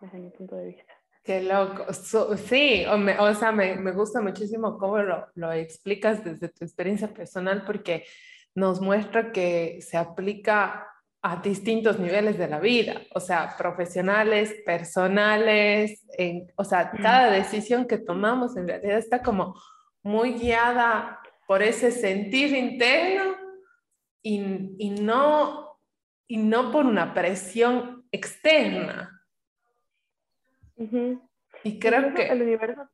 Desde 0.01 0.17
mi 0.17 0.29
punto 0.29 0.55
de 0.55 0.67
vista. 0.67 0.94
Qué 1.25 1.41
loco. 1.41 1.91
sí, 1.91 2.85
o, 2.85 3.33
sea, 3.33 3.51
me, 3.51 3.75
me, 3.77 3.91
gusta 3.93 4.21
muchísimo 4.21 4.77
cómo 4.77 4.99
lo, 4.99 5.25
lo 5.33 5.51
explicas 5.51 6.23
desde 6.23 6.49
tu 6.49 6.63
experiencia 6.63 7.11
personal 7.11 7.63
porque 7.65 8.05
nos 8.53 8.79
muestra 8.79 9.31
que 9.31 9.79
se 9.81 9.97
aplica 9.97 10.87
a 11.23 11.37
distintos 11.37 11.97
niveles 11.99 12.37
de 12.37 12.47
la 12.47 12.59
vida, 12.59 13.01
o 13.15 13.19
sea, 13.19 13.55
profesionales, 13.57 14.53
personales, 14.63 16.05
en, 16.15 16.45
o 16.57 16.63
sea, 16.63 16.91
cada 16.91 17.31
decisión 17.31 17.87
que 17.87 17.97
tomamos 17.97 18.55
en 18.55 18.67
realidad 18.67 18.99
está 18.99 19.23
como 19.23 19.55
muy 20.03 20.33
guiada 20.33 21.19
por 21.47 21.63
ese 21.63 21.89
sentir 21.89 22.53
interno 22.53 23.35
y, 24.21 24.75
y 24.77 24.91
no, 24.91 25.79
y 26.27 26.37
no 26.37 26.71
por 26.71 26.85
una 26.85 27.15
presión 27.15 28.05
externa. 28.11 29.14
Y 31.63 31.79
creo 31.79 32.13
que... 32.13 32.27
El 32.27 32.41
universo... 32.41 32.89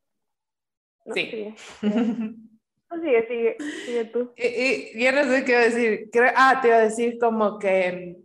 sí. 1.14 1.54
sigue, 3.00 3.26
sigue, 3.26 3.56
sigue 3.84 4.04
tú. 4.06 4.32
Y, 4.36 5.02
yo 5.02 5.12
no 5.12 5.24
sé 5.24 5.44
qué 5.44 5.52
iba 5.52 5.60
a 5.60 5.64
decir. 5.64 6.10
ah, 6.36 6.58
te 6.60 6.68
iba 6.68 6.76
a 6.76 6.80
decir 6.80 7.18
como 7.18 7.58
que, 7.58 8.16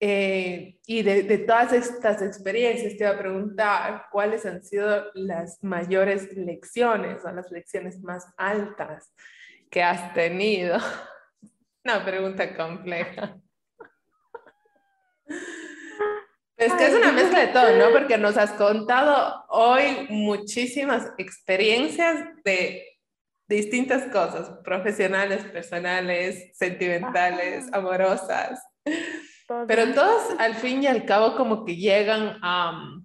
eh, 0.00 0.78
y 0.86 1.02
de, 1.02 1.22
de, 1.22 1.38
todas 1.38 1.72
estas 1.72 2.22
experiencias, 2.22 2.96
te 2.96 3.04
iba 3.04 3.10
a 3.10 3.18
preguntar 3.18 4.06
cuáles 4.10 4.44
han 4.46 4.62
sido 4.62 5.06
las 5.14 5.62
mayores 5.62 6.36
lecciones 6.36 7.24
o 7.24 7.32
las 7.32 7.50
lecciones 7.50 8.00
más 8.00 8.26
altas 8.36 9.12
que 9.70 9.82
has 9.82 10.12
tenido. 10.14 10.78
Una 11.84 12.04
pregunta 12.04 12.56
compleja. 12.56 13.38
Es 16.56 16.72
que 16.74 16.86
es 16.86 16.94
una 16.94 17.10
mezcla 17.10 17.40
de 17.40 17.48
todo, 17.48 17.76
¿no? 17.76 17.92
Porque 17.92 18.16
nos 18.16 18.36
has 18.36 18.52
contado 18.52 19.44
hoy 19.48 20.06
muchísimas 20.08 21.12
experiencias 21.18 22.28
de 22.44 22.94
distintas 23.48 24.04
cosas, 24.04 24.50
profesionales, 24.64 25.44
personales, 25.44 26.56
sentimentales, 26.56 27.72
amorosas. 27.72 28.62
Pero 29.66 29.92
todos 29.94 30.38
al 30.38 30.54
fin 30.54 30.82
y 30.82 30.86
al 30.86 31.04
cabo 31.04 31.36
como 31.36 31.64
que 31.64 31.76
llegan 31.76 32.38
a, 32.42 33.00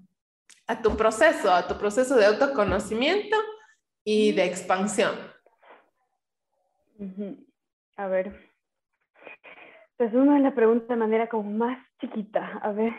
a 0.67 0.81
tu 0.81 0.95
proceso, 0.95 1.51
a 1.51 1.67
tu 1.67 1.77
proceso 1.77 2.15
de 2.15 2.27
autoconocimiento 2.27 3.35
y 4.03 4.31
de 4.31 4.45
expansión. 4.45 5.15
A 7.97 8.07
ver, 8.07 8.53
pues 9.97 10.13
una 10.13 10.39
la 10.39 10.53
pregunta 10.53 10.93
de 10.93 10.99
manera 10.99 11.27
como 11.27 11.51
más 11.51 11.77
chiquita, 11.99 12.59
a 12.61 12.71
ver, 12.71 12.93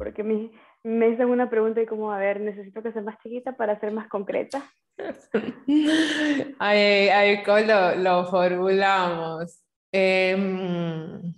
porque 0.00 0.22
me, 0.22 0.50
me 0.82 1.12
hacen 1.12 1.28
una 1.28 1.50
pregunta 1.50 1.82
y 1.82 1.84
como, 1.84 2.10
a 2.10 2.16
ver, 2.16 2.40
necesito 2.40 2.82
que 2.82 2.90
sea 2.90 3.02
más 3.02 3.18
chiquita 3.18 3.54
para 3.54 3.78
ser 3.78 3.92
más 3.92 4.08
concreta. 4.08 4.64
Ahí, 6.58 7.42
¿cómo 7.44 7.58
lo, 7.98 8.24
formulamos? 8.30 9.62
Em, 9.92 11.34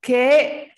¿Qué 0.00 0.72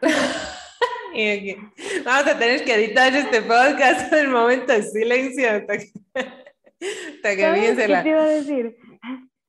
em, 1.14 1.70
Vamos 2.04 2.26
a 2.26 2.38
tener 2.38 2.64
que 2.64 2.74
editar 2.74 3.14
este 3.14 3.42
podcast 3.42 4.12
en 4.12 4.18
el 4.18 4.28
momento 4.28 4.72
de 4.72 4.82
silencio 4.82 5.50
hasta 5.50 5.78
que, 5.78 5.92
hasta 6.14 7.30
que 7.30 7.74
¿Qué 7.76 8.02
te 8.02 8.08
iba 8.08 8.22
a 8.22 8.28
decir? 8.28 8.76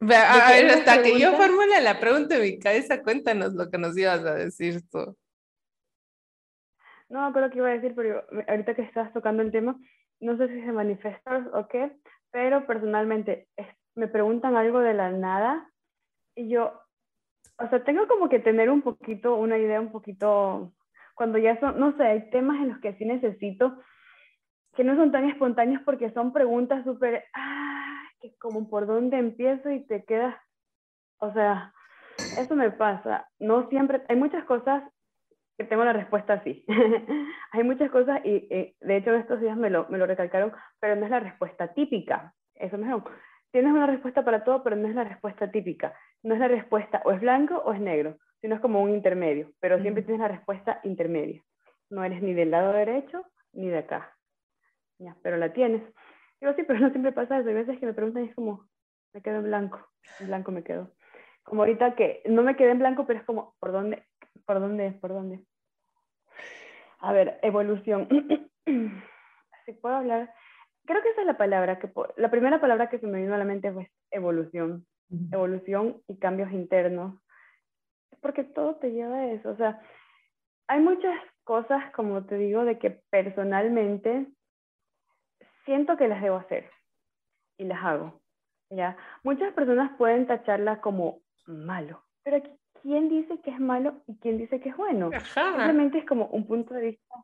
A, 0.01 0.51
ver, 0.51 0.69
hasta 0.69 1.01
que 1.01 1.19
yo 1.19 1.33
formule 1.33 1.81
la 1.81 1.99
pregunta 1.99 2.35
en 2.35 2.41
mi 2.41 2.59
cabeza, 2.59 3.01
cuéntanos 3.01 3.53
lo 3.53 3.69
que 3.69 3.77
nos 3.77 3.97
ibas 3.97 4.23
a 4.25 4.35
decir 4.35 4.81
tú. 4.89 5.17
No 7.09 7.31
creo 7.33 7.49
que 7.49 7.57
iba 7.57 7.69
a 7.69 7.73
decir, 7.73 7.93
pero 7.95 8.23
ahorita 8.47 8.75
que 8.75 8.81
estás 8.81 9.11
tocando 9.13 9.41
el 9.41 9.51
tema, 9.51 9.79
no 10.19 10.37
sé 10.37 10.47
si 10.49 10.61
se 10.61 10.71
manifiesta 10.71 11.49
o 11.53 11.67
qué, 11.67 11.91
pero 12.31 12.65
personalmente 12.67 13.47
me 13.95 14.07
preguntan 14.07 14.55
algo 14.55 14.79
de 14.79 14.93
la 14.93 15.11
nada 15.11 15.71
y 16.35 16.49
yo, 16.49 16.81
o 17.57 17.69
sea, 17.69 17.83
tengo 17.83 18.07
como 18.07 18.27
que 18.27 18.39
tener 18.39 18.69
un 18.69 18.81
poquito, 18.81 19.35
una 19.35 19.57
idea 19.57 19.79
un 19.79 19.91
poquito, 19.91 20.73
cuando 21.15 21.37
ya 21.37 21.59
son, 21.59 21.79
no 21.79 21.95
sé, 21.97 22.03
hay 22.03 22.29
temas 22.29 22.57
en 22.57 22.69
los 22.69 22.79
que 22.79 22.93
sí 22.93 23.05
necesito 23.05 23.81
que 24.75 24.83
no 24.83 24.95
son 24.95 25.11
tan 25.11 25.27
espontáneos 25.29 25.81
porque 25.83 26.11
son 26.11 26.33
preguntas 26.33 26.83
súper, 26.83 27.23
ah, 27.33 28.03
que 28.19 28.35
como 28.37 28.69
por 28.69 28.85
dónde 28.85 29.17
empiezo 29.17 29.71
y 29.71 29.85
te 29.87 30.03
quedas, 30.03 30.35
o 31.19 31.31
sea, 31.33 31.73
eso 32.37 32.55
me 32.55 32.71
pasa. 32.71 33.29
No 33.39 33.67
siempre, 33.69 34.03
hay 34.09 34.17
muchas 34.17 34.43
cosas 34.43 34.83
que 35.57 35.63
tengo 35.63 35.85
la 35.85 35.93
respuesta 35.93 36.33
así. 36.33 36.65
hay 37.51 37.63
muchas 37.63 37.89
cosas 37.89 38.19
y 38.25 38.47
eh, 38.49 38.75
de 38.81 38.97
hecho 38.97 39.13
estos 39.15 39.39
días 39.39 39.57
me 39.57 39.69
lo, 39.69 39.87
me 39.89 39.97
lo 39.97 40.05
recalcaron, 40.05 40.51
pero 40.79 40.95
no 40.97 41.05
es 41.05 41.11
la 41.11 41.21
respuesta 41.21 41.73
típica. 41.73 42.33
Eso 42.55 42.77
me 42.77 42.83
dijeron, 42.83 43.05
tienes 43.51 43.71
una 43.71 43.87
respuesta 43.87 44.25
para 44.25 44.43
todo, 44.43 44.63
pero 44.63 44.75
no 44.75 44.87
es 44.87 44.95
la 44.95 45.05
respuesta 45.05 45.49
típica. 45.51 45.93
No 46.23 46.33
es 46.33 46.39
la 46.39 46.49
respuesta 46.49 47.01
o 47.05 47.11
es 47.11 47.21
blanco 47.21 47.55
o 47.65 47.71
es 47.71 47.79
negro, 47.79 48.17
sino 48.45 48.53
es 48.53 48.61
como 48.61 48.79
un 48.79 48.91
intermedio, 48.91 49.51
pero 49.59 49.81
siempre 49.81 50.03
tienes 50.03 50.21
la 50.21 50.27
respuesta 50.27 50.79
intermedia. 50.83 51.41
No 51.89 52.03
eres 52.03 52.21
ni 52.21 52.35
del 52.35 52.51
lado 52.51 52.73
derecho 52.73 53.25
ni 53.53 53.69
de 53.69 53.79
acá. 53.79 54.15
Ya, 54.99 55.17
pero 55.23 55.37
la 55.37 55.51
tienes. 55.51 55.81
Digo, 56.39 56.53
sí, 56.53 56.61
pero 56.67 56.79
no 56.79 56.91
siempre 56.91 57.11
pasa 57.11 57.39
eso. 57.39 57.49
Hay 57.49 57.55
veces 57.55 57.79
que 57.79 57.87
me 57.87 57.95
preguntan 57.95 58.23
y 58.23 58.27
es 58.27 58.35
como, 58.35 58.69
me 59.15 59.23
quedo 59.23 59.37
en 59.37 59.45
blanco. 59.45 59.79
En 60.19 60.27
blanco 60.27 60.51
me 60.51 60.63
quedo. 60.63 60.91
Como 61.41 61.63
ahorita 61.63 61.95
que 61.95 62.21
no 62.27 62.43
me 62.43 62.55
quedé 62.55 62.69
en 62.69 62.77
blanco, 62.77 63.07
pero 63.07 63.17
es 63.17 63.25
como, 63.25 63.55
¿por 63.59 63.71
dónde? 63.71 64.03
¿Por 64.45 64.59
dónde? 64.59 64.91
¿Por 64.91 65.09
dónde? 65.09 65.43
A 66.99 67.13
ver, 67.13 67.39
evolución. 67.41 68.07
si 69.65 69.73
puedo 69.81 69.95
hablar, 69.95 70.31
creo 70.85 71.01
que 71.01 71.09
esa 71.09 71.21
es 71.21 71.27
la 71.27 71.37
palabra 71.39 71.79
que, 71.79 71.91
la 72.17 72.29
primera 72.29 72.61
palabra 72.61 72.91
que 72.91 72.99
se 72.99 73.07
me 73.07 73.21
vino 73.21 73.33
a 73.33 73.39
la 73.39 73.45
mente 73.45 73.73
fue 73.73 73.89
evolución. 74.11 74.85
Evolución 75.31 75.99
y 76.07 76.19
cambios 76.19 76.51
internos. 76.51 77.24
Porque 78.25 78.43
todo 78.43 78.73
te 78.77 78.91
lleva 78.91 79.17
a 79.17 79.31
eso. 79.33 79.51
O 79.51 79.55
sea, 79.55 79.79
hay 80.65 80.79
muchas 80.79 81.15
cosas, 81.43 81.91
como 81.91 82.25
te 82.25 82.37
digo, 82.39 82.65
de 82.65 82.79
que 82.79 82.89
personalmente 83.11 84.25
siento 85.63 85.95
que 85.95 86.07
las 86.07 86.23
debo 86.23 86.37
hacer 86.37 86.71
y 87.59 87.65
las 87.65 87.83
hago. 87.83 88.19
¿ya? 88.71 88.97
Muchas 89.21 89.53
personas 89.53 89.91
pueden 89.99 90.25
tacharla 90.25 90.81
como 90.81 91.19
malo, 91.45 92.01
pero 92.23 92.41
¿quién 92.81 93.09
dice 93.09 93.39
que 93.41 93.51
es 93.51 93.59
malo 93.59 94.01
y 94.07 94.17
quién 94.17 94.39
dice 94.39 94.59
que 94.59 94.69
es 94.69 94.77
bueno? 94.77 95.11
Simplemente 95.35 95.99
es 95.99 96.05
como 96.05 96.25
un 96.29 96.47
punto 96.47 96.73
de 96.73 96.81
vista, 96.81 97.15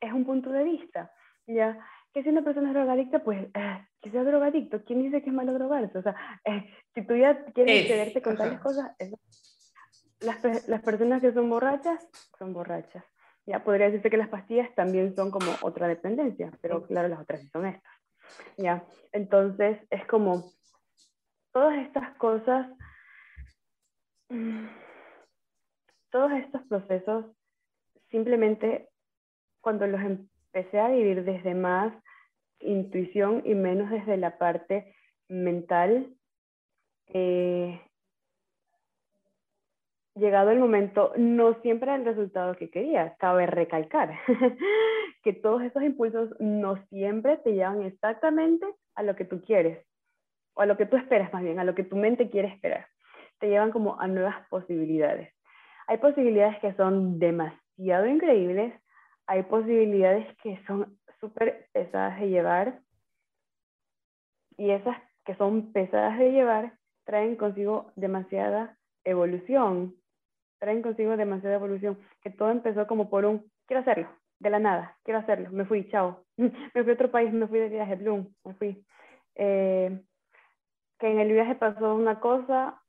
es 0.00 0.12
un 0.12 0.24
punto 0.24 0.50
de 0.50 0.64
vista, 0.64 1.12
¿ya? 1.46 1.78
Que 2.12 2.24
si 2.24 2.28
una 2.28 2.42
persona 2.42 2.70
es 2.70 2.74
drogadicta, 2.74 3.22
pues 3.22 3.46
eh, 3.54 3.86
que 4.00 4.10
sea 4.10 4.24
drogadicto, 4.24 4.82
¿quién 4.84 5.00
dice 5.00 5.22
que 5.22 5.30
es 5.30 5.34
malo 5.34 5.52
drogarse? 5.52 5.96
O 5.96 6.02
sea, 6.02 6.16
eh, 6.44 6.68
si 6.92 7.06
tú 7.06 7.14
ya 7.14 7.44
quieres 7.52 7.86
quererte 7.86 8.20
con 8.20 8.36
tales 8.36 8.58
cosas, 8.58 8.90
las, 10.20 10.68
las 10.68 10.82
personas 10.82 11.20
que 11.20 11.32
son 11.32 11.48
borrachas, 11.50 12.08
son 12.38 12.52
borrachas. 12.52 13.04
Ya 13.46 13.64
podría 13.64 13.86
decirse 13.86 14.10
que 14.10 14.16
las 14.16 14.28
pastillas 14.28 14.72
también 14.74 15.14
son 15.16 15.30
como 15.30 15.52
otra 15.62 15.88
dependencia, 15.88 16.52
pero 16.60 16.86
claro, 16.86 17.08
las 17.08 17.20
otras 17.20 17.42
son 17.50 17.66
estas. 17.66 17.92
Ya, 18.56 18.84
entonces 19.12 19.78
es 19.90 20.06
como 20.06 20.52
todas 21.52 21.78
estas 21.78 22.14
cosas, 22.16 22.68
todos 26.10 26.32
estos 26.32 26.62
procesos, 26.68 27.26
simplemente 28.10 28.88
cuando 29.60 29.86
los 29.86 30.00
empecé 30.00 30.78
a 30.80 30.88
vivir 30.88 31.24
desde 31.24 31.54
más 31.54 31.92
intuición 32.60 33.42
y 33.44 33.54
menos 33.54 33.90
desde 33.90 34.16
la 34.16 34.38
parte 34.38 34.94
mental, 35.28 36.14
eh, 37.06 37.80
llegado 40.20 40.50
el 40.50 40.58
momento, 40.58 41.12
no 41.16 41.54
siempre 41.62 41.94
el 41.94 42.04
resultado 42.04 42.54
que 42.54 42.70
quería. 42.70 43.16
Cabe 43.18 43.46
recalcar 43.46 44.18
que 45.22 45.32
todos 45.32 45.62
esos 45.62 45.82
impulsos 45.82 46.30
no 46.38 46.76
siempre 46.86 47.38
te 47.38 47.52
llevan 47.52 47.82
exactamente 47.82 48.66
a 48.94 49.02
lo 49.02 49.16
que 49.16 49.24
tú 49.24 49.42
quieres, 49.42 49.84
o 50.54 50.62
a 50.62 50.66
lo 50.66 50.76
que 50.76 50.86
tú 50.86 50.96
esperas 50.96 51.32
más 51.32 51.42
bien, 51.42 51.58
a 51.58 51.64
lo 51.64 51.74
que 51.74 51.84
tu 51.84 51.96
mente 51.96 52.30
quiere 52.30 52.48
esperar. 52.48 52.86
Te 53.38 53.48
llevan 53.48 53.72
como 53.72 54.00
a 54.00 54.06
nuevas 54.06 54.36
posibilidades. 54.48 55.34
Hay 55.86 55.98
posibilidades 55.98 56.60
que 56.60 56.74
son 56.74 57.18
demasiado 57.18 58.06
increíbles, 58.06 58.74
hay 59.26 59.42
posibilidades 59.44 60.26
que 60.42 60.62
son 60.66 60.98
súper 61.18 61.68
pesadas 61.72 62.20
de 62.20 62.28
llevar, 62.28 62.80
y 64.56 64.70
esas 64.70 64.96
que 65.24 65.34
son 65.36 65.72
pesadas 65.72 66.18
de 66.18 66.32
llevar 66.32 66.74
traen 67.04 67.36
consigo 67.36 67.92
demasiada 67.96 68.76
evolución, 69.04 69.94
traen 70.60 70.82
consigo 70.82 71.16
demasiada 71.16 71.56
evolución, 71.56 71.98
que 72.22 72.30
todo 72.30 72.50
empezó 72.50 72.86
como 72.86 73.10
por 73.10 73.24
un, 73.24 73.50
quiero 73.66 73.80
hacerlo, 73.80 74.08
de 74.38 74.50
la 74.50 74.58
nada, 74.58 74.96
quiero 75.02 75.18
hacerlo, 75.18 75.50
me 75.50 75.64
fui, 75.64 75.88
chao, 75.90 76.24
me 76.36 76.50
fui 76.84 76.90
a 76.90 76.94
otro 76.94 77.10
país, 77.10 77.32
me 77.32 77.48
fui 77.48 77.58
de 77.58 77.68
viaje, 77.68 77.96
Bloom, 77.96 78.32
me 78.44 78.54
fui. 78.54 78.84
Eh, 79.34 80.00
que 80.98 81.10
en 81.10 81.18
el 81.18 81.32
viaje 81.32 81.54
pasó 81.54 81.94
una 81.94 82.20
cosa 82.20 82.80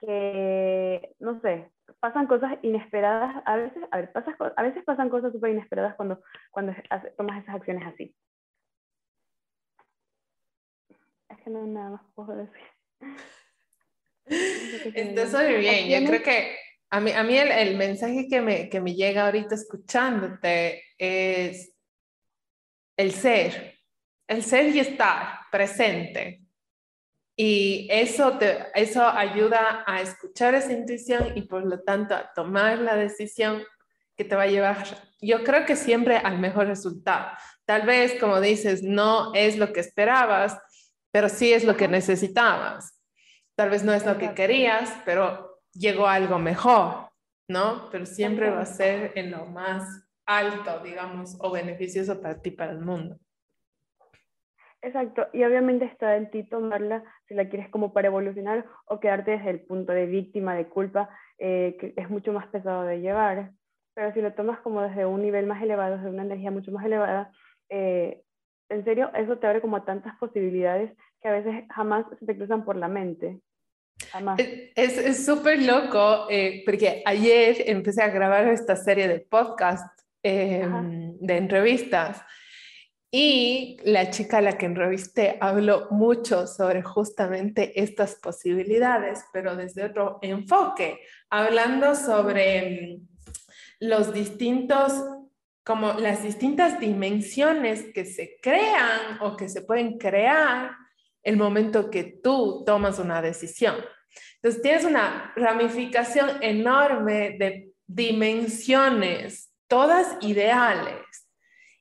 que, 0.00 1.14
no 1.18 1.38
sé, 1.40 1.70
pasan 2.00 2.26
cosas 2.26 2.58
inesperadas, 2.62 3.42
a 3.44 3.56
veces, 3.56 3.82
a, 3.90 3.98
ver, 3.98 4.10
a 4.56 4.62
veces 4.62 4.84
pasan 4.84 5.10
cosas 5.10 5.32
súper 5.32 5.50
inesperadas 5.50 5.94
cuando, 5.96 6.22
cuando 6.50 6.72
tomas 7.18 7.42
esas 7.42 7.56
acciones 7.56 7.86
así. 7.86 8.14
Es 11.28 11.38
que 11.42 11.50
no 11.50 11.66
nada 11.66 11.90
más 11.90 12.02
puedo 12.14 12.34
decir. 12.34 12.62
Está 14.30 15.42
muy 15.42 15.54
bien. 15.56 15.88
Yo 15.88 16.08
creo 16.08 16.22
que 16.22 16.56
a 16.90 17.00
mí, 17.00 17.12
a 17.12 17.22
mí 17.22 17.36
el, 17.36 17.50
el, 17.50 17.76
mensaje 17.76 18.26
que 18.28 18.40
me, 18.40 18.68
que 18.68 18.80
me 18.80 18.94
llega 18.94 19.26
ahorita 19.26 19.54
escuchándote 19.54 20.82
es 20.98 21.72
el 22.96 23.12
ser, 23.12 23.78
el 24.28 24.42
ser 24.42 24.74
y 24.74 24.80
estar 24.80 25.40
presente. 25.50 26.42
Y 27.36 27.88
eso, 27.90 28.36
te, 28.38 28.66
eso 28.74 29.06
ayuda 29.06 29.84
a 29.86 30.02
escuchar 30.02 30.54
esa 30.54 30.72
intuición 30.72 31.32
y 31.36 31.42
por 31.42 31.64
lo 31.64 31.80
tanto 31.80 32.14
a 32.14 32.30
tomar 32.34 32.78
la 32.80 32.96
decisión 32.96 33.62
que 34.16 34.24
te 34.24 34.36
va 34.36 34.42
a 34.42 34.48
llevar, 34.48 34.84
yo 35.22 35.42
creo 35.44 35.64
que 35.64 35.76
siempre 35.76 36.18
al 36.18 36.38
mejor 36.38 36.66
resultado. 36.66 37.30
Tal 37.64 37.86
vez, 37.86 38.20
como 38.20 38.40
dices, 38.40 38.82
no 38.82 39.32
es 39.34 39.56
lo 39.56 39.72
que 39.72 39.80
esperabas, 39.80 40.58
pero 41.10 41.30
sí 41.30 41.54
es 41.54 41.64
lo 41.64 41.76
que 41.76 41.88
necesitabas. 41.88 42.99
Tal 43.60 43.68
vez 43.68 43.84
no 43.84 43.92
es 43.92 44.06
lo 44.06 44.16
que 44.16 44.32
querías, 44.32 44.90
pero 45.04 45.58
llegó 45.74 46.06
algo 46.06 46.38
mejor, 46.38 47.10
¿no? 47.46 47.90
Pero 47.92 48.06
siempre 48.06 48.48
va 48.48 48.62
a 48.62 48.64
ser 48.64 49.12
en 49.16 49.30
lo 49.30 49.44
más 49.44 50.08
alto, 50.24 50.80
digamos, 50.82 51.36
o 51.42 51.52
beneficioso 51.52 52.22
para 52.22 52.40
ti, 52.40 52.52
para 52.52 52.72
el 52.72 52.80
mundo. 52.80 53.18
Exacto, 54.80 55.26
y 55.34 55.44
obviamente 55.44 55.84
está 55.84 56.16
en 56.16 56.30
ti 56.30 56.42
tomarla 56.42 57.04
si 57.28 57.34
la 57.34 57.50
quieres 57.50 57.68
como 57.68 57.92
para 57.92 58.06
evolucionar 58.06 58.64
o 58.86 58.98
quedarte 58.98 59.32
desde 59.32 59.50
el 59.50 59.60
punto 59.60 59.92
de 59.92 60.06
víctima, 60.06 60.54
de 60.54 60.66
culpa, 60.66 61.10
eh, 61.36 61.76
que 61.78 61.92
es 61.98 62.08
mucho 62.08 62.32
más 62.32 62.46
pesado 62.46 62.84
de 62.84 63.02
llevar. 63.02 63.50
Pero 63.92 64.10
si 64.14 64.22
lo 64.22 64.32
tomas 64.32 64.58
como 64.60 64.80
desde 64.80 65.04
un 65.04 65.20
nivel 65.20 65.44
más 65.44 65.62
elevado, 65.62 65.98
desde 65.98 66.08
una 66.08 66.22
energía 66.22 66.50
mucho 66.50 66.72
más 66.72 66.86
elevada, 66.86 67.30
eh, 67.68 68.22
en 68.70 68.84
serio, 68.84 69.10
eso 69.14 69.36
te 69.36 69.46
abre 69.46 69.60
como 69.60 69.82
tantas 69.82 70.16
posibilidades 70.16 70.96
que 71.20 71.28
a 71.28 71.32
veces 71.32 71.64
jamás 71.68 72.06
se 72.18 72.24
te 72.24 72.34
cruzan 72.34 72.64
por 72.64 72.76
la 72.76 72.88
mente. 72.88 73.42
Es 74.74 75.24
súper 75.24 75.62
loco 75.62 76.26
eh, 76.30 76.62
porque 76.64 77.02
ayer 77.04 77.64
empecé 77.66 78.02
a 78.02 78.08
grabar 78.08 78.48
esta 78.48 78.76
serie 78.76 79.08
de 79.08 79.20
podcast 79.20 79.86
em, 80.22 81.16
de 81.18 81.36
entrevistas 81.36 82.22
y 83.12 83.76
la 83.84 84.10
chica 84.10 84.38
a 84.38 84.40
la 84.40 84.56
que 84.56 84.66
entrevisté 84.66 85.36
habló 85.40 85.88
mucho 85.90 86.46
sobre 86.46 86.82
justamente 86.82 87.80
estas 87.80 88.14
posibilidades, 88.16 89.24
pero 89.32 89.56
desde 89.56 89.84
otro 89.84 90.18
enfoque, 90.22 91.00
hablando 91.28 91.94
sobre 91.94 92.58
em, 92.58 93.08
los 93.80 94.12
distintos, 94.12 94.92
como 95.64 95.94
las 95.94 96.22
distintas 96.22 96.78
dimensiones 96.78 97.86
que 97.92 98.04
se 98.04 98.38
crean 98.40 99.18
o 99.20 99.36
que 99.36 99.48
se 99.48 99.62
pueden 99.62 99.98
crear 99.98 100.70
el 101.22 101.36
momento 101.36 101.90
que 101.90 102.04
tú 102.04 102.64
tomas 102.64 102.98
una 102.98 103.20
decisión. 103.22 103.76
Entonces 104.36 104.62
tienes 104.62 104.84
una 104.84 105.32
ramificación 105.36 106.42
enorme 106.42 107.36
de 107.38 107.72
dimensiones, 107.86 109.52
todas 109.68 110.16
ideales. 110.22 111.04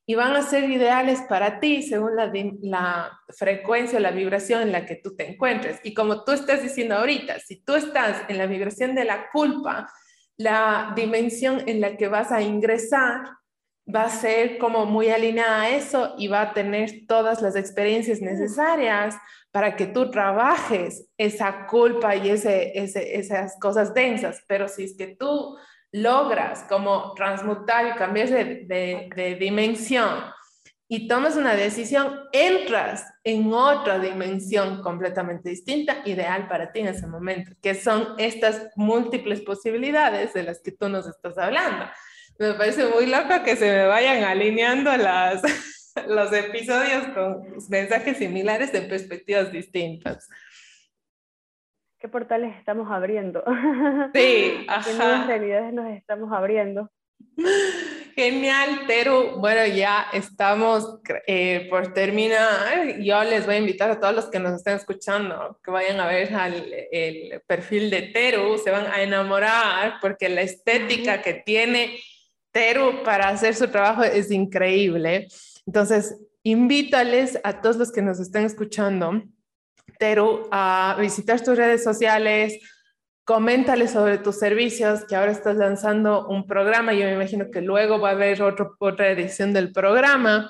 y 0.05 0.15
van 0.15 0.35
a 0.35 0.41
ser 0.41 0.67
ideales 0.67 1.21
para 1.29 1.59
ti 1.59 1.83
según 1.83 2.15
la, 2.15 3.11
frecuencia 3.37 3.99
o 3.99 4.01
la 4.01 4.09
vibración 4.09 4.63
en 4.63 4.71
la 4.71 4.87
que 4.87 4.95
tú 4.95 5.15
te 5.15 5.29
encuentres. 5.29 5.79
Y 5.83 5.93
como 5.93 6.23
tú 6.23 6.31
estás 6.31 6.63
diciendo 6.63 6.95
ahorita, 6.95 7.39
si 7.39 7.63
tú 7.63 7.75
estás 7.75 8.23
en 8.27 8.39
la 8.39 8.47
vibración 8.47 8.95
de 8.95 9.05
la 9.05 9.29
culpa, 9.29 9.87
la 10.35 10.93
dimensión 10.95 11.61
en 11.67 11.79
la 11.79 11.95
que 11.95 12.07
vas 12.07 12.31
a 12.31 12.41
ingresar 12.41 13.21
va 13.93 14.03
a 14.03 14.09
ser 14.09 14.57
como 14.57 14.85
muy 14.85 15.09
alineada 15.09 15.61
a 15.61 15.69
eso 15.69 16.15
y 16.17 16.27
va 16.27 16.41
a 16.41 16.53
tener 16.53 17.07
todas 17.07 17.41
las 17.41 17.55
experiencias 17.55 18.21
necesarias 18.21 19.15
para 19.51 19.75
que 19.75 19.87
tú 19.87 20.11
trabajes 20.11 21.09
esa 21.17 21.65
culpa 21.65 22.15
y 22.15 22.29
ese, 22.29 22.71
esas 22.77 23.57
cosas 23.59 23.93
densas. 23.93 24.43
Pero 24.47 24.67
si 24.67 24.83
es 24.83 24.95
que 24.95 25.15
tú 25.15 25.57
logras 25.91 26.65
como 26.69 27.13
transmutar 27.13 27.87
y 27.87 27.97
cambiar 27.97 28.29
de, 28.29 29.37
dimensión 29.39 30.19
y 30.87 31.07
tomas 31.07 31.35
una 31.35 31.55
decisión, 31.55 32.21
entras 32.31 33.05
en 33.23 33.51
otra 33.53 33.99
dimensión 33.99 34.81
completamente 34.81 35.49
distinta, 35.49 36.01
ideal 36.05 36.47
para 36.47 36.71
ti 36.71 36.79
en 36.79 36.87
ese 36.87 37.05
momento, 37.05 37.51
que 37.61 37.75
son 37.75 38.15
estas 38.17 38.69
múltiples 38.75 39.41
posibilidades 39.41 40.33
de 40.33 40.43
las 40.43 40.61
que 40.61 40.71
tú 40.71 40.89
nos 40.89 41.07
estás 41.07 41.37
hablando. 41.37 41.85
Me 42.39 42.53
parece 42.53 42.87
muy 42.87 43.05
loco 43.05 43.43
que 43.43 43.55
se 43.55 43.69
me 43.69 43.85
vayan 43.85 44.23
alineando 44.23 44.95
las, 44.97 45.41
los 46.07 46.33
episodios 46.33 47.07
con 47.13 47.43
mensajes 47.69 48.17
similares 48.17 48.71
de 48.71 48.81
perspectivas 48.81 49.51
distintas 49.51 50.27
qué 51.99 52.07
portales 52.07 52.55
estamos 52.57 52.89
abriendo. 52.89 53.43
Sí, 54.13 54.65
ajá. 54.67 54.83
qué 54.89 54.97
nuevas 54.97 55.27
realidades 55.27 55.73
nos 55.73 55.91
estamos 55.91 56.31
abriendo. 56.31 56.89
Genial, 58.15 58.85
Teru. 58.87 59.39
Bueno, 59.39 59.65
ya 59.65 60.07
estamos 60.13 60.99
eh, 61.27 61.67
por 61.69 61.93
terminar. 61.93 62.99
Yo 62.99 63.23
les 63.23 63.45
voy 63.45 63.55
a 63.55 63.59
invitar 63.59 63.91
a 63.91 63.99
todos 63.99 64.15
los 64.15 64.29
que 64.29 64.39
nos 64.39 64.53
estén 64.53 64.75
escuchando 64.75 65.59
que 65.63 65.71
vayan 65.71 65.99
a 65.99 66.07
ver 66.07 66.29
el 66.91 67.41
perfil 67.45 67.89
de 67.89 68.03
Teru. 68.03 68.57
Se 68.57 68.71
van 68.71 68.87
a 68.87 69.01
enamorar 69.01 69.95
porque 70.01 70.29
la 70.29 70.41
estética 70.41 71.21
que 71.21 71.33
tiene 71.33 71.99
Teru 72.51 73.03
para 73.03 73.29
hacer 73.29 73.55
su 73.55 73.67
trabajo 73.67 74.03
es 74.03 74.31
increíble. 74.31 75.27
Entonces, 75.65 76.17
invítales 76.43 77.39
a 77.43 77.61
todos 77.61 77.77
los 77.77 77.91
que 77.91 78.01
nos 78.01 78.19
estén 78.19 78.45
escuchando 78.45 79.23
Teru, 79.97 80.47
a 80.51 80.97
visitar 80.99 81.41
tus 81.41 81.57
redes 81.57 81.83
sociales, 81.83 82.59
coméntale 83.25 83.87
sobre 83.87 84.17
tus 84.17 84.39
servicios, 84.39 85.05
que 85.05 85.15
ahora 85.15 85.31
estás 85.31 85.55
lanzando 85.55 86.27
un 86.27 86.47
programa, 86.47 86.93
yo 86.93 87.05
me 87.05 87.13
imagino 87.13 87.51
que 87.51 87.61
luego 87.61 87.99
va 87.99 88.09
a 88.09 88.13
haber 88.13 88.41
otro, 88.41 88.75
otra 88.79 89.11
edición 89.11 89.53
del 89.53 89.71
programa 89.71 90.49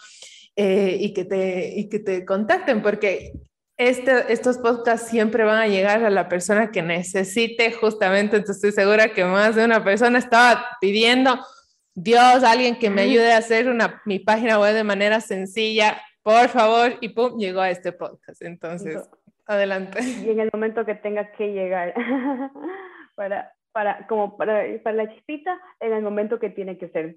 eh, 0.56 0.98
y, 1.00 1.14
que 1.14 1.26
te, 1.26 1.74
y 1.76 1.90
que 1.90 2.00
te 2.00 2.24
contacten, 2.26 2.82
porque 2.82 3.34
este, 3.76 4.32
estos 4.32 4.60
podcasts 4.60 5.10
siempre 5.10 5.44
van 5.44 5.58
a 5.58 5.68
llegar 5.68 6.06
a 6.06 6.10
la 6.10 6.30
persona 6.30 6.72
que 6.72 6.82
necesite 6.82 7.72
justamente, 7.74 8.38
entonces 8.38 8.64
estoy 8.64 8.72
segura 8.72 9.14
que 9.14 9.26
más 9.26 9.56
de 9.56 9.66
una 9.66 9.84
persona 9.84 10.20
estaba 10.20 10.66
pidiendo, 10.80 11.38
Dios, 12.02 12.44
alguien 12.44 12.78
que 12.78 12.90
me 12.90 13.02
ayude 13.02 13.34
a 13.34 13.38
hacer 13.38 13.70
una, 13.70 14.02
mi 14.06 14.20
página 14.20 14.60
web 14.60 14.74
de 14.74 14.84
manera 14.84 15.20
sencilla, 15.22 16.02
por 16.24 16.48
favor, 16.50 16.94
y 17.02 17.10
pum, 17.10 17.38
llegó 17.38 17.62
a 17.62 17.70
este 17.70 17.92
podcast. 17.92 18.42
Entonces, 18.42 19.10
Adelante. 19.50 20.00
Y 20.04 20.30
en 20.30 20.40
el 20.42 20.50
momento 20.54 20.86
que 20.86 20.94
tenga 20.94 21.32
que 21.32 21.52
llegar, 21.52 21.96
para, 23.16 23.52
para, 23.72 24.06
como 24.06 24.38
para, 24.38 24.64
para 24.84 24.96
la 24.96 25.12
chispita, 25.12 25.60
en 25.80 25.92
el 25.92 26.04
momento 26.04 26.38
que 26.38 26.52
tiene 26.52 26.78
que 26.78 26.90
ser. 26.90 27.16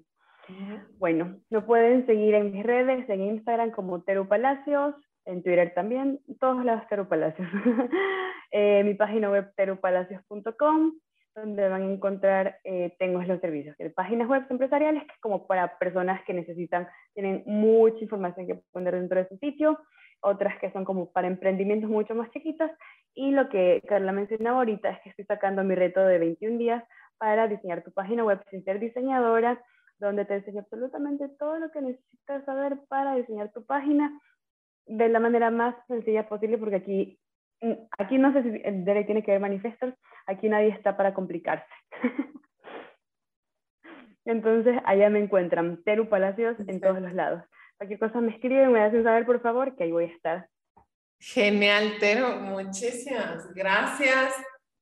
Bueno, 0.97 1.37
me 1.51 1.61
pueden 1.61 2.07
seguir 2.07 2.33
en 2.33 2.51
mis 2.51 2.65
redes, 2.65 3.07
en 3.07 3.21
Instagram 3.21 3.69
como 3.69 4.01
Teru 4.01 4.27
Palacios, 4.27 4.95
en 5.25 5.43
Twitter 5.43 5.73
también, 5.75 6.21
todos 6.39 6.65
los 6.65 6.87
Teru 6.87 7.07
Palacios. 7.07 7.47
eh, 8.51 8.83
mi 8.83 8.95
página 8.95 9.29
web 9.29 9.53
terupalacios.com, 9.55 10.93
donde 11.35 11.67
van 11.67 11.81
a 11.81 11.91
encontrar, 11.91 12.59
eh, 12.63 12.95
tengo 12.99 13.21
los 13.23 13.39
servicios, 13.41 13.75
de 13.77 13.89
páginas 13.89 14.27
web 14.27 14.45
empresariales, 14.49 15.03
que 15.03 15.13
es 15.13 15.19
como 15.19 15.47
para 15.47 15.77
personas 15.79 16.23
que 16.25 16.33
necesitan, 16.33 16.87
tienen 17.13 17.43
mucha 17.45 17.99
información 17.99 18.47
que 18.47 18.61
poner 18.71 18.95
dentro 18.95 19.19
de 19.19 19.27
su 19.27 19.37
sitio, 19.37 19.79
otras 20.21 20.57
que 20.59 20.71
son 20.71 20.85
como 20.85 21.11
para 21.11 21.27
emprendimientos 21.27 21.89
mucho 21.89 22.15
más 22.15 22.29
chiquitos. 22.31 22.71
Y 23.13 23.31
lo 23.31 23.49
que 23.49 23.81
Carla 23.87 24.11
mencionaba 24.11 24.59
ahorita 24.59 24.89
es 24.89 25.01
que 25.01 25.09
estoy 25.09 25.25
sacando 25.25 25.63
mi 25.63 25.75
reto 25.75 26.01
de 26.01 26.17
21 26.17 26.57
días 26.57 26.83
para 27.17 27.47
diseñar 27.47 27.83
tu 27.83 27.91
página 27.91 28.23
web 28.23 28.41
sin 28.49 28.63
ser 28.63 28.79
diseñadora, 28.79 29.61
donde 29.99 30.25
te 30.25 30.35
enseño 30.35 30.61
absolutamente 30.61 31.29
todo 31.39 31.57
lo 31.59 31.71
que 31.71 31.81
necesitas 31.81 32.43
saber 32.45 32.79
para 32.89 33.15
diseñar 33.15 33.51
tu 33.51 33.65
página 33.65 34.11
de 34.85 35.09
la 35.09 35.19
manera 35.19 35.49
más 35.49 35.75
sencilla 35.87 36.27
posible, 36.27 36.57
porque 36.57 36.75
aquí, 36.75 37.19
aquí 37.97 38.17
no 38.17 38.33
sé 38.33 38.43
si 38.43 38.49
Derek 38.49 39.05
tiene 39.05 39.23
que 39.23 39.31
ver 39.31 39.39
manifestos, 39.39 39.93
aquí 40.25 40.49
nadie 40.49 40.69
está 40.69 40.97
para 40.97 41.13
complicarse. 41.13 41.65
Entonces, 44.25 44.77
allá 44.85 45.09
me 45.09 45.19
encuentran, 45.19 45.83
Teru 45.83 46.07
Palacios 46.07 46.55
en 46.67 46.79
todos 46.79 47.01
los 47.01 47.13
lados. 47.13 47.43
Cualquier 47.77 47.99
cosa 47.99 48.21
me 48.21 48.31
escriben, 48.31 48.71
me 48.71 48.81
hacen 48.81 49.03
saber, 49.03 49.25
por 49.25 49.41
favor, 49.41 49.75
que 49.75 49.83
ahí 49.83 49.91
voy 49.91 50.05
a 50.05 50.15
estar. 50.15 50.47
Genial, 51.19 51.93
Tero. 51.99 52.37
Muchísimas 52.37 53.53
gracias 53.53 54.33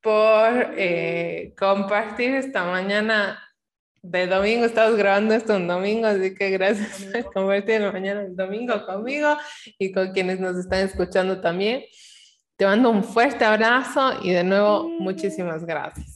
por 0.02 0.74
eh, 0.76 1.54
compartir 1.58 2.36
esta 2.36 2.66
mañana 2.66 3.40
de 4.02 4.28
domingo. 4.28 4.66
Estamos 4.66 4.98
grabando 4.98 5.34
esto 5.34 5.56
un 5.56 5.68
domingo, 5.68 6.08
así 6.08 6.34
que 6.36 6.50
gracias 6.50 7.06
por 7.06 7.34
compartir 7.34 7.82
la 7.82 7.92
mañana 7.92 8.22
del 8.22 8.36
domingo 8.36 8.86
conmigo 8.86 9.38
y 9.78 9.92
con 9.92 10.12
quienes 10.12 10.40
nos 10.40 10.58
están 10.58 10.80
escuchando 10.80 11.42
también. 11.42 11.84
Te 12.62 12.68
mando 12.68 12.92
un 12.92 13.04
fuerte 13.04 13.44
abrazo 13.44 14.20
y 14.22 14.34
de 14.34 14.44
nuevo 14.44 14.88
muchísimas 15.00 15.66
gracias. 15.66 16.11